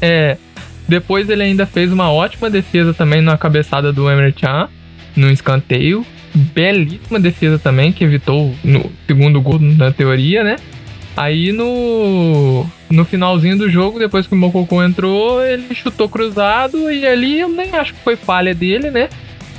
É, 0.00 0.36
depois 0.88 1.28
ele 1.28 1.42
ainda 1.42 1.66
fez 1.66 1.92
uma 1.92 2.10
ótima 2.12 2.50
defesa 2.50 2.92
também 2.92 3.20
na 3.20 3.36
cabeçada 3.38 3.92
do 3.92 4.10
Emre 4.10 4.32
Can, 4.32 4.68
no 5.16 5.30
escanteio. 5.30 6.04
Belíssima 6.32 7.18
defesa 7.18 7.58
também, 7.58 7.92
que 7.92 8.04
evitou 8.04 8.54
no 8.62 8.90
segundo 9.06 9.40
gol 9.40 9.58
na 9.58 9.90
teoria, 9.90 10.44
né? 10.44 10.56
Aí 11.20 11.52
no, 11.52 12.64
no 12.88 13.04
finalzinho 13.04 13.58
do 13.58 13.68
jogo, 13.68 13.98
depois 13.98 14.26
que 14.26 14.32
o 14.32 14.38
Mokoko 14.38 14.82
entrou, 14.82 15.44
ele 15.44 15.74
chutou 15.74 16.08
cruzado 16.08 16.90
e 16.90 17.06
ali 17.06 17.40
eu 17.40 17.48
nem 17.50 17.76
acho 17.76 17.92
que 17.92 18.00
foi 18.00 18.16
falha 18.16 18.54
dele, 18.54 18.90
né? 18.90 19.10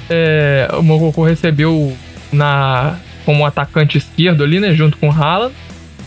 É, 0.10 0.68
o 0.74 0.82
Mokoko 0.82 1.24
recebeu 1.24 1.96
na 2.34 2.98
como 3.26 3.46
atacante 3.46 3.96
esquerdo 3.96 4.44
ali, 4.44 4.60
né? 4.60 4.74
Junto 4.74 4.98
com 4.98 5.10
o 5.10 5.12
Haaland. 5.12 5.54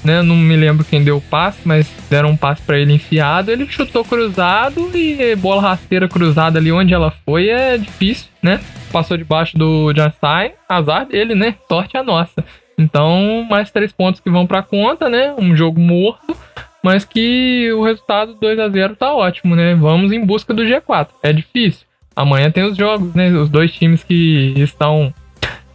Né, 0.02 0.22
não 0.22 0.36
me 0.36 0.55
lembro 0.55 0.84
quem 0.84 1.02
deu 1.02 1.16
o 1.16 1.20
passe, 1.20 1.61
mas 1.64 1.90
deram 2.11 2.30
um 2.30 2.36
passe 2.36 2.61
para 2.61 2.78
ele 2.78 2.92
enfiado. 2.92 3.50
Ele 3.50 3.64
chutou 3.66 4.05
cruzado 4.05 4.90
e 4.92 5.34
bola 5.36 5.62
rasteira 5.62 6.09
cruzada 6.09 6.59
ali 6.59 6.70
onde 6.72 6.92
ela 6.92 7.12
foi 7.24 7.48
é 7.48 7.78
difícil, 7.78 8.26
né? 8.42 8.61
Passou 8.92 9.16
debaixo 9.16 9.57
do 9.57 9.94
Janstein, 9.94 10.50
azar 10.68 11.07
dele, 11.07 11.36
né? 11.36 11.55
Sorte 11.68 11.96
a 11.96 12.02
nossa. 12.02 12.44
Então, 12.76 13.46
mais 13.48 13.70
três 13.70 13.92
pontos 13.92 14.20
que 14.20 14.30
vão 14.30 14.46
para 14.46 14.62
conta, 14.62 15.08
né? 15.08 15.34
Um 15.38 15.56
jogo 15.56 15.80
morto, 15.80 16.36
mas 16.82 17.04
que 17.04 17.72
o 17.72 17.82
resultado 17.82 18.34
2 18.34 18.58
a 18.58 18.68
0 18.68 18.96
tá 18.96 19.14
ótimo, 19.14 19.54
né? 19.54 19.74
Vamos 19.74 20.12
em 20.12 20.24
busca 20.24 20.52
do 20.52 20.62
G4. 20.62 21.08
É 21.22 21.32
difícil. 21.32 21.86
Amanhã 22.14 22.50
tem 22.50 22.64
os 22.64 22.76
jogos, 22.76 23.14
né? 23.14 23.30
Os 23.30 23.48
dois 23.48 23.72
times 23.72 24.04
que 24.04 24.54
estão 24.56 25.12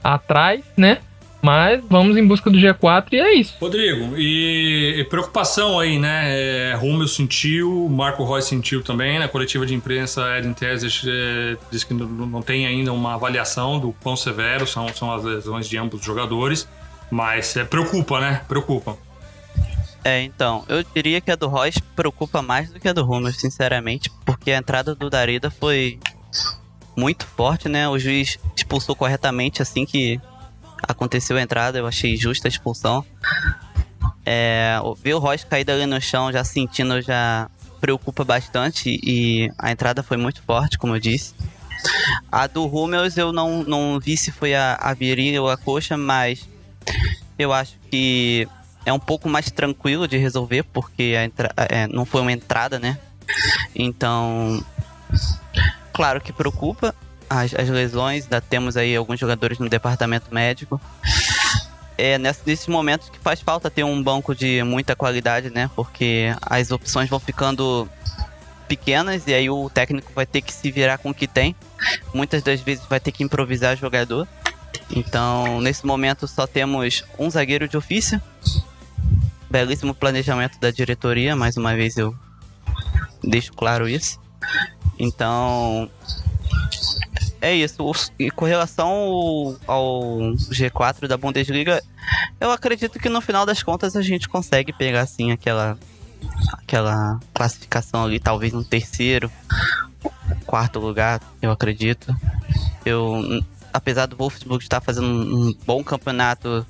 atrás, 0.03 0.63
né? 0.77 0.99
Mas 1.41 1.81
vamos 1.89 2.17
em 2.17 2.27
busca 2.27 2.49
do 2.49 2.57
G4 2.57 3.07
e 3.13 3.17
é 3.17 3.33
isso. 3.35 3.55
Rodrigo, 3.61 4.17
e, 4.17 4.95
e 4.99 5.03
preocupação 5.05 5.79
aí, 5.79 5.97
né? 5.97 6.25
É, 6.27 6.79
sentiu, 7.07 7.87
Marco 7.89 8.23
Roy 8.23 8.41
sentiu 8.41 8.83
também. 8.83 9.17
Na 9.19 9.27
coletiva 9.27 9.65
de 9.65 9.73
imprensa, 9.73 10.37
Eden 10.37 10.53
Teses 10.53 11.01
é, 11.07 11.55
disse 11.71 11.85
que 11.85 11.93
não, 11.93 12.07
não, 12.07 12.41
tem 12.41 12.65
ainda 12.65 12.91
uma 12.91 13.13
avaliação 13.13 13.79
do 13.79 13.93
quão 14.03 14.17
severo 14.17 14.67
são, 14.67 14.87
são 14.89 15.11
as 15.13 15.23
lesões 15.23 15.67
de 15.67 15.77
ambos 15.77 16.01
os 16.01 16.05
jogadores. 16.05 16.67
Mas 17.09 17.55
é, 17.55 17.63
preocupa, 17.63 18.19
né? 18.19 18.41
Preocupa. 18.47 18.97
É, 20.03 20.21
então, 20.21 20.63
eu 20.69 20.83
diria 20.83 21.19
que 21.19 21.31
a 21.31 21.35
do 21.35 21.47
Royce 21.47 21.81
preocupa 21.95 22.41
mais 22.41 22.71
do 22.71 22.79
que 22.79 22.87
a 22.87 22.93
do 22.93 23.03
Rumer, 23.03 23.33
sinceramente, 23.33 24.09
porque 24.25 24.51
a 24.51 24.57
entrada 24.57 24.95
do 24.95 25.09
Darida 25.09 25.51
foi 25.51 25.99
muito 26.95 27.25
forte, 27.25 27.67
né? 27.67 27.87
O 27.87 27.99
juiz 27.99 28.37
expulsou 28.55 28.95
corretamente 28.95 29.61
assim 29.61 29.85
que 29.85 30.19
aconteceu 30.87 31.37
a 31.37 31.41
entrada, 31.41 31.77
eu 31.77 31.87
achei 31.87 32.15
justa 32.15 32.47
a 32.47 32.49
expulsão. 32.49 33.05
É, 34.25 34.77
ver 35.01 35.15
o 35.15 35.19
Royce 35.19 35.45
caído 35.45 35.71
ali 35.71 35.85
no 35.85 35.99
chão, 35.99 36.31
já 36.31 36.43
sentindo, 36.43 37.01
já 37.01 37.49
preocupa 37.79 38.23
bastante 38.23 38.99
e 39.03 39.51
a 39.57 39.71
entrada 39.71 40.03
foi 40.03 40.17
muito 40.17 40.41
forte, 40.43 40.77
como 40.77 40.95
eu 40.95 40.99
disse. 40.99 41.33
A 42.31 42.45
do 42.45 42.65
Rummels 42.65 43.17
eu 43.17 43.31
não, 43.31 43.63
não 43.63 43.99
vi 43.99 44.17
se 44.17 44.31
foi 44.31 44.53
a, 44.53 44.75
a 44.75 44.93
virilha 44.93 45.41
ou 45.41 45.49
a 45.49 45.57
coxa, 45.57 45.97
mas 45.97 46.47
eu 47.37 47.53
acho 47.53 47.75
que 47.89 48.47
é 48.85 48.93
um 48.93 48.99
pouco 48.99 49.29
mais 49.29 49.51
tranquilo 49.51 50.07
de 50.07 50.17
resolver, 50.17 50.63
porque 50.63 51.13
é, 51.69 51.87
não 51.87 52.05
foi 52.05 52.21
uma 52.21 52.31
entrada, 52.31 52.79
né? 52.79 52.97
Então, 53.75 54.63
claro 55.93 56.19
que 56.19 56.33
preocupa 56.33 56.95
as, 57.29 57.53
as 57.53 57.69
lesões, 57.69 58.23
ainda 58.23 58.41
temos 58.41 58.75
aí 58.75 58.95
alguns 58.95 59.19
jogadores 59.19 59.59
no 59.59 59.69
departamento 59.69 60.33
médico. 60.33 60.81
É 61.97 62.17
nesse, 62.17 62.41
nesses 62.45 62.67
momentos 62.67 63.09
que 63.09 63.19
faz 63.19 63.41
falta 63.41 63.69
ter 63.69 63.83
um 63.83 64.01
banco 64.01 64.33
de 64.33 64.63
muita 64.63 64.95
qualidade, 64.95 65.49
né? 65.49 65.69
Porque 65.75 66.33
as 66.41 66.71
opções 66.71 67.09
vão 67.09 67.19
ficando 67.19 67.87
pequenas 68.67 69.27
e 69.27 69.33
aí 69.33 69.49
o 69.49 69.69
técnico 69.69 70.11
vai 70.15 70.25
ter 70.25 70.41
que 70.41 70.53
se 70.53 70.71
virar 70.71 70.97
com 70.97 71.09
o 71.09 71.13
que 71.13 71.27
tem. 71.27 71.55
Muitas 72.13 72.41
das 72.41 72.61
vezes 72.61 72.85
vai 72.85 72.99
ter 72.99 73.11
que 73.11 73.23
improvisar 73.23 73.75
jogador. 73.75 74.27
Então, 74.91 75.61
nesse 75.61 75.85
momento 75.85 76.27
só 76.27 76.47
temos 76.47 77.03
um 77.17 77.29
zagueiro 77.29 77.67
de 77.67 77.77
ofício. 77.77 78.21
Belíssimo 79.49 79.93
planejamento 79.93 80.59
da 80.59 80.71
diretoria, 80.71 81.35
mais 81.35 81.57
uma 81.57 81.75
vez 81.75 81.97
eu 81.97 82.15
deixo 83.23 83.51
claro 83.53 83.87
isso. 83.87 84.19
Então, 84.97 85.89
é 87.41 87.53
isso. 87.53 87.91
E 88.17 88.29
com 88.29 88.45
relação 88.45 88.87
ao, 88.87 89.55
ao 89.67 90.17
G4 90.51 91.07
da 91.07 91.17
Bundesliga, 91.17 91.81
eu 92.39 92.51
acredito 92.51 92.99
que 92.99 93.09
no 93.09 93.21
final 93.21 93.45
das 93.45 93.63
contas 93.63 93.95
a 93.95 94.01
gente 94.01 94.27
consegue 94.27 94.73
pegar 94.73 95.01
assim 95.01 95.31
aquela 95.31 95.77
aquela 96.51 97.19
classificação 97.33 98.03
ali, 98.03 98.19
talvez 98.19 98.53
um 98.53 98.63
terceiro, 98.63 99.31
quarto 100.45 100.79
lugar, 100.79 101.21
eu 101.41 101.51
acredito. 101.51 102.13
Eu, 102.85 103.41
apesar 103.79 104.05
do 104.05 104.15
Wolfsburg 104.15 104.63
estar 104.63 104.81
fazendo 104.81 105.07
um 105.07 105.53
bom 105.65 105.83
campeonato, 105.83 106.65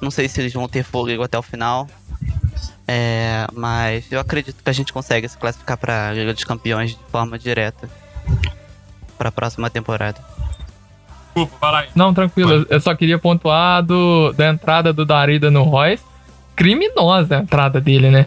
não 0.00 0.10
sei 0.10 0.28
se 0.28 0.40
eles 0.40 0.52
vão 0.52 0.68
ter 0.68 0.84
fôlego 0.84 1.22
até 1.22 1.38
o 1.38 1.42
final. 1.42 1.86
É, 2.88 3.46
mas 3.52 4.10
eu 4.12 4.20
acredito 4.20 4.62
que 4.62 4.70
a 4.70 4.72
gente 4.72 4.92
consegue 4.92 5.28
se 5.28 5.36
classificar 5.36 5.76
para 5.76 6.08
a 6.08 6.12
Liga 6.12 6.32
dos 6.32 6.44
Campeões 6.44 6.90
de 6.92 6.98
forma 7.10 7.36
direta 7.36 7.90
para 9.18 9.28
a 9.28 9.32
próxima 9.32 9.68
temporada. 9.68 10.20
Não, 11.94 12.14
tranquilo. 12.14 12.64
Eu 12.70 12.80
só 12.80 12.94
queria 12.94 13.18
pontuar 13.18 13.82
do, 13.82 14.32
da 14.32 14.48
entrada 14.48 14.92
do 14.92 15.04
Darida 15.04 15.50
no 15.50 15.64
Royce. 15.64 16.02
Criminosa 16.54 17.36
a 17.36 17.40
entrada 17.40 17.80
dele, 17.80 18.10
né? 18.10 18.26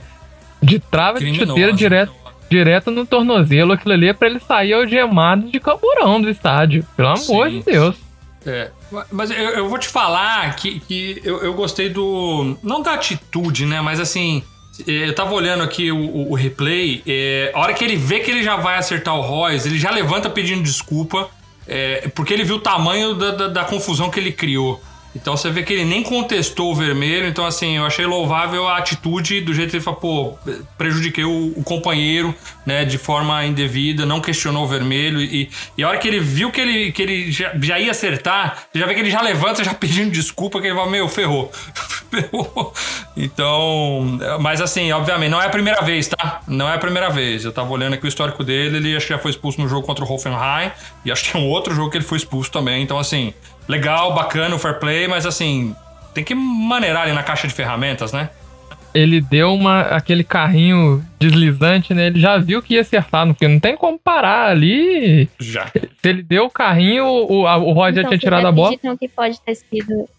De 0.61 0.78
trava 0.78 1.17
Criminosa. 1.17 1.45
de 1.45 1.49
chuteira 1.49 1.74
direto, 1.74 2.13
direto 2.49 2.91
no 2.91 3.05
tornozelo. 3.05 3.72
Aquilo 3.74 3.93
ali 3.93 4.09
é 4.09 4.13
pra 4.13 4.28
ele 4.28 4.39
sair 4.39 4.74
algemado 4.74 5.49
de 5.49 5.59
camburão 5.59 6.22
do 6.22 6.30
estádio. 6.30 6.86
Pelo 6.95 7.09
amor 7.09 7.49
Sim. 7.49 7.59
de 7.59 7.65
Deus. 7.65 8.09
É, 8.45 8.71
mas 9.11 9.31
eu, 9.31 9.37
eu, 9.37 9.69
vou 9.69 9.77
te 9.77 9.87
falar 9.87 10.55
que, 10.55 10.79
que 10.79 11.21
eu, 11.23 11.39
eu 11.39 11.53
gostei 11.53 11.89
do. 11.89 12.57
Não 12.63 12.81
da 12.81 12.93
atitude, 12.93 13.65
né? 13.65 13.81
Mas 13.81 13.99
assim. 13.99 14.43
É, 14.87 15.09
eu 15.09 15.13
tava 15.13 15.33
olhando 15.33 15.61
aqui 15.61 15.91
o, 15.91 16.29
o 16.29 16.33
replay. 16.35 17.03
É, 17.05 17.51
a 17.53 17.59
hora 17.59 17.73
que 17.73 17.83
ele 17.83 17.97
vê 17.97 18.19
que 18.19 18.31
ele 18.31 18.43
já 18.43 18.55
vai 18.55 18.77
acertar 18.77 19.13
o 19.13 19.21
Royce, 19.21 19.67
ele 19.67 19.77
já 19.77 19.91
levanta 19.91 20.29
pedindo 20.29 20.63
desculpa. 20.63 21.29
É, 21.67 22.09
porque 22.15 22.33
ele 22.33 22.43
viu 22.43 22.55
o 22.55 22.59
tamanho 22.59 23.13
da, 23.13 23.31
da, 23.31 23.47
da 23.47 23.63
confusão 23.65 24.09
que 24.09 24.19
ele 24.19 24.31
criou. 24.31 24.81
Então 25.16 25.36
você 25.36 25.49
vê 25.49 25.64
que 25.64 25.74
ele 25.74 25.86
nem 25.86 26.03
contestou 26.03 26.72
o 26.72 26.76
vermelho. 26.76 27.28
Então, 27.28 27.45
assim, 27.45 27.78
eu 27.78 27.86
achei 27.86 28.05
louvável 28.05 28.68
a 28.68 28.78
atitude 28.78 29.41
do 29.41 29.53
jeito 29.53 29.72
que 29.72 29.78
ele 29.78 29.84
falou, 29.84 29.99
pô, 29.99 30.51
prejudiquei 30.78 31.24
o, 31.24 31.53
o 31.55 31.64
companheiro, 31.64 32.34
né, 32.66 32.86
de 32.86 32.97
forma 32.97 33.43
indevida, 33.45 34.05
não 34.05 34.22
questionou 34.22 34.66
o 34.66 34.68
vermelho. 34.68 35.20
E, 35.20 35.49
e 35.78 35.84
a 35.84 35.89
hora 35.89 35.97
que 35.97 36.07
ele 36.07 36.20
viu 36.20 36.51
que 36.51 36.62
ele, 36.62 36.91
que 36.91 37.01
ele 37.01 37.32
já, 37.32 37.51
já 37.60 37.80
ia 37.80 37.91
acertar, 37.91 38.66
já 38.74 38.86
vê 38.86 38.93
que 38.93 38.99
ele 38.99 39.12
já 39.12 39.22
levanta, 39.22 39.64
já 39.64 39.74
pedindo 39.76 40.12
desculpa, 40.12 40.62
que 40.62 40.68
ele 40.68 40.76
fala, 40.76 40.89
meu, 40.89 41.10
ferrou. 41.10 41.51
ferrou. 42.10 42.74
Então, 43.18 44.20
mas 44.39 44.62
assim, 44.62 44.91
obviamente, 44.91 45.32
não 45.32 45.41
é 45.41 45.47
a 45.47 45.49
primeira 45.49 45.82
vez, 45.82 46.07
tá? 46.07 46.41
Não 46.47 46.70
é 46.70 46.76
a 46.76 46.80
primeira 46.80 47.10
vez. 47.10 47.45
Eu 47.45 47.51
tava 47.51 47.72
olhando 47.72 47.93
aqui 47.93 48.05
o 48.05 48.07
histórico 48.07 48.43
dele, 48.43 48.78
ele 48.78 48.95
acho 48.95 49.07
que 49.07 49.14
já 49.14 49.20
foi 49.20 49.32
expulso 49.32 49.60
no 49.60 49.68
jogo 49.68 49.86
contra 49.86 50.05
o 50.05 50.12
Hoffenheim. 50.12 50.72
E 51.03 51.12
acho 51.12 51.24
que 51.24 51.36
é 51.36 51.39
um 51.39 51.47
outro 51.47 51.74
jogo 51.74 51.89
que 51.89 51.97
ele 51.97 52.05
foi 52.05 52.18
expulso 52.18 52.51
também. 52.51 52.84
Então, 52.84 52.99
assim, 52.99 53.34
legal, 53.70 54.15
bacana 54.15 54.55
o 54.55 54.59
fair 54.59 54.80
play, 54.80 55.07
mas 55.07 55.28
assim, 55.28 55.76
tem 56.13 56.24
que 56.24 56.34
maneirar 56.34 57.03
ali 57.03 57.13
na 57.13 57.22
caixa 57.22 57.47
de 57.47 57.53
ferramentas, 57.53 58.11
né? 58.11 58.32
Ele 58.91 59.22
deu 59.22 59.53
uma, 59.53 59.82
aquele 59.82 60.24
carrinho 60.24 61.05
deslizante, 61.20 61.93
né? 61.93 62.07
Ele 62.07 62.20
já 62.20 62.39
viu 62.39 62.59
que 62.59 62.74
ia 62.74 62.82
acertar, 62.82 63.28
porque 63.28 63.47
não 63.47 63.59
tem 63.59 63.78
como 63.78 63.99
parar 63.99 64.49
ali. 64.49 65.30
Já. 65.38 65.67
Se 65.67 66.09
ele 66.09 66.24
deu 66.24 66.45
o 66.45 66.49
carrinho, 66.49 67.05
o, 67.05 67.43
o 67.43 67.72
Roger 67.72 67.99
então, 67.99 68.03
já 68.03 68.09
tinha 68.09 68.17
tirado 68.17 68.47
a 68.47 68.51
bola. 68.51 68.76
que 68.76 69.07
pode 69.07 69.39
ter 69.41 69.53
sido. 69.53 70.09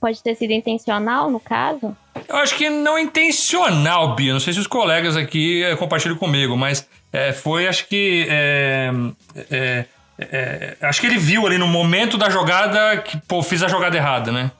Pode 0.00 0.20
ter 0.20 0.34
sido 0.34 0.50
intencional, 0.50 1.30
no 1.30 1.38
caso? 1.38 1.96
Eu 2.28 2.36
acho 2.36 2.56
que 2.56 2.68
não 2.68 2.98
intencional, 2.98 4.16
Bia. 4.16 4.32
Não 4.32 4.40
sei 4.40 4.52
se 4.52 4.58
os 4.58 4.66
colegas 4.66 5.16
aqui 5.16 5.62
é, 5.62 5.76
compartilham 5.76 6.16
comigo, 6.16 6.56
mas 6.56 6.88
é, 7.12 7.32
foi, 7.32 7.68
acho 7.68 7.86
que. 7.86 8.26
É, 8.28 8.90
é 10.20 10.76
é, 10.80 10.86
acho 10.86 11.00
que 11.00 11.06
ele 11.06 11.18
viu 11.18 11.46
ali 11.46 11.56
no 11.56 11.66
momento 11.66 12.18
da 12.18 12.28
jogada 12.28 12.98
que, 12.98 13.16
pô, 13.18 13.42
fiz 13.42 13.62
a 13.62 13.68
jogada 13.68 13.96
errada, 13.96 14.30
né? 14.30 14.50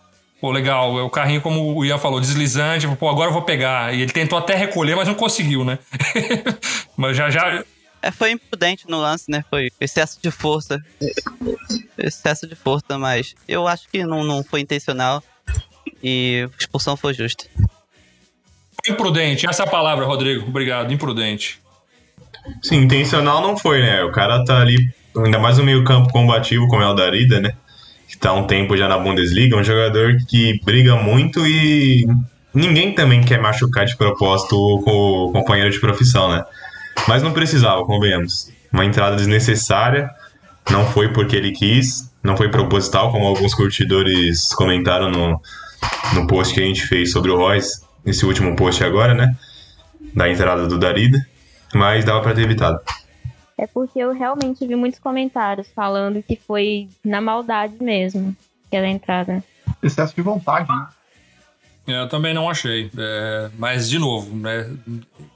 Pô, 0.40 0.50
legal. 0.50 1.04
O 1.04 1.10
carrinho, 1.10 1.42
como 1.42 1.76
o 1.76 1.84
Ian 1.84 1.98
falou, 1.98 2.18
deslizante. 2.18 2.88
Pô, 2.96 3.08
agora 3.10 3.28
eu 3.28 3.34
vou 3.34 3.42
pegar. 3.42 3.94
E 3.94 4.00
ele 4.00 4.12
tentou 4.12 4.38
até 4.38 4.54
recolher, 4.54 4.96
mas 4.96 5.06
não 5.06 5.14
conseguiu, 5.14 5.64
né? 5.64 5.78
mas 6.96 7.14
já, 7.16 7.28
já. 7.28 7.62
É, 8.00 8.10
foi 8.10 8.30
imprudente 8.30 8.88
no 8.88 8.98
lance, 8.98 9.30
né? 9.30 9.44
Foi 9.50 9.68
excesso 9.78 10.18
de 10.22 10.30
força. 10.30 10.82
Excesso 11.98 12.46
de 12.46 12.54
força, 12.54 12.98
mas 12.98 13.34
eu 13.46 13.68
acho 13.68 13.86
que 13.90 14.02
não, 14.02 14.24
não 14.24 14.42
foi 14.42 14.60
intencional. 14.60 15.22
E 16.02 16.48
a 16.50 16.56
expulsão 16.58 16.96
foi 16.96 17.12
justa. 17.12 17.44
Imprudente, 18.88 19.46
essa 19.46 19.64
é 19.64 19.66
a 19.66 19.70
palavra, 19.70 20.06
Rodrigo. 20.06 20.48
Obrigado, 20.48 20.90
imprudente. 20.90 21.60
Sim, 22.62 22.76
intencional 22.76 23.42
não 23.42 23.58
foi, 23.58 23.82
né? 23.82 24.02
O 24.04 24.10
cara 24.10 24.42
tá 24.42 24.58
ali 24.58 24.90
ainda 25.16 25.38
mais 25.38 25.58
no 25.58 25.64
meio 25.64 25.84
campo 25.84 26.12
combativo 26.12 26.68
como 26.68 26.82
é 26.82 26.88
o 26.88 26.94
Darida, 26.94 27.40
né? 27.40 27.52
Que 28.08 28.16
tá 28.18 28.30
há 28.30 28.34
um 28.34 28.46
tempo 28.46 28.76
já 28.76 28.88
na 28.88 28.98
Bundesliga, 28.98 29.56
um 29.56 29.64
jogador 29.64 30.16
que 30.28 30.60
briga 30.64 30.96
muito 30.96 31.46
e 31.46 32.06
ninguém 32.52 32.92
também 32.94 33.22
quer 33.22 33.40
machucar 33.40 33.84
de 33.86 33.96
propósito 33.96 34.56
o 34.56 35.32
companheiro 35.32 35.70
de 35.70 35.80
profissão, 35.80 36.30
né? 36.30 36.44
Mas 37.06 37.22
não 37.22 37.32
precisava, 37.32 37.84
convenhamos. 37.84 38.50
Uma 38.72 38.84
entrada 38.84 39.16
desnecessária, 39.16 40.10
não 40.70 40.86
foi 40.86 41.08
porque 41.08 41.36
ele 41.36 41.52
quis, 41.52 42.12
não 42.22 42.36
foi 42.36 42.48
proposital, 42.48 43.10
como 43.10 43.26
alguns 43.26 43.54
curtidores 43.54 44.52
comentaram 44.54 45.10
no, 45.10 45.40
no 46.14 46.26
post 46.26 46.54
que 46.54 46.60
a 46.60 46.66
gente 46.66 46.86
fez 46.86 47.12
sobre 47.12 47.30
o 47.30 47.36
Royce, 47.36 47.80
esse 48.04 48.24
último 48.24 48.54
post 48.56 48.82
agora, 48.84 49.14
né? 49.14 49.34
Da 50.14 50.28
entrada 50.28 50.66
do 50.66 50.78
Darida, 50.78 51.18
mas 51.74 52.04
dava 52.04 52.20
para 52.20 52.34
ter 52.34 52.42
evitado 52.42 52.80
é 53.60 53.66
porque 53.66 53.98
eu 53.98 54.12
realmente 54.12 54.66
vi 54.66 54.74
muitos 54.74 54.98
comentários 54.98 55.68
falando 55.74 56.22
que 56.22 56.34
foi 56.34 56.88
na 57.04 57.20
maldade 57.20 57.74
mesmo 57.78 58.34
aquela 58.66 58.88
entrada. 58.88 59.44
Excesso 59.82 60.14
de 60.16 60.22
vontade, 60.22 60.66
né? 60.66 60.88
Eu 61.86 62.08
também 62.08 62.32
não 62.32 62.48
achei. 62.48 62.90
É, 62.96 63.50
mas, 63.58 63.90
de 63.90 63.98
novo, 63.98 64.34
né, 64.34 64.70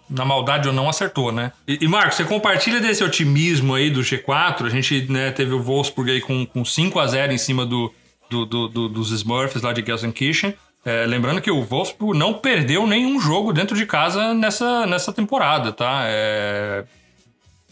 na 0.09 0.25
maldade 0.25 0.69
ou 0.69 0.75
não 0.75 0.89
acertou, 0.89 1.33
né? 1.33 1.53
E, 1.67 1.85
e 1.85 1.89
Marcos, 1.89 2.17
você 2.17 2.25
compartilha 2.25 2.81
desse 2.81 3.05
otimismo 3.05 3.75
aí 3.75 3.91
do 3.91 4.01
G4? 4.01 4.67
A 4.67 4.71
gente 4.71 5.11
né, 5.11 5.31
teve 5.31 5.53
o 5.53 5.63
Wolfsburg 5.63 6.11
aí 6.11 6.21
com, 6.21 6.47
com 6.47 6.65
5 6.65 6.99
a 6.99 7.07
0 7.07 7.33
em 7.33 7.39
cima 7.39 7.67
do, 7.67 7.93
do, 8.31 8.47
do, 8.47 8.69
do 8.69 8.89
dos 8.89 9.11
Smurfs 9.11 9.63
lá 9.63 9.73
de 9.73 9.85
Gelsenkirchen. 9.85 10.55
É, 10.85 11.05
lembrando 11.07 11.41
que 11.41 11.51
o 11.51 11.63
Wolfsburg 11.63 12.17
não 12.17 12.35
perdeu 12.35 12.87
nenhum 12.87 13.21
jogo 13.21 13.53
dentro 13.53 13.77
de 13.77 13.85
casa 13.85 14.33
nessa, 14.33 14.87
nessa 14.87 15.13
temporada, 15.13 15.73
tá? 15.73 16.05
É, 16.05 16.85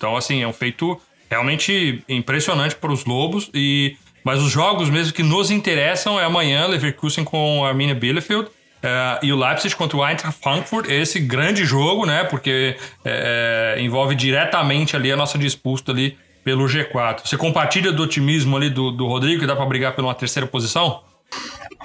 então, 0.03 0.17
assim, 0.17 0.43
é 0.43 0.49
um 0.49 0.53
feito 0.53 1.01
realmente 1.31 2.03
impressionante 2.09 2.75
para 2.75 2.91
os 2.91 3.05
Lobos. 3.05 3.49
E 3.55 3.97
mas 4.25 4.41
os 4.41 4.51
jogos 4.51 4.91
mesmo 4.91 5.13
que 5.13 5.23
nos 5.23 5.49
interessam 5.49 6.19
é 6.19 6.25
amanhã, 6.25 6.67
Leverkusen 6.67 7.25
com 7.25 7.65
a 7.65 7.69
Arminia 7.69 7.95
Bielefeld. 7.95 8.49
Uh, 8.49 9.25
e 9.25 9.33
o 9.33 9.37
Leipzig 9.37 9.77
contra 9.77 9.97
o 9.97 10.05
Eintracht 10.05 10.41
Frankfurt, 10.43 10.89
esse 10.91 11.21
grande 11.21 11.65
jogo, 11.65 12.05
né? 12.05 12.25
Porque 12.25 12.77
é, 13.05 13.77
envolve 13.79 14.17
diretamente 14.17 14.97
ali 14.97 15.13
a 15.13 15.17
nossa 15.17 15.39
disputa 15.39 15.93
ali 15.93 16.19
pelo 16.43 16.65
G4. 16.67 17.21
Você 17.25 17.37
compartilha 17.37 17.93
do 17.93 18.03
otimismo 18.03 18.57
ali 18.57 18.69
do, 18.69 18.91
do 18.91 19.07
Rodrigo, 19.07 19.41
que 19.41 19.47
dá 19.47 19.55
para 19.55 19.67
brigar 19.67 19.95
pela 19.95 20.09
uma 20.09 20.15
terceira 20.17 20.49
posição? 20.49 21.01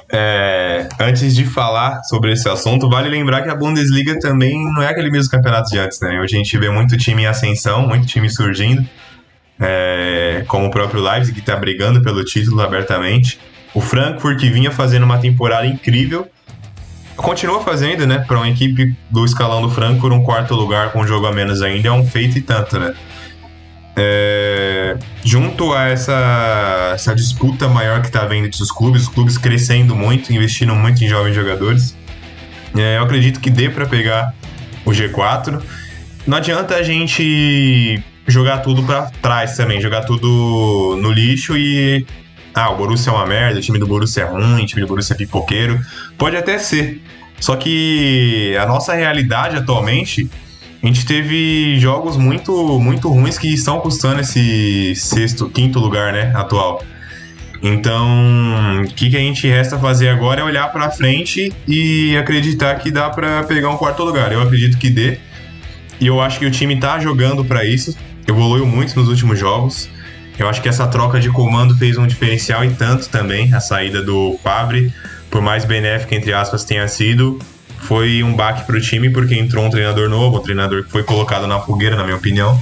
É, 0.10 0.88
antes 0.99 1.36
de 1.36 1.45
falar 1.45 2.01
sobre 2.03 2.32
esse 2.32 2.47
assunto, 2.47 2.89
vale 2.89 3.10
lembrar 3.10 3.41
que 3.41 3.49
a 3.49 3.55
Bundesliga 3.55 4.18
também 4.20 4.64
não 4.74 4.82
é 4.82 4.88
aquele 4.88 5.12
mesmo 5.12 5.30
campeonato 5.30 5.70
de 5.70 5.78
antes, 5.78 5.99
né? 5.99 6.20
Hoje 6.22 6.36
a 6.36 6.38
gente 6.38 6.58
vê 6.58 6.70
muito 6.70 6.95
time 6.95 7.24
em 7.24 7.26
ascensão, 7.26 7.86
muito 7.86 8.05
time 8.05 8.30
surgindo, 8.30 8.88
é, 9.60 10.45
como 10.47 10.68
o 10.68 10.72
próprio 10.72 11.01
Leipzig, 11.01 11.34
que 11.34 11.39
está 11.41 11.55
brigando 11.58 12.01
pelo 12.01 12.24
título 12.24 12.62
abertamente. 12.62 13.38
O 13.74 13.82
Frankfurt, 13.82 14.39
que 14.39 14.49
vinha 14.49 14.72
fazendo 14.72 15.03
uma 15.03 15.18
temporada 15.18 15.68
incrível, 15.68 16.26
continua 17.18 17.62
fazendo, 17.62 18.08
né? 18.08 18.24
Para 18.26 18.38
uma 18.38 18.49
equipe 18.49 18.95
do 19.12 19.26
escalão 19.26 19.62
do 19.62 19.70
Frankfurt, 19.70 20.14
um 20.14 20.24
quarto 20.24 20.55
lugar 20.55 20.93
com 20.93 21.01
um 21.01 21.08
jogo 21.08 21.26
a 21.28 21.34
menos 21.34 21.62
ainda 21.62 21.89
é 21.89 21.91
um 21.91 22.05
feito 22.05 22.38
e 22.38 22.41
tanto, 22.41 22.80
né? 22.80 22.93
É, 24.00 24.95
junto 25.24 25.74
a 25.74 25.88
essa, 25.88 26.91
essa 26.93 27.16
disputa 27.16 27.68
maior 27.68 28.02
que 28.02 28.08
está 28.08 28.22
havendo 28.22 28.45
entre 28.45 28.62
os 28.62 28.72
clubes, 28.72 29.04
os 29.04 29.10
clubes 29.10 29.39
crescendo 29.39 29.95
muito, 29.95 30.32
investindo 30.32 30.76
muito 30.76 31.04
em 31.04 31.08
jovens 31.08 31.34
jogadores, 31.34 31.98
é, 32.76 32.98
eu 32.98 33.04
acredito 33.04 33.39
que 33.39 33.50
dê 33.50 33.70
para 33.70 33.88
pegar 33.88 34.36
o 34.86 34.91
G4. 34.91 35.62
Não 36.28 36.38
adianta 36.38 36.76
a 36.76 36.84
gente 36.84 38.04
jogar 38.28 38.60
tudo 38.60 38.84
para 38.84 39.04
trás 39.22 39.56
também, 39.56 39.82
jogar 39.82 40.04
tudo 40.04 40.98
no 41.02 41.12
lixo 41.12 41.58
e. 41.58 42.06
Ah, 42.54 42.72
o 42.72 42.76
Borussia 42.76 43.12
é 43.12 43.16
uma 43.16 43.26
merda, 43.26 43.60
o 43.60 43.62
time 43.62 43.78
do 43.78 43.86
Borussia 43.86 44.24
é 44.24 44.26
ruim, 44.26 44.64
o 44.64 44.66
time 44.66 44.82
do 44.82 44.88
Borussia 44.88 45.14
é 45.14 45.18
pipoqueiro. 45.18 45.80
Pode 46.18 46.36
até 46.36 46.58
ser. 46.58 47.02
Só 47.39 47.56
que 47.56 48.58
a 48.60 48.66
nossa 48.66 48.95
realidade 48.95 49.56
atualmente 49.56 50.28
a 50.82 50.88
gente 50.88 51.06
teve 51.06 51.80
jogos 51.80 52.18
muito, 52.18 52.80
muito 52.80 53.10
ruins 53.10 53.38
que 53.38 53.54
estão 53.54 53.80
custando 53.80 54.22
esse 54.22 54.94
sexto, 54.96 55.50
quinto 55.50 55.80
lugar, 55.80 56.14
né, 56.14 56.32
atual. 56.36 56.84
Então, 57.62 58.84
o 58.84 58.88
que, 58.88 59.10
que 59.10 59.18
a 59.18 59.20
gente 59.20 59.48
resta 59.48 59.80
fazer 59.80 60.10
agora 60.10 60.42
é 60.42 60.44
olhar 60.44 60.72
para 60.72 60.92
frente 60.92 61.52
e 61.68 62.16
acreditar 62.16 62.76
que 62.76 62.92
dá 62.92 63.10
para 63.10 63.44
pegar 63.44 63.70
um 63.70 63.78
quarto 63.78 64.04
lugar. 64.04 64.32
Eu 64.32 64.42
acredito 64.42 64.78
que 64.78 64.90
dê. 64.90 65.18
E 66.00 66.06
eu 66.06 66.22
acho 66.22 66.38
que 66.38 66.46
o 66.46 66.52
time 66.52 66.80
tá 66.80 67.00
jogando 67.00 67.44
para 67.44 67.66
isso. 67.66 67.98
Evoluiu 68.28 68.66
muito 68.68 68.96
nos 68.96 69.08
últimos 69.08 69.40
jogos. 69.40 69.90
Eu 70.38 70.48
acho 70.48 70.62
que 70.62 70.70
essa 70.70 70.86
troca 70.88 71.20
de 71.20 71.30
comando 71.30 71.76
fez 71.76 71.98
um 71.98 72.06
diferencial 72.06 72.64
e 72.64 72.70
tanto 72.70 73.10
também. 73.10 73.52
A 73.54 73.60
saída 73.60 74.04
do 74.04 74.40
Fabre, 74.44 74.94
por 75.32 75.42
mais 75.42 75.66
benéfica, 75.66 76.14
entre 76.14 76.34
aspas, 76.34 76.64
tenha 76.64 76.88
sido, 76.88 77.40
foi 77.88 78.22
um 78.22 78.36
baque 78.36 78.66
para 78.66 78.76
o 78.76 78.82
time 78.82 79.10
porque 79.10 79.34
entrou 79.34 79.66
um 79.66 79.70
treinador 79.70 80.10
novo, 80.10 80.40
um 80.40 80.42
treinador 80.42 80.84
que 80.84 80.92
foi 80.92 81.04
colocado 81.04 81.48
na 81.48 81.62
fogueira, 81.62 81.96
na 81.96 82.04
minha 82.04 82.18
opinião, 82.18 82.60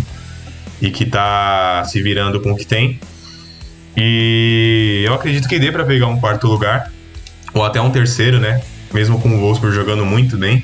e 0.80 0.92
que 0.92 1.04
está 1.04 1.84
se 1.86 2.00
virando 2.00 2.40
com 2.40 2.52
o 2.52 2.56
que 2.56 2.66
tem. 2.66 3.00
E 3.98 5.04
eu 5.04 5.16
acredito 5.16 5.48
que 5.48 5.58
dê 5.58 5.72
para 5.72 5.84
pegar 5.84 6.06
um 6.06 6.20
quarto 6.20 6.46
lugar, 6.48 6.92
ou 7.56 7.66
até 7.66 7.82
um 7.82 7.90
terceiro, 7.90 8.40
né? 8.40 8.62
Mesmo 8.94 9.20
com 9.20 9.30
o 9.30 9.40
Wolfsburg 9.40 9.76
jogando 9.76 10.06
muito 10.06 10.38
bem. 10.38 10.64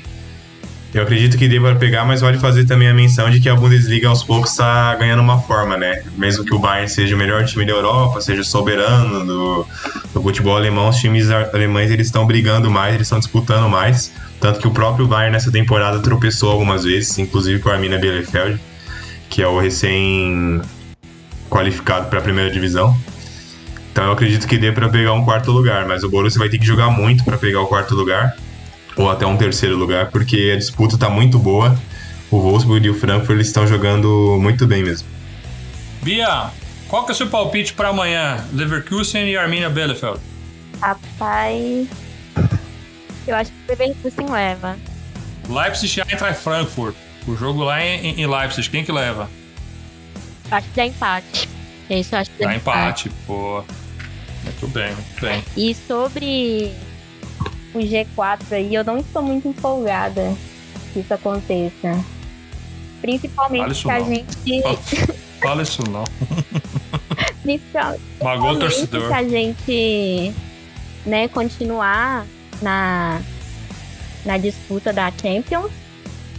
Eu 0.94 1.02
acredito 1.02 1.38
que 1.38 1.58
para 1.58 1.74
pegar, 1.76 2.04
mas 2.04 2.20
vale 2.20 2.38
fazer 2.38 2.66
também 2.66 2.86
a 2.86 2.92
menção 2.92 3.30
de 3.30 3.40
que 3.40 3.48
a 3.48 3.54
Bundesliga 3.54 4.08
aos 4.08 4.22
poucos 4.22 4.50
está 4.50 4.94
ganhando 4.96 5.20
uma 5.20 5.40
forma, 5.40 5.74
né? 5.74 6.02
Mesmo 6.18 6.44
que 6.44 6.54
o 6.54 6.58
Bayern 6.58 6.86
seja 6.86 7.14
o 7.16 7.18
melhor 7.18 7.46
time 7.46 7.64
da 7.64 7.72
Europa, 7.72 8.20
seja 8.20 8.44
soberano 8.44 9.24
do, 9.24 9.66
do 10.12 10.22
futebol 10.22 10.54
alemão, 10.54 10.90
os 10.90 10.96
times 10.96 11.30
alemães 11.30 11.90
eles 11.90 12.08
estão 12.08 12.26
brigando 12.26 12.70
mais, 12.70 12.94
eles 12.94 13.06
estão 13.06 13.18
disputando 13.18 13.70
mais. 13.70 14.12
Tanto 14.38 14.60
que 14.60 14.68
o 14.68 14.70
próprio 14.70 15.06
Bayern 15.06 15.32
nessa 15.32 15.50
temporada 15.50 15.98
tropeçou 16.00 16.50
algumas 16.50 16.84
vezes, 16.84 17.18
inclusive 17.18 17.58
com 17.60 17.70
a 17.70 17.72
Arminia 17.72 17.98
Bielefeld, 17.98 18.60
que 19.30 19.40
é 19.40 19.48
o 19.48 19.58
recém 19.58 20.60
qualificado 21.48 22.10
para 22.10 22.18
a 22.18 22.22
primeira 22.22 22.50
divisão. 22.50 22.94
Então 23.90 24.04
eu 24.04 24.12
acredito 24.12 24.46
que 24.46 24.58
dê 24.58 24.70
para 24.70 24.90
pegar 24.90 25.14
um 25.14 25.24
quarto 25.24 25.52
lugar, 25.52 25.86
mas 25.86 26.04
o 26.04 26.10
Borussia 26.10 26.38
vai 26.38 26.50
ter 26.50 26.58
que 26.58 26.66
jogar 26.66 26.90
muito 26.90 27.24
para 27.24 27.38
pegar 27.38 27.62
o 27.62 27.66
quarto 27.66 27.94
lugar 27.94 28.36
ou 28.96 29.10
até 29.10 29.26
um 29.26 29.36
terceiro 29.36 29.76
lugar, 29.76 30.10
porque 30.10 30.52
a 30.54 30.58
disputa 30.58 30.94
está 30.94 31.08
muito 31.08 31.38
boa. 31.38 31.76
O 32.30 32.38
Wolfsburg 32.38 32.86
e 32.86 32.90
o 32.90 32.94
Frankfurt 32.94 33.30
eles 33.30 33.48
estão 33.48 33.66
jogando 33.66 34.38
muito 34.40 34.66
bem 34.66 34.82
mesmo. 34.82 35.06
Bia, 36.02 36.50
qual 36.88 37.04
que 37.04 37.12
é 37.12 37.14
o 37.14 37.16
seu 37.16 37.28
palpite 37.28 37.72
para 37.74 37.88
amanhã? 37.88 38.44
Leverkusen 38.52 39.28
e 39.28 39.36
Arminia 39.36 39.68
Bielefeld? 39.68 40.18
Rapaz, 40.80 41.88
eu 43.26 43.36
acho 43.36 43.50
que 43.50 43.58
o 43.58 43.70
Leverkusen 43.70 44.30
leva. 44.30 44.76
Leipzig 45.48 45.98
e 45.98 46.12
Eintracht 46.12 46.42
Frankfurt. 46.42 46.96
O 47.26 47.36
jogo 47.36 47.62
lá 47.62 47.84
em, 47.84 48.20
em 48.20 48.26
Leipzig, 48.26 48.68
quem 48.68 48.84
que 48.84 48.90
leva? 48.90 49.30
Acho 50.50 50.68
que 50.68 50.76
dá 50.76 50.86
empate. 50.86 51.48
Isso, 51.88 52.16
acho 52.16 52.30
que 52.30 52.42
dá, 52.42 52.50
dá 52.50 52.56
empate. 52.56 53.08
empate. 53.08 53.22
Pô, 53.26 53.64
muito 54.44 54.68
bem, 54.68 54.92
muito 54.94 55.20
bem. 55.20 55.44
E 55.56 55.74
sobre 55.74 56.72
o 57.74 57.78
G4 57.78 58.40
aí, 58.52 58.74
eu 58.74 58.84
não 58.84 58.98
estou 58.98 59.22
muito 59.22 59.48
empolgada 59.48 60.34
que 60.92 61.00
isso 61.00 61.12
aconteça. 61.14 62.04
Principalmente 63.00 63.82
que 63.82 63.90
a 63.90 64.00
gente. 64.00 64.62
Fala 65.40 65.62
isso 65.62 65.82
não. 65.90 66.04
Principalmente 67.42 68.00
o 68.20 68.58
torcedor. 68.58 69.08
que 69.08 69.14
a 69.14 69.24
gente 69.24 70.34
né, 71.04 71.26
continuar 71.28 72.24
na, 72.60 73.20
na 74.24 74.38
disputa 74.38 74.92
da 74.92 75.10
Champions. 75.10 75.72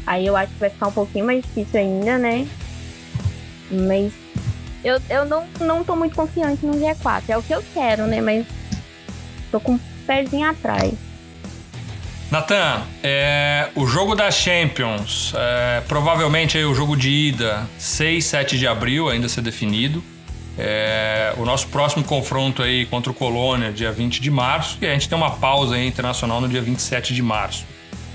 Aí 0.05 0.25
eu 0.25 0.35
acho 0.35 0.53
que 0.53 0.59
vai 0.59 0.69
ficar 0.69 0.87
um 0.87 0.91
pouquinho 0.91 1.25
mais 1.25 1.41
difícil 1.41 1.79
ainda, 1.79 2.17
né? 2.17 2.47
Mas 3.69 4.13
eu, 4.83 5.01
eu 5.09 5.25
não, 5.25 5.45
não 5.59 5.83
tô 5.83 5.95
muito 5.95 6.15
confiante 6.15 6.65
no 6.65 6.73
G4. 6.73 7.23
É 7.29 7.37
o 7.37 7.43
que 7.43 7.53
eu 7.53 7.63
quero, 7.73 8.05
né? 8.05 8.21
Mas 8.21 8.45
tô 9.51 9.59
com 9.59 9.73
um 9.73 9.79
pezinho 10.05 10.49
atrás. 10.49 10.93
Natan, 12.33 12.81
é, 13.03 13.69
o 13.75 13.85
jogo 13.85 14.15
da 14.15 14.31
Champions, 14.31 15.35
é, 15.37 15.83
provavelmente 15.87 16.57
aí 16.57 16.65
o 16.65 16.73
jogo 16.73 16.97
de 16.97 17.07
ida, 17.07 17.69
6, 17.77 18.25
7 18.25 18.57
de 18.57 18.65
abril, 18.65 19.07
ainda 19.07 19.29
ser 19.29 19.41
definido. 19.41 20.03
É, 20.57 21.31
o 21.37 21.45
nosso 21.45 21.67
próximo 21.67 22.03
confronto 22.03 22.63
aí 22.63 22.87
contra 22.87 23.11
o 23.11 23.13
Colônia, 23.13 23.71
dia 23.71 23.91
20 23.91 24.19
de 24.19 24.31
março, 24.31 24.79
e 24.81 24.87
a 24.87 24.93
gente 24.93 25.07
tem 25.07 25.15
uma 25.15 25.29
pausa 25.29 25.77
internacional 25.77 26.41
no 26.41 26.49
dia 26.49 26.59
27 26.59 27.13
de 27.13 27.21
março. 27.21 27.67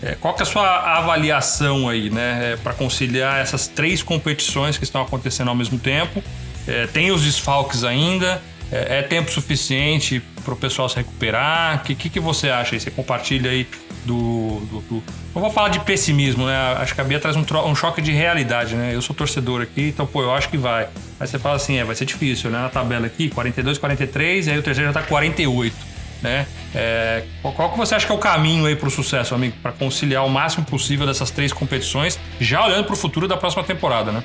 É, 0.03 0.16
qual 0.16 0.35
que 0.35 0.43
é 0.43 0.45
a 0.45 0.47
sua 0.47 0.99
avaliação 0.99 1.89
aí, 1.89 2.11
né, 2.11 2.55
é, 2.55 2.57
para 2.57 2.75
conciliar 2.75 3.39
essas 3.39 3.69
três 3.69 4.03
competições 4.03 4.77
que 4.77 4.83
estão 4.83 5.01
acontecendo 5.01 5.47
ao 5.47 5.55
mesmo 5.55 5.79
tempo? 5.79 6.25
É, 6.66 6.89
tem 6.89 7.12
os 7.12 7.23
desfalques 7.23 7.85
ainda? 7.85 8.43
É, 8.73 8.99
é 8.99 9.03
tempo 9.03 9.31
suficiente 9.31 10.21
para 10.45 10.55
o 10.55 10.57
pessoal 10.57 10.89
se 10.89 10.97
recuperar? 10.97 11.77
O 11.77 11.81
que, 11.81 11.95
que, 11.95 12.11
que, 12.11 12.21
você 12.21 12.51
acha 12.51 12.75
aí? 12.75 12.81
Você 12.81 12.91
compartilha 12.91 13.51
aí 13.51 13.66
do, 14.09 14.61
do, 14.61 14.81
do, 14.81 15.05
Não 15.35 15.43
vou 15.43 15.51
falar 15.51 15.69
de 15.69 15.81
pessimismo, 15.81 16.47
né? 16.47 16.57
Acho 16.79 16.95
que 16.95 17.01
a 17.01 17.05
Bia 17.05 17.21
traz 17.21 17.37
um, 17.37 17.45
um, 17.67 17.75
choque 17.75 18.01
de 18.01 18.11
realidade, 18.11 18.75
né? 18.75 18.95
Eu 18.95 19.03
sou 19.03 19.15
torcedor 19.15 19.61
aqui, 19.61 19.89
então, 19.89 20.07
pô, 20.07 20.23
eu 20.23 20.33
acho 20.33 20.49
que 20.49 20.57
vai. 20.57 20.89
Aí 21.21 21.27
você 21.27 21.39
fala 21.39 21.57
assim, 21.57 21.77
é, 21.77 21.85
vai 21.85 21.95
ser 21.95 22.07
difícil, 22.07 22.51
né? 22.51 22.59
Na 22.59 22.71
tabela 22.71 23.07
aqui, 23.07 23.29
42, 23.29 23.77
43, 23.77 24.47
e 24.47 24.51
aí 24.51 24.59
o 24.59 24.63
terceiro 24.63 24.91
já 24.91 25.01
tá 25.01 25.07
48, 25.07 25.77
né? 26.23 26.47
É, 26.75 27.25
qual 27.43 27.71
que 27.71 27.77
você 27.77 27.95
acha 27.95 28.07
que 28.07 28.13
é 28.13 28.15
o 28.15 28.19
caminho 28.19 28.65
aí 28.65 28.75
pro 28.75 28.91
sucesso, 28.91 29.35
amigo? 29.35 29.57
para 29.63 29.73
conciliar 29.73 30.25
o 30.25 30.31
máximo 30.31 30.65
possível 30.65 31.07
dessas 31.07 31.31
três 31.31 31.53
competições, 31.53 32.19
já 32.41 32.65
olhando 32.65 32.87
pro 32.87 32.97
futuro 32.97 33.29
da 33.29 33.37
próxima 33.37 33.63
temporada, 33.63 34.11
né? 34.11 34.25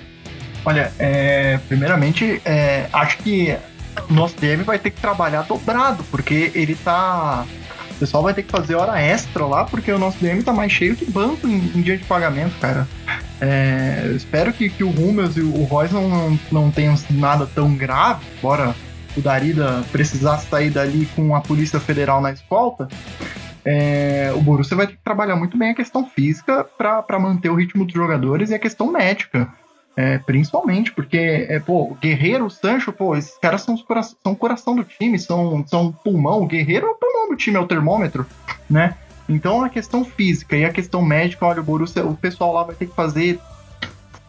Olha, 0.66 0.94
é, 0.98 1.60
primeiramente, 1.68 2.42
é, 2.46 2.88
acho 2.94 3.18
que 3.18 3.58
o 4.10 4.14
nosso 4.14 4.36
DM 4.38 4.64
vai 4.64 4.80
ter 4.80 4.92
que 4.92 5.00
trabalhar 5.00 5.42
dobrado, 5.44 6.04
porque 6.06 6.52
ele 6.56 6.76
tá. 6.76 7.46
Pessoal 8.04 8.22
vai 8.22 8.34
ter 8.34 8.44
que 8.44 8.52
fazer 8.52 8.76
hora 8.76 9.02
extra 9.02 9.46
lá, 9.46 9.64
porque 9.64 9.90
o 9.90 9.98
nosso 9.98 10.20
DM 10.20 10.44
tá 10.44 10.52
mais 10.52 10.70
cheio 10.74 10.94
que 10.94 11.10
banco 11.10 11.48
em, 11.48 11.56
em 11.74 11.82
dia 11.82 11.98
de 11.98 12.04
pagamento, 12.04 12.54
cara. 12.60 12.86
É, 13.40 14.12
espero 14.14 14.52
que, 14.52 14.70
que 14.70 14.84
o 14.84 14.90
Rummels 14.90 15.38
e 15.38 15.40
o 15.40 15.64
Royce 15.64 15.94
não, 15.94 16.10
não, 16.10 16.40
não 16.52 16.70
tenham 16.70 16.96
nada 17.12 17.48
tão 17.56 17.74
grave, 17.74 18.26
embora 18.38 18.76
o 19.16 19.22
Darida 19.22 19.86
precisasse 19.90 20.48
sair 20.48 20.70
dali 20.70 21.06
com 21.16 21.34
a 21.34 21.40
Polícia 21.40 21.80
Federal 21.80 22.20
na 22.20 22.34
escolta. 22.34 22.90
É, 23.64 24.34
o 24.36 24.42
Borussia 24.42 24.76
vai 24.76 24.86
ter 24.86 24.98
que 24.98 25.02
trabalhar 25.02 25.38
muito 25.38 25.58
bem 25.58 25.70
a 25.70 25.74
questão 25.74 26.06
física 26.06 26.66
para 26.78 27.18
manter 27.18 27.48
o 27.52 27.56
ritmo 27.56 27.86
dos 27.86 27.94
jogadores 27.94 28.50
e 28.50 28.54
a 28.54 28.60
questão 28.60 28.92
médica. 28.92 29.48
É, 29.96 30.18
principalmente, 30.18 30.92
porque, 30.92 31.46
é, 31.48 31.60
pô, 31.60 31.96
Guerreiro, 32.02 32.50
Sancho, 32.50 32.92
pô, 32.92 33.16
esses 33.16 33.38
caras 33.38 33.62
são, 33.62 33.78
cora 33.78 34.02
são 34.02 34.32
o 34.32 34.36
coração 34.36 34.76
do 34.76 34.84
time, 34.84 35.20
são, 35.20 35.64
são 35.68 35.92
pulmão. 35.92 36.42
O 36.42 36.48
Guerreiro 36.48 36.88
é 36.88 36.90
o 36.90 36.96
pulmão 36.96 37.30
do 37.30 37.36
time, 37.36 37.58
é 37.58 37.60
o 37.60 37.68
termômetro, 37.68 38.26
né? 38.68 38.96
Então 39.30 39.64
a 39.64 39.70
questão 39.70 40.04
física 40.04 40.58
e 40.58 40.66
a 40.66 40.72
questão 40.72 41.02
médica, 41.02 41.46
olha, 41.46 41.62
o 41.62 41.64
Borussia, 41.64 42.04
o 42.04 42.16
pessoal 42.16 42.54
lá 42.54 42.64
vai 42.64 42.76
ter 42.76 42.88
que 42.88 42.96
fazer 42.96 43.40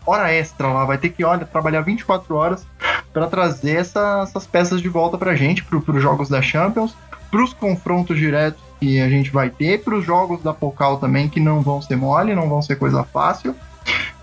hora 0.06 0.32
extra 0.32 0.68
lá, 0.68 0.84
vai 0.84 0.98
ter 0.98 1.08
que, 1.08 1.24
olha, 1.24 1.46
trabalhar 1.46 1.80
24 1.80 2.34
horas 2.34 2.66
para 3.12 3.26
trazer 3.26 3.76
essa, 3.76 4.20
essas 4.22 4.46
peças 4.46 4.80
de 4.80 4.88
volta 4.88 5.16
pra 5.16 5.34
gente, 5.34 5.64
pro, 5.64 5.80
pros 5.80 6.02
jogos 6.02 6.28
da 6.28 6.42
Champions, 6.42 6.94
pros 7.30 7.52
confrontos 7.52 8.18
diretos 8.18 8.62
que 8.78 9.00
a 9.00 9.08
gente 9.08 9.30
vai 9.30 9.50
ter, 9.50 9.82
pros 9.82 10.04
jogos 10.04 10.42
da 10.42 10.52
Pokal 10.52 10.98
também, 10.98 11.28
que 11.28 11.40
não 11.40 11.62
vão 11.62 11.80
ser 11.80 11.96
mole, 11.96 12.34
não 12.34 12.48
vão 12.48 12.60
ser 12.60 12.76
coisa 12.76 13.02
fácil. 13.02 13.54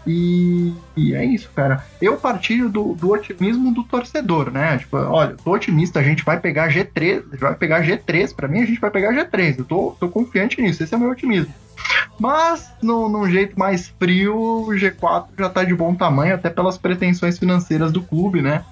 E, 0.06 0.74
e, 0.98 1.14
é 1.14 1.24
isso, 1.24 1.50
cara. 1.56 1.84
Eu 2.02 2.18
partilho 2.18 2.70
do, 2.70 2.94
do, 2.96 3.12
otimismo 3.12 3.74
do 3.74 3.84
torcedor, 3.84 4.52
né? 4.52 4.78
Tipo, 4.80 4.98
olha, 4.98 5.36
tô 5.44 5.54
otimista, 5.54 6.00
a 6.00 6.04
gente 6.04 6.24
vai 6.24 6.40
pegar 6.40 6.70
G3, 6.70 7.24
vai 7.38 7.56
pegar 7.56 7.84
G3, 7.84 8.34
para 8.34 8.48
mim 8.48 8.62
a 8.62 8.66
gente 8.66 8.80
vai 8.80 8.90
pegar 8.90 9.14
G3. 9.14 9.60
Eu 9.60 9.66
tô, 9.66 9.96
tô 10.00 10.10
confiante 10.10 10.62
nisso, 10.62 10.84
esse 10.84 10.94
é 10.94 10.98
o 10.98 11.00
meu 11.00 11.12
otimismo. 11.12 11.54
Mas, 12.20 12.72
no, 12.82 13.08
num 13.10 13.30
jeito 13.30 13.58
mais 13.58 13.94
frio, 14.00 14.36
o 14.36 14.68
G4 14.70 15.28
já 15.38 15.50
tá 15.50 15.64
de 15.64 15.74
bom 15.76 15.94
tamanho, 15.94 16.36
até 16.36 16.50
pelas 16.50 16.78
pretensões 16.78 17.38
financeiras 17.38 17.92
do 17.92 18.02
clube, 18.02 18.42
né? 18.42 18.64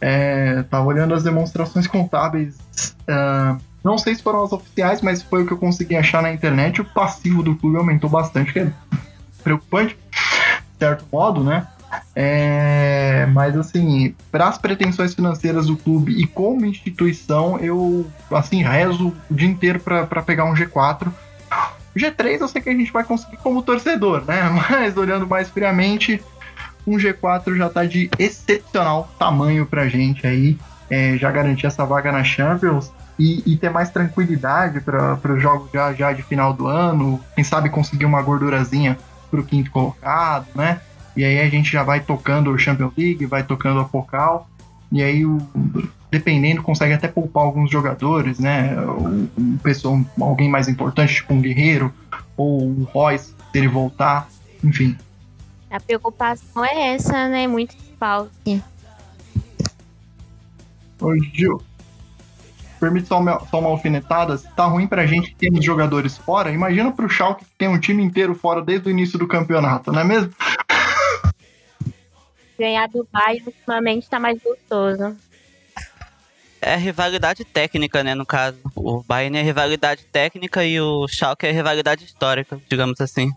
É, 0.00 0.62
tava 0.64 0.84
olhando 0.84 1.14
as 1.14 1.22
demonstrações 1.22 1.86
contábeis. 1.86 2.56
Uh, 3.02 3.58
não 3.84 3.96
sei 3.98 4.14
se 4.14 4.22
foram 4.22 4.44
as 4.44 4.52
oficiais, 4.52 5.00
mas 5.00 5.22
foi 5.22 5.42
o 5.42 5.46
que 5.46 5.52
eu 5.52 5.58
consegui 5.58 5.96
achar 5.96 6.22
na 6.22 6.32
internet. 6.32 6.80
O 6.80 6.84
passivo 6.84 7.42
do 7.42 7.56
clube 7.56 7.76
aumentou 7.76 8.10
bastante, 8.10 8.52
que 8.52 8.60
é 8.60 8.72
preocupante 9.42 9.96
certo 10.82 11.04
modo, 11.12 11.44
né? 11.44 11.68
É, 12.16 13.26
mas 13.32 13.56
assim, 13.56 14.14
para 14.32 14.48
as 14.48 14.58
pretensões 14.58 15.14
financeiras 15.14 15.66
do 15.66 15.76
clube 15.76 16.12
e 16.20 16.26
como 16.26 16.66
instituição, 16.66 17.58
eu 17.58 18.10
assim 18.32 18.62
rezo 18.62 19.14
o 19.30 19.34
dia 19.34 19.48
inteiro 19.48 19.78
para 19.78 20.22
pegar 20.22 20.44
um 20.44 20.54
G4. 20.54 21.08
O 21.94 21.98
G3 21.98 22.40
eu 22.40 22.48
sei 22.48 22.62
que 22.62 22.70
a 22.70 22.72
gente 22.72 22.92
vai 22.92 23.04
conseguir 23.04 23.36
como 23.36 23.62
torcedor, 23.62 24.24
né? 24.26 24.42
Mas 24.70 24.96
olhando 24.96 25.26
mais 25.26 25.48
friamente, 25.50 26.20
um 26.86 26.96
G4 26.96 27.56
já 27.56 27.68
tá 27.68 27.84
de 27.84 28.10
excepcional 28.18 29.08
tamanho 29.18 29.66
pra 29.66 29.86
gente 29.88 30.26
aí. 30.26 30.58
É, 30.90 31.16
já 31.16 31.30
garantir 31.30 31.66
essa 31.66 31.86
vaga 31.86 32.12
na 32.12 32.22
Champions 32.22 32.92
e, 33.18 33.42
e 33.46 33.56
ter 33.56 33.70
mais 33.70 33.88
tranquilidade 33.88 34.80
para 34.80 35.18
os 35.32 35.40
jogos 35.40 35.70
já, 35.72 35.92
já 35.94 36.12
de 36.12 36.22
final 36.22 36.52
do 36.52 36.66
ano. 36.66 37.20
Quem 37.34 37.44
sabe 37.44 37.70
conseguir 37.70 38.04
uma 38.04 38.20
gordurazinha 38.20 38.98
pro 39.32 39.42
quinto 39.42 39.70
colocado, 39.70 40.46
né? 40.54 40.82
E 41.16 41.24
aí 41.24 41.40
a 41.40 41.48
gente 41.48 41.72
já 41.72 41.82
vai 41.82 42.00
tocando 42.00 42.50
o 42.50 42.58
Champions 42.58 42.92
League, 42.96 43.24
vai 43.24 43.42
tocando 43.42 43.80
a 43.80 43.84
Pokal, 43.84 44.46
e 44.90 45.02
aí 45.02 45.24
o, 45.24 45.38
dependendo 46.10 46.62
consegue 46.62 46.92
até 46.92 47.08
poupar 47.08 47.42
alguns 47.42 47.70
jogadores, 47.70 48.38
né? 48.38 48.76
Um, 48.78 49.56
pessoa, 49.62 50.04
alguém 50.20 50.50
mais 50.50 50.68
importante, 50.68 51.14
tipo 51.14 51.32
um 51.32 51.40
Guerreiro, 51.40 51.90
ou 52.36 52.62
um 52.62 52.84
Royce, 52.84 53.34
se 53.50 53.58
ele 53.58 53.68
voltar, 53.68 54.28
enfim. 54.62 54.94
A 55.70 55.80
preocupação 55.80 56.62
é 56.62 56.94
essa, 56.94 57.26
né? 57.28 57.46
Muito 57.46 57.74
falta. 57.98 58.30
Ô, 61.00 61.16
Gil, 61.32 61.62
permite 62.82 63.06
só 63.06 63.20
uma, 63.20 63.38
só 63.46 63.60
uma 63.60 63.68
alfinetada. 63.68 64.36
Se 64.36 64.48
tá 64.56 64.64
ruim 64.64 64.88
pra 64.88 65.06
gente 65.06 65.28
que 65.28 65.36
temos 65.36 65.64
jogadores 65.64 66.18
fora, 66.18 66.50
imagina 66.50 66.90
pro 66.90 67.08
Schalke 67.08 67.44
que 67.44 67.50
tem 67.56 67.68
um 67.68 67.78
time 67.78 68.02
inteiro 68.02 68.34
fora 68.34 68.60
desde 68.60 68.88
o 68.88 68.90
início 68.90 69.16
do 69.16 69.28
campeonato, 69.28 69.92
não 69.92 70.00
é 70.00 70.04
mesmo? 70.04 70.32
Ganhar 72.58 72.88
do 72.88 73.06
Bayern 73.12 73.44
ultimamente 73.46 74.10
tá 74.10 74.18
mais 74.18 74.36
gostoso. 74.42 75.16
É 76.60 76.74
rivalidade 76.76 77.44
técnica, 77.44 78.02
né, 78.02 78.16
no 78.16 78.26
caso. 78.26 78.58
O 78.74 79.02
Bayern 79.02 79.38
é 79.38 79.42
rivalidade 79.42 80.04
técnica 80.04 80.64
e 80.64 80.80
o 80.80 81.06
Schalke 81.06 81.46
é 81.46 81.52
rivalidade 81.52 82.04
histórica, 82.04 82.60
digamos 82.68 83.00
assim. 83.00 83.30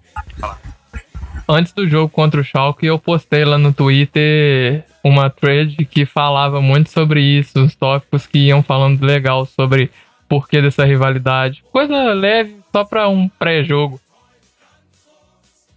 Antes 1.47 1.71
do 1.71 1.87
jogo 1.87 2.09
contra 2.09 2.41
o 2.41 2.43
Schalke, 2.43 2.87
eu 2.87 2.97
postei 2.97 3.45
lá 3.45 3.59
no 3.59 3.71
Twitter 3.71 4.83
uma 5.07 5.29
thread 5.29 5.85
que 5.85 6.03
falava 6.03 6.59
muito 6.59 6.89
sobre 6.89 7.21
isso, 7.21 7.63
os 7.63 7.75
tópicos 7.75 8.25
que 8.25 8.39
iam 8.39 8.63
falando 8.63 9.05
legal 9.05 9.45
sobre 9.45 9.91
porquê 10.27 10.63
dessa 10.63 10.83
rivalidade. 10.83 11.63
Coisa 11.71 12.11
leve, 12.11 12.57
só 12.71 12.83
pra 12.83 13.07
um 13.07 13.29
pré-jogo. 13.29 14.01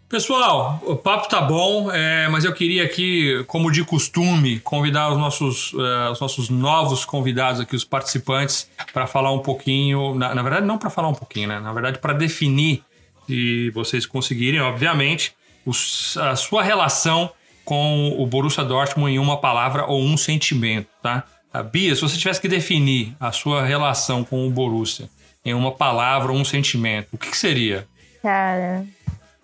Pessoal, 0.09 0.83
o 0.87 0.97
papo 0.97 1.29
tá 1.29 1.43
bom, 1.43 1.93
é, 1.93 2.27
mas 2.29 2.47
eu 2.47 2.55
queria 2.55 2.85
aqui, 2.85 3.45
como 3.47 3.71
de 3.71 3.85
costume, 3.85 4.61
convidar 4.61 5.13
os 5.13 5.19
nossos, 5.19 5.75
uh, 5.75 6.11
os 6.11 6.19
nossos 6.19 6.49
novos 6.49 7.05
convidados 7.05 7.61
aqui, 7.61 7.77
os 7.77 7.85
participantes, 7.85 8.71
para 8.95 9.07
falar 9.07 9.31
um 9.31 9.41
pouquinho. 9.41 10.15
Na, 10.15 10.35
na 10.35 10.43
verdade, 10.43 10.65
não 10.65 10.79
para 10.79 10.89
falar 10.89 11.09
um 11.09 11.15
pouquinho, 11.15 11.49
né? 11.49 11.61
Na 11.61 11.75
verdade, 11.75 11.99
para 11.99 12.15
definir, 12.15 12.83
se 13.27 13.69
vocês 13.73 14.07
conseguirem, 14.07 14.63
obviamente, 14.63 15.35
os, 15.67 16.17
a 16.17 16.35
sua 16.35 16.63
relação 16.63 17.31
com 17.69 18.15
o 18.19 18.27
Borussia 18.27 18.65
Dortmund 18.65 19.13
em 19.13 19.19
uma 19.19 19.37
palavra 19.37 19.85
ou 19.85 20.01
um 20.01 20.17
sentimento, 20.17 20.89
tá? 21.03 21.25
A 21.53 21.63
Bia, 21.63 21.95
se 21.95 22.01
você 22.01 22.17
tivesse 22.17 22.41
que 22.41 22.49
definir 22.49 23.15
a 23.21 23.31
sua 23.31 23.63
relação 23.63 24.25
com 24.25 24.47
o 24.47 24.51
Borussia 24.51 25.11
em 25.45 25.53
uma 25.53 25.71
palavra 25.71 26.33
ou 26.33 26.39
um 26.39 26.47
sentimento, 26.47 27.09
o 27.13 27.19
que, 27.19 27.31
que 27.31 27.37
seria? 27.37 27.87
Cara, 28.23 28.87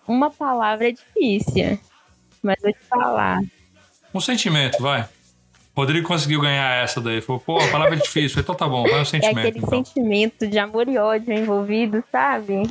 uma 0.08 0.30
palavra 0.30 0.88
é 0.88 0.92
difícil, 0.92 1.78
mas 2.42 2.56
vou 2.62 2.72
te 2.72 2.78
falar. 2.88 3.40
Um 4.14 4.20
sentimento, 4.20 4.80
vai. 4.80 5.06
Rodrigo 5.76 6.08
conseguiu 6.08 6.40
ganhar 6.40 6.82
essa 6.82 7.02
daí. 7.02 7.20
Falou, 7.20 7.40
pô, 7.40 7.58
a 7.60 7.68
palavra 7.68 7.94
é 7.94 7.98
difícil. 7.98 8.40
Então 8.40 8.54
tá 8.54 8.66
bom, 8.66 8.84
vai 8.84 9.02
um 9.02 9.04
sentimento. 9.04 9.38
É 9.38 9.48
aquele 9.48 9.58
então. 9.58 9.84
sentimento 9.84 10.46
de 10.46 10.58
amor 10.58 10.88
e 10.88 10.96
ódio 10.96 11.34
envolvido, 11.34 12.02
sabe? 12.10 12.62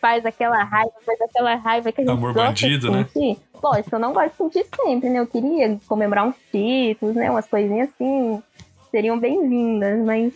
Faz 0.00 0.24
aquela 0.24 0.62
raiva, 0.64 0.92
faz 1.04 1.20
aquela 1.20 1.54
raiva 1.56 1.92
que 1.92 2.00
a 2.00 2.04
gente 2.04 2.12
Amor 2.12 2.32
gosta 2.32 2.48
bandido, 2.48 2.90
de 2.90 2.96
né? 2.96 3.06
sentir. 3.12 3.38
Lógico, 3.62 3.94
eu 3.94 3.98
não 3.98 4.12
gosto 4.12 4.30
de 4.30 4.36
sentir 4.36 4.66
sempre, 4.74 5.10
né? 5.10 5.18
Eu 5.18 5.26
queria 5.26 5.78
comemorar 5.86 6.26
uns 6.26 6.36
títulos, 6.50 7.14
né? 7.14 7.30
Umas 7.30 7.46
coisinhas 7.46 7.90
assim, 7.90 8.42
seriam 8.90 9.18
bem-vindas, 9.18 10.04
mas 10.04 10.32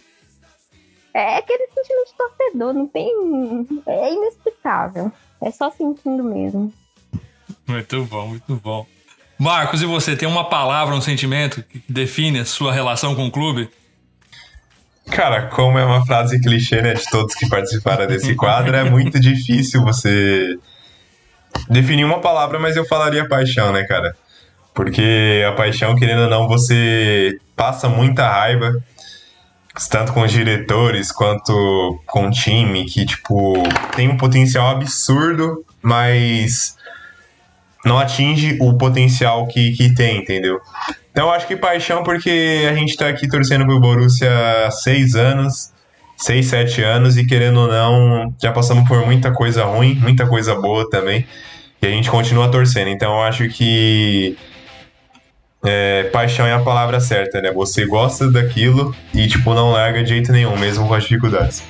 é 1.15 1.39
aquele 1.39 1.67
sentimento 1.69 2.09
de 2.09 2.15
torcedor, 2.17 2.75
não 2.75 2.87
tem... 2.87 3.09
É 3.87 4.13
inexplicável. 4.13 5.11
É 5.41 5.51
só 5.51 5.71
sentindo 5.71 6.23
mesmo. 6.23 6.73
Muito 7.67 8.05
bom, 8.05 8.29
muito 8.29 8.57
bom. 8.57 8.87
Marcos, 9.39 9.83
e 9.83 9.87
você? 9.87 10.17
Tem 10.17 10.29
uma 10.29 10.49
palavra, 10.49 10.95
um 10.95 11.01
sentimento 11.01 11.63
que 11.63 11.83
define 11.89 12.41
a 12.41 12.45
sua 12.45 12.73
relação 12.73 13.15
com 13.15 13.27
o 13.27 13.31
clube? 13.31 13.71
Cara, 15.11 15.49
como 15.49 15.79
é 15.79 15.85
uma 15.85 16.05
frase 16.07 16.41
clichê, 16.41 16.81
né, 16.81 16.95
de 16.95 17.05
todos 17.11 17.35
que 17.35 17.49
participaram 17.49 18.07
desse 18.07 18.35
quadro, 18.35 18.75
é 18.75 18.85
muito 18.85 19.21
difícil 19.21 19.83
você 19.83 20.59
definir 21.69 22.05
uma 22.05 22.21
palavra, 22.21 22.59
mas 22.59 22.77
eu 22.77 22.85
falaria 22.87 23.29
paixão, 23.29 23.73
né, 23.73 23.85
cara? 23.85 24.17
Porque 24.73 25.45
a 25.47 25.53
paixão, 25.53 25.95
querendo 25.95 26.23
ou 26.23 26.31
não, 26.31 26.49
você 26.49 27.39
passa 27.55 27.89
muita 27.89 28.29
raiva, 28.29 28.73
tanto 29.91 30.13
com 30.13 30.23
os 30.23 30.33
diretores 30.33 31.13
quanto 31.13 32.01
com 32.07 32.29
o 32.29 32.31
time, 32.31 32.85
que, 32.85 33.05
tipo, 33.07 33.55
tem 33.95 34.09
um 34.09 34.17
potencial 34.17 34.71
absurdo, 34.71 35.65
mas 35.81 36.77
não 37.85 37.99
atinge 37.99 38.59
o 38.61 38.77
potencial 38.77 39.47
que, 39.47 39.73
que 39.73 39.95
tem, 39.95 40.19
entendeu? 40.19 40.61
Então 41.15 41.31
acho 41.31 41.47
que 41.47 41.55
paixão 41.55 42.03
porque 42.03 42.67
a 42.69 42.75
gente 42.75 42.97
tá 42.97 43.07
aqui 43.07 43.29
torcendo 43.29 43.65
pro 43.65 43.79
Borussia 43.79 44.29
há 44.67 44.71
seis 44.73 45.15
anos, 45.15 45.73
seis, 46.17 46.47
sete 46.47 46.83
anos, 46.83 47.17
e 47.17 47.25
querendo 47.25 47.61
ou 47.61 47.69
não, 47.69 48.35
já 48.43 48.51
passamos 48.51 48.89
por 48.89 49.07
muita 49.07 49.33
coisa 49.33 49.65
ruim, 49.65 49.95
muita 49.95 50.27
coisa 50.27 50.57
boa 50.57 50.91
também, 50.91 51.25
e 51.81 51.87
a 51.87 51.91
gente 51.91 52.11
continua 52.11 52.51
torcendo. 52.51 52.89
Então 52.89 53.23
acho 53.23 53.49
que 53.49 54.37
é, 55.65 56.03
paixão 56.13 56.45
é 56.47 56.53
a 56.53 56.59
palavra 56.59 56.99
certa, 56.99 57.41
né? 57.41 57.53
Você 57.53 57.87
gosta 57.87 58.29
daquilo 58.29 58.93
e, 59.15 59.29
tipo, 59.29 59.55
não 59.55 59.71
larga 59.71 60.03
de 60.03 60.09
jeito 60.09 60.33
nenhum, 60.33 60.59
mesmo 60.59 60.89
com 60.89 60.95
as 60.95 61.05
dificuldades. 61.05 61.63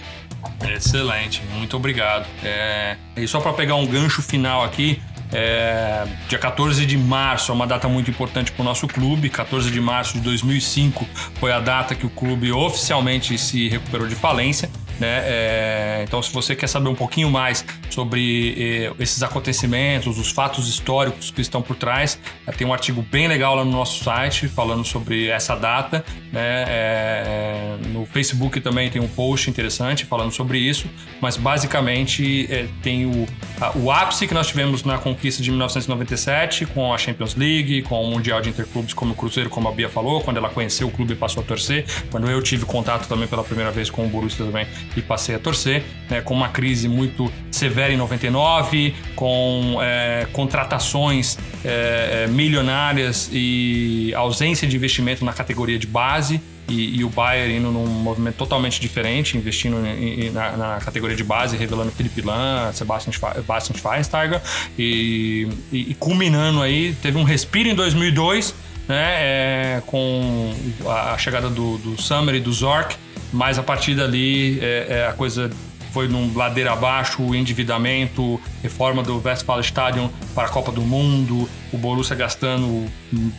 Excelente, 0.75 1.43
muito 1.53 1.77
obrigado. 1.77 2.27
É, 2.43 2.97
e 3.15 3.29
só 3.29 3.41
para 3.41 3.53
pegar 3.53 3.75
um 3.75 3.87
gancho 3.87 4.23
final 4.23 4.65
aqui, 4.65 5.03
é, 5.37 6.07
dia 6.29 6.39
14 6.39 6.87
de 6.87 6.97
março 6.97 7.51
é 7.51 7.55
uma 7.55 7.67
data 7.67 7.89
muito 7.89 8.09
importante 8.09 8.53
para 8.53 8.63
o 8.63 8.65
nosso 8.65 8.87
clube. 8.87 9.29
14 9.29 9.69
de 9.69 9.81
março 9.81 10.15
de 10.15 10.21
2005 10.21 11.05
foi 11.41 11.51
a 11.51 11.59
data 11.59 11.95
que 11.97 12.07
o 12.07 12.11
clube 12.11 12.53
oficialmente 12.53 13.37
se 13.37 13.69
recuperou 13.69 14.07
de 14.07 14.15
falência. 14.15 14.71
Né? 14.99 15.23
É, 15.25 16.05
então, 16.07 16.23
se 16.23 16.33
você 16.33 16.55
quer 16.55 16.69
saber 16.69 16.89
um 16.89 16.95
pouquinho 16.95 17.31
mais 17.31 17.65
sobre 17.91 18.55
eh, 18.57 18.93
esses 18.99 19.23
acontecimentos, 19.23 20.19
os 20.19 20.31
fatos 20.31 20.69
históricos 20.69 21.31
que 21.31 21.41
estão 21.41 21.63
por 21.63 21.77
trás, 21.77 22.19
eh, 22.47 22.53
tem 22.53 22.67
um 22.67 22.73
artigo 22.73 23.03
bem 23.03 23.27
legal 23.27 23.55
lá 23.57 23.65
no 23.65 23.71
nosso 23.71 24.03
site 24.05 24.49
falando 24.49 24.85
sobre 24.85 25.29
essa 25.29 25.57
data. 25.57 26.05
Né? 26.33 26.65
É, 26.67 27.77
no 27.89 28.07
Facebook 28.07 28.61
também 28.61 28.91
tem 28.91 29.01
um 29.01 29.09
post 29.09 29.49
interessante 29.51 30.05
falando 30.05 30.33
sobre 30.33 30.59
isso, 30.59 30.89
mas 31.21 31.37
basicamente 31.37 32.47
eh, 32.51 32.67
tem 32.83 33.07
o, 33.07 33.27
a, 33.61 33.77
o 33.77 33.91
ápice 33.91 34.27
que 34.27 34.35
nós 34.35 34.49
tivemos 34.49 34.85
na 34.85 34.99
conquista 34.99 35.43
de 35.43 35.51
1997 35.51 36.67
com 36.67 36.93
a 36.93 36.99
Champions 36.99 37.35
League, 37.35 37.83
com 37.83 38.03
o 38.03 38.11
Mundial 38.11 38.41
de 38.41 38.51
Interclubes, 38.51 38.95
como 38.95 39.13
o 39.13 39.15
Cruzeiro, 39.17 39.51
como 39.51 39.69
a 39.69 39.73
Bia 39.73 39.89
falou, 39.89 40.21
quando 40.21 40.37
ela 40.37 40.49
conheceu 40.49 40.89
o 40.89 40.91
clube 40.91 41.13
e 41.13 41.17
passou 41.17 41.43
a 41.43 41.47
torcer, 41.47 41.85
quando 42.11 42.31
eu 42.31 42.41
tive 42.43 42.65
contato 42.65 43.09
também 43.09 43.27
pela 43.27 43.43
primeira 43.43 43.71
vez 43.71 43.91
com 43.91 44.05
o 44.05 44.09
Borussia 44.09 44.45
também 44.45 44.67
e 44.97 45.03
passei 45.03 45.35
a 45.35 45.39
torcer, 45.39 45.83
né, 46.09 46.21
com 46.21 46.35
uma 46.35 46.49
crise 46.49 46.89
muito 46.89 47.31
severa 47.51 47.93
em 47.93 47.97
99, 47.97 48.95
com 49.17 49.79
é, 49.81 50.27
contratações 50.33 51.39
é, 51.65 52.27
milionárias 52.29 53.29
e 53.33 54.13
ausência 54.15 54.67
de 54.67 54.77
investimento 54.77 55.25
na 55.25 55.33
categoria 55.33 55.79
de 55.79 55.87
base. 55.87 56.41
E, 56.67 57.01
e, 57.01 57.05
o 57.05 57.11
Bayern 57.11 57.59
indo 57.59 57.71
num 57.71 57.87
movimento 57.87 58.37
totalmente 58.37 58.81
diferente, 58.81 59.37
investindo 59.37 59.85
em, 59.87 60.29
em, 60.29 60.31
na, 60.31 60.57
na, 60.57 60.79
categoria 60.81 61.15
de 61.15 61.23
base, 61.23 61.59
revelando 61.59 61.91
Felipe 61.91 62.23
Lan, 62.23 62.73
Sebastian, 62.73 63.13
Sebastian 63.13 63.77
Schweinsteiger 63.77 64.41
e, 64.79 65.47
e, 65.71 65.91
e, 65.91 65.95
culminando 65.95 66.63
aí, 66.63 66.95
teve 67.03 67.19
um 67.19 67.23
respiro 67.23 67.69
em 67.69 67.75
2002, 67.75 68.55
né, 68.89 68.97
é, 68.97 69.83
com 69.85 70.55
a 70.87 71.19
chegada 71.19 71.51
do, 71.51 71.77
do 71.77 72.01
Summer 72.01 72.35
e 72.35 72.41
do 72.41 72.51
Zorc, 72.51 72.97
mas 73.35 73.59
a 73.59 73.63
partir 73.63 73.97
dali 73.97 74.59
é, 74.61 74.87
é, 74.89 75.07
a 75.09 75.13
coisa 75.13 75.51
foi 75.93 76.09
num 76.09 76.37
ladeira 76.37 76.73
abaixo, 76.73 77.23
o 77.23 77.35
endividamento, 77.37 78.41
reforma 78.63 79.01
do 79.01 79.23
Westfalenstadion 79.25 80.09
para 80.35 80.49
a 80.49 80.51
Copa 80.51 80.73
do 80.73 80.83
Mundo, 80.83 81.49
o 81.73 81.79
Borussia 81.79 82.17
gastando 82.17 82.87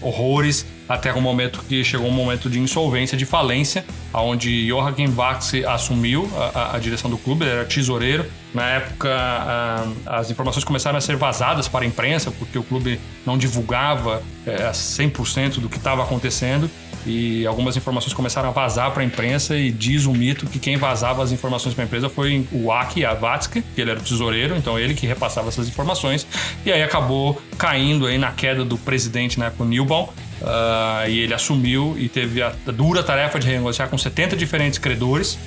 horrores, 0.02 0.66
até 0.88 1.12
o 1.12 1.22
momento 1.22 1.62
que 1.68 1.84
chegou 1.84 2.08
um 2.08 2.12
momento 2.12 2.50
de 2.50 2.58
insolvência, 2.58 3.18
de 3.18 3.26
falência, 3.26 3.84
onde 4.14 4.68
Joachim 4.68 5.14
Wax 5.14 5.54
assumiu 5.68 6.30
a, 6.54 6.78
a, 6.78 6.80
direção 6.80 7.10
do 7.10 7.18
clube, 7.18 7.44
ele 7.44 7.52
era 7.52 7.66
tesoureiro. 7.66 8.26
Na 8.54 8.70
época, 8.70 9.10
a, 9.14 9.88
as 10.06 10.32
informações 10.32 10.64
começaram 10.64 10.98
a 10.98 11.02
ser 11.02 11.18
vazadas 11.18 11.68
para 11.68 11.84
a 11.84 11.88
imprensa, 11.88 12.32
porque 12.32 12.58
o 12.58 12.64
clube 12.64 13.02
não 13.26 13.38
divulgava 13.38 14.24
é, 14.46 14.70
100% 14.70 15.60
do 15.60 15.68
que 15.68 15.78
estava 15.78 16.04
acontecendo 16.04 16.70
e 17.06 17.46
algumas 17.46 17.78
informações 17.78 18.14
começaram 18.14 18.50
a 18.50 18.52
vazar 18.52 18.92
para 18.92 19.04
a 19.04 19.06
imprensa 19.06 19.56
e 19.56 19.72
diz 19.72 20.06
o 20.06 20.12
mito 20.12 20.48
que 20.48 20.58
quem 20.58 20.76
vazava 20.76 21.24
as 21.24 21.32
informações 21.32 21.76
para 21.76 21.84
a 21.84 21.86
empresa 21.86 22.10
foi 22.10 22.46
o 22.52 22.72
Aki 22.72 23.06
Avatsky, 23.06 23.62
que 23.62 23.82
ele 23.82 23.92
era 23.92 24.00
o 24.00 24.04
tesoureiro, 24.04 24.56
então 24.56 24.80
ele 24.80 24.94
que 24.94 25.06
repassava 25.06 25.50
essas 25.50 25.68
informações. 25.68 26.26
E 26.66 26.72
aí 26.72 26.82
acabou 26.82 27.42
caindo 27.58 28.08
aí 28.08 28.18
na 28.18 28.32
queda 28.32 28.66
do 28.66 28.78
presidente, 28.78 29.40
né, 29.40 29.52
com 29.56 29.64
o 29.64 29.68
Newbaum, 29.68 30.04
uh, 30.04 31.08
e 31.08 31.20
ele 31.20 31.34
assumiu 31.34 31.96
e 31.98 32.10
teve 32.10 32.42
a 32.42 32.52
dura 32.66 33.04
tarefa 33.04 33.40
de 33.40 33.48
renegociar 33.48 33.88
com 33.90 33.98
70 33.98 34.36
diferentes 34.36 34.80
credores. 34.80 35.38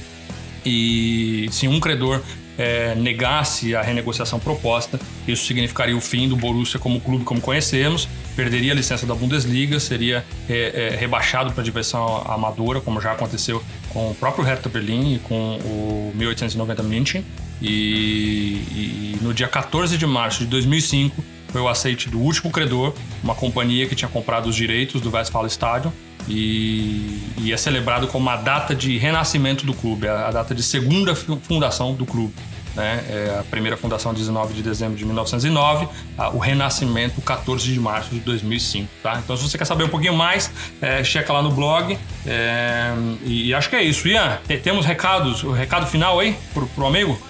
E 0.65 1.49
se 1.51 1.67
um 1.67 1.81
credor 1.81 2.21
é, 2.59 2.95
negasse 2.97 3.77
a 3.77 3.81
renegociação 3.81 4.41
proposta, 4.41 4.99
isso 5.27 5.47
significaria 5.47 5.97
o 5.97 6.01
fim 6.01 6.29
do 6.29 6.37
Borussia 6.37 6.79
como 6.81 7.01
clube 7.01 7.25
como 7.25 7.41
conhecemos, 7.41 8.09
perderia 8.35 8.73
a 8.73 8.75
licença 8.75 9.07
da 9.07 9.15
Bundesliga, 9.15 9.79
seria 9.79 10.25
é, 10.49 10.93
é, 10.93 10.97
rebaixado 10.97 11.53
para 11.53 11.63
a 11.63 11.65
divisão 11.65 12.23
amadora, 12.27 12.81
como 12.81 13.01
já 13.01 13.13
aconteceu 13.13 13.63
com 13.91 14.11
o 14.11 14.15
próprio 14.15 14.45
Hertha 14.45 14.69
Berlim 14.69 15.15
e 15.15 15.19
com 15.21 15.57
o 15.59 16.13
1890 16.17 16.83
München. 16.83 17.25
E, 17.61 19.17
e 19.17 19.19
no 19.21 19.35
dia 19.35 19.49
14 19.49 19.97
de 19.97 20.07
março 20.07 20.41
de 20.41 20.47
2005 20.47 21.25
foi 21.49 21.61
o 21.61 21.69
aceite 21.69 22.09
do 22.09 22.19
último 22.19 22.51
credor, 22.51 22.93
uma 23.23 23.35
companhia 23.35 23.87
que 23.87 23.95
tinha 23.95 24.09
comprado 24.09 24.49
os 24.49 24.55
direitos 24.55 25.01
do 25.01 25.11
Westfalen 25.11 25.49
Stadion 25.49 25.91
e, 26.29 27.21
e 27.39 27.53
é 27.53 27.57
celebrado 27.57 28.07
como 28.09 28.29
a 28.29 28.37
data 28.37 28.75
de 28.75 28.97
renascimento 28.99 29.65
do 29.65 29.75
clube, 29.75 30.07
a, 30.07 30.29
a 30.29 30.31
data 30.31 30.55
de 30.55 30.63
segunda 30.63 31.15
fundação 31.15 31.95
do 31.95 32.05
clube. 32.05 32.35
Né? 32.79 33.05
É 33.09 33.39
a 33.41 33.43
primeira 33.43 33.77
fundação 33.77 34.15
19 34.15 34.55
de 34.55 34.63
dezembro 34.63 34.97
de 34.97 35.05
1909, 35.05 35.89
a, 36.17 36.29
o 36.31 36.39
renascimento 36.39 37.21
14 37.21 37.73
de 37.73 37.81
março 37.81 38.11
de 38.11 38.21
2005. 38.21 38.89
Tá? 39.03 39.21
Então, 39.23 39.37
se 39.37 39.43
você 39.43 39.59
quer 39.59 39.65
saber 39.65 39.85
um 39.85 39.89
pouquinho 39.89 40.15
mais, 40.15 40.51
é, 40.81 41.03
checa 41.03 41.33
lá 41.33 41.43
no 41.43 41.51
blog. 41.51 41.99
É, 42.25 42.93
e, 43.25 43.53
acho 43.53 43.69
que 43.69 43.75
é 43.75 43.83
isso. 43.83 44.07
Ian, 44.07 44.39
temos 44.63 44.87
recados, 44.87 45.43
o 45.43 45.51
recado 45.51 45.87
final 45.87 46.21
aí 46.21 46.37
pro, 46.55 46.67
pro 46.69 46.87
amigo? 46.87 47.21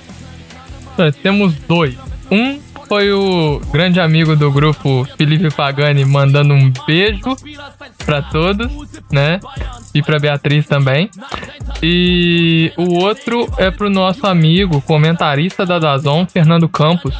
É, 0.98 1.10
temos 1.12 1.54
dois. 1.54 1.96
Um 2.30 2.60
foi 2.88 3.12
o 3.12 3.60
grande 3.70 4.00
amigo 4.00 4.34
do 4.34 4.50
grupo 4.50 5.06
Felipe 5.16 5.54
Pagani 5.54 6.04
mandando 6.04 6.54
um 6.54 6.72
beijo 6.86 7.36
para 8.04 8.22
todos, 8.22 8.72
né? 9.10 9.38
E 9.94 10.02
para 10.02 10.18
Beatriz 10.18 10.66
também. 10.66 11.10
E 11.82 12.72
o 12.76 12.94
outro 12.94 13.46
é 13.58 13.70
pro 13.70 13.90
nosso 13.90 14.26
amigo, 14.26 14.80
comentarista 14.80 15.66
da 15.66 15.78
Dazon, 15.78 16.26
Fernando 16.26 16.68
Campos, 16.68 17.14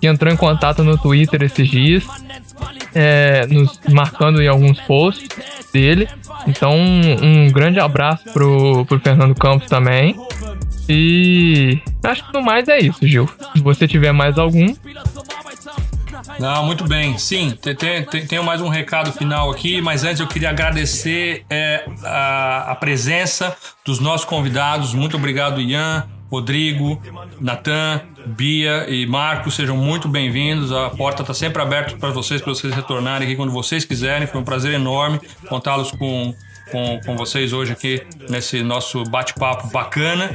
que 0.00 0.06
entrou 0.06 0.32
em 0.32 0.36
contato 0.36 0.84
no 0.84 0.96
Twitter 0.96 1.42
esses 1.42 1.68
dias, 1.68 2.04
é, 2.94 3.46
nos 3.46 3.80
marcando 3.90 4.40
em 4.40 4.46
alguns 4.46 4.80
posts 4.80 5.28
dele. 5.72 6.08
Então, 6.46 6.72
um 6.72 7.50
grande 7.50 7.80
abraço 7.80 8.24
pro, 8.32 8.84
pro 8.86 9.00
Fernando 9.00 9.34
Campos 9.34 9.68
também. 9.68 10.16
E 10.88 11.80
acho 12.02 12.26
que 12.26 12.32
no 12.32 12.42
mais 12.42 12.66
é 12.68 12.78
isso, 12.78 13.06
Gil. 13.06 13.28
Se 13.54 13.62
você 13.62 13.86
tiver 13.86 14.12
mais 14.12 14.38
algum. 14.38 14.74
Não, 16.38 16.64
muito 16.64 16.84
bem. 16.84 17.18
Sim, 17.18 17.50
tem, 17.50 18.04
tenho 18.26 18.44
mais 18.44 18.60
um 18.60 18.68
recado 18.68 19.12
final 19.12 19.50
aqui, 19.50 19.80
mas 19.80 20.04
antes 20.04 20.20
eu 20.20 20.26
queria 20.26 20.50
agradecer 20.50 21.44
é, 21.50 21.84
a, 22.04 22.72
a 22.72 22.74
presença 22.74 23.56
dos 23.84 23.98
nossos 23.98 24.24
convidados. 24.24 24.94
Muito 24.94 25.16
obrigado, 25.16 25.60
Ian, 25.60 26.08
Rodrigo, 26.30 27.00
Natan, 27.40 28.02
Bia 28.26 28.86
e 28.88 29.06
Marcos, 29.06 29.54
sejam 29.54 29.76
muito 29.76 30.08
bem-vindos. 30.08 30.70
A 30.70 30.90
porta 30.90 31.22
está 31.22 31.34
sempre 31.34 31.60
aberta 31.60 31.96
para 31.96 32.10
vocês, 32.10 32.40
para 32.40 32.54
vocês 32.54 32.72
retornarem 32.72 33.26
aqui 33.26 33.36
quando 33.36 33.50
vocês 33.50 33.84
quiserem. 33.84 34.26
Foi 34.26 34.40
um 34.40 34.44
prazer 34.44 34.74
enorme 34.74 35.20
contá-los 35.48 35.90
com 35.90 36.34
com, 36.70 37.00
com 37.04 37.16
vocês 37.16 37.52
hoje 37.52 37.72
aqui 37.72 38.00
nesse 38.28 38.62
nosso 38.62 39.02
bate-papo 39.04 39.68
bacana. 39.68 40.30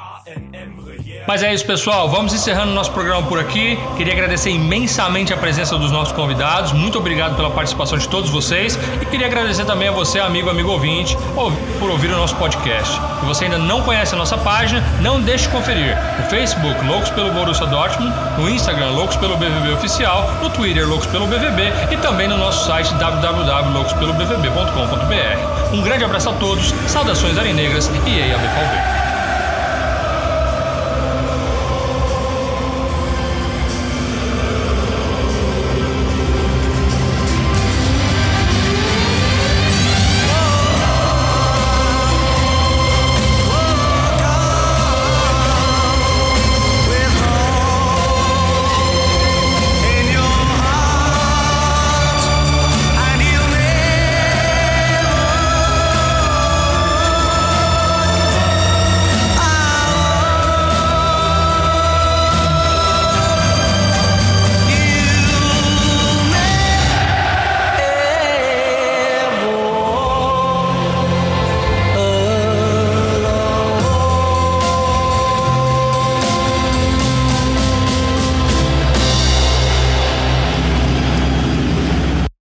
Mas 1.26 1.42
é 1.42 1.54
isso, 1.54 1.64
pessoal. 1.64 2.10
Vamos 2.10 2.34
encerrando 2.34 2.72
o 2.72 2.74
nosso 2.74 2.90
programa 2.92 3.26
por 3.26 3.38
aqui. 3.38 3.78
Queria 3.96 4.12
agradecer 4.12 4.50
imensamente 4.50 5.32
a 5.32 5.36
presença 5.36 5.78
dos 5.78 5.90
nossos 5.90 6.12
convidados. 6.12 6.72
Muito 6.72 6.98
obrigado 6.98 7.34
pela 7.34 7.50
participação 7.50 7.96
de 7.96 8.06
todos 8.08 8.28
vocês. 8.30 8.78
E 9.00 9.06
queria 9.06 9.26
agradecer 9.26 9.64
também 9.64 9.88
a 9.88 9.92
você, 9.92 10.20
amigo, 10.20 10.50
amigo 10.50 10.70
ouvinte, 10.70 11.16
por 11.78 11.90
ouvir 11.90 12.08
o 12.08 12.16
nosso 12.16 12.36
podcast. 12.36 13.00
Se 13.20 13.26
você 13.26 13.44
ainda 13.44 13.56
não 13.58 13.80
conhece 13.82 14.14
a 14.14 14.18
nossa 14.18 14.36
página, 14.36 14.82
não 15.00 15.20
deixe 15.20 15.44
de 15.44 15.50
conferir. 15.50 15.96
No 16.18 16.24
Facebook, 16.28 16.84
Loucos 16.86 17.10
pelo 17.10 17.30
Borussia 17.32 17.66
Dortmund. 17.66 18.12
No 18.38 18.50
Instagram, 18.50 18.90
Loucos 18.90 19.16
pelo 19.16 19.36
BVB 19.36 19.72
Oficial. 19.72 20.30
No 20.42 20.50
Twitter, 20.50 20.86
Loucos 20.86 21.06
pelo 21.06 21.26
BVB. 21.26 21.72
E 21.90 21.96
também 21.96 22.28
no 22.28 22.36
nosso 22.36 22.66
site 22.66 22.92
www.loucospelobvb.com.br. 22.94 25.74
Um 25.74 25.80
grande 25.80 26.04
abraço 26.04 26.28
a 26.28 26.34
todos. 26.34 26.74
Saudações 26.86 27.38
arinegras 27.38 27.90
e 28.06 28.10
EIA 28.10 28.36
BVB. 28.36 29.13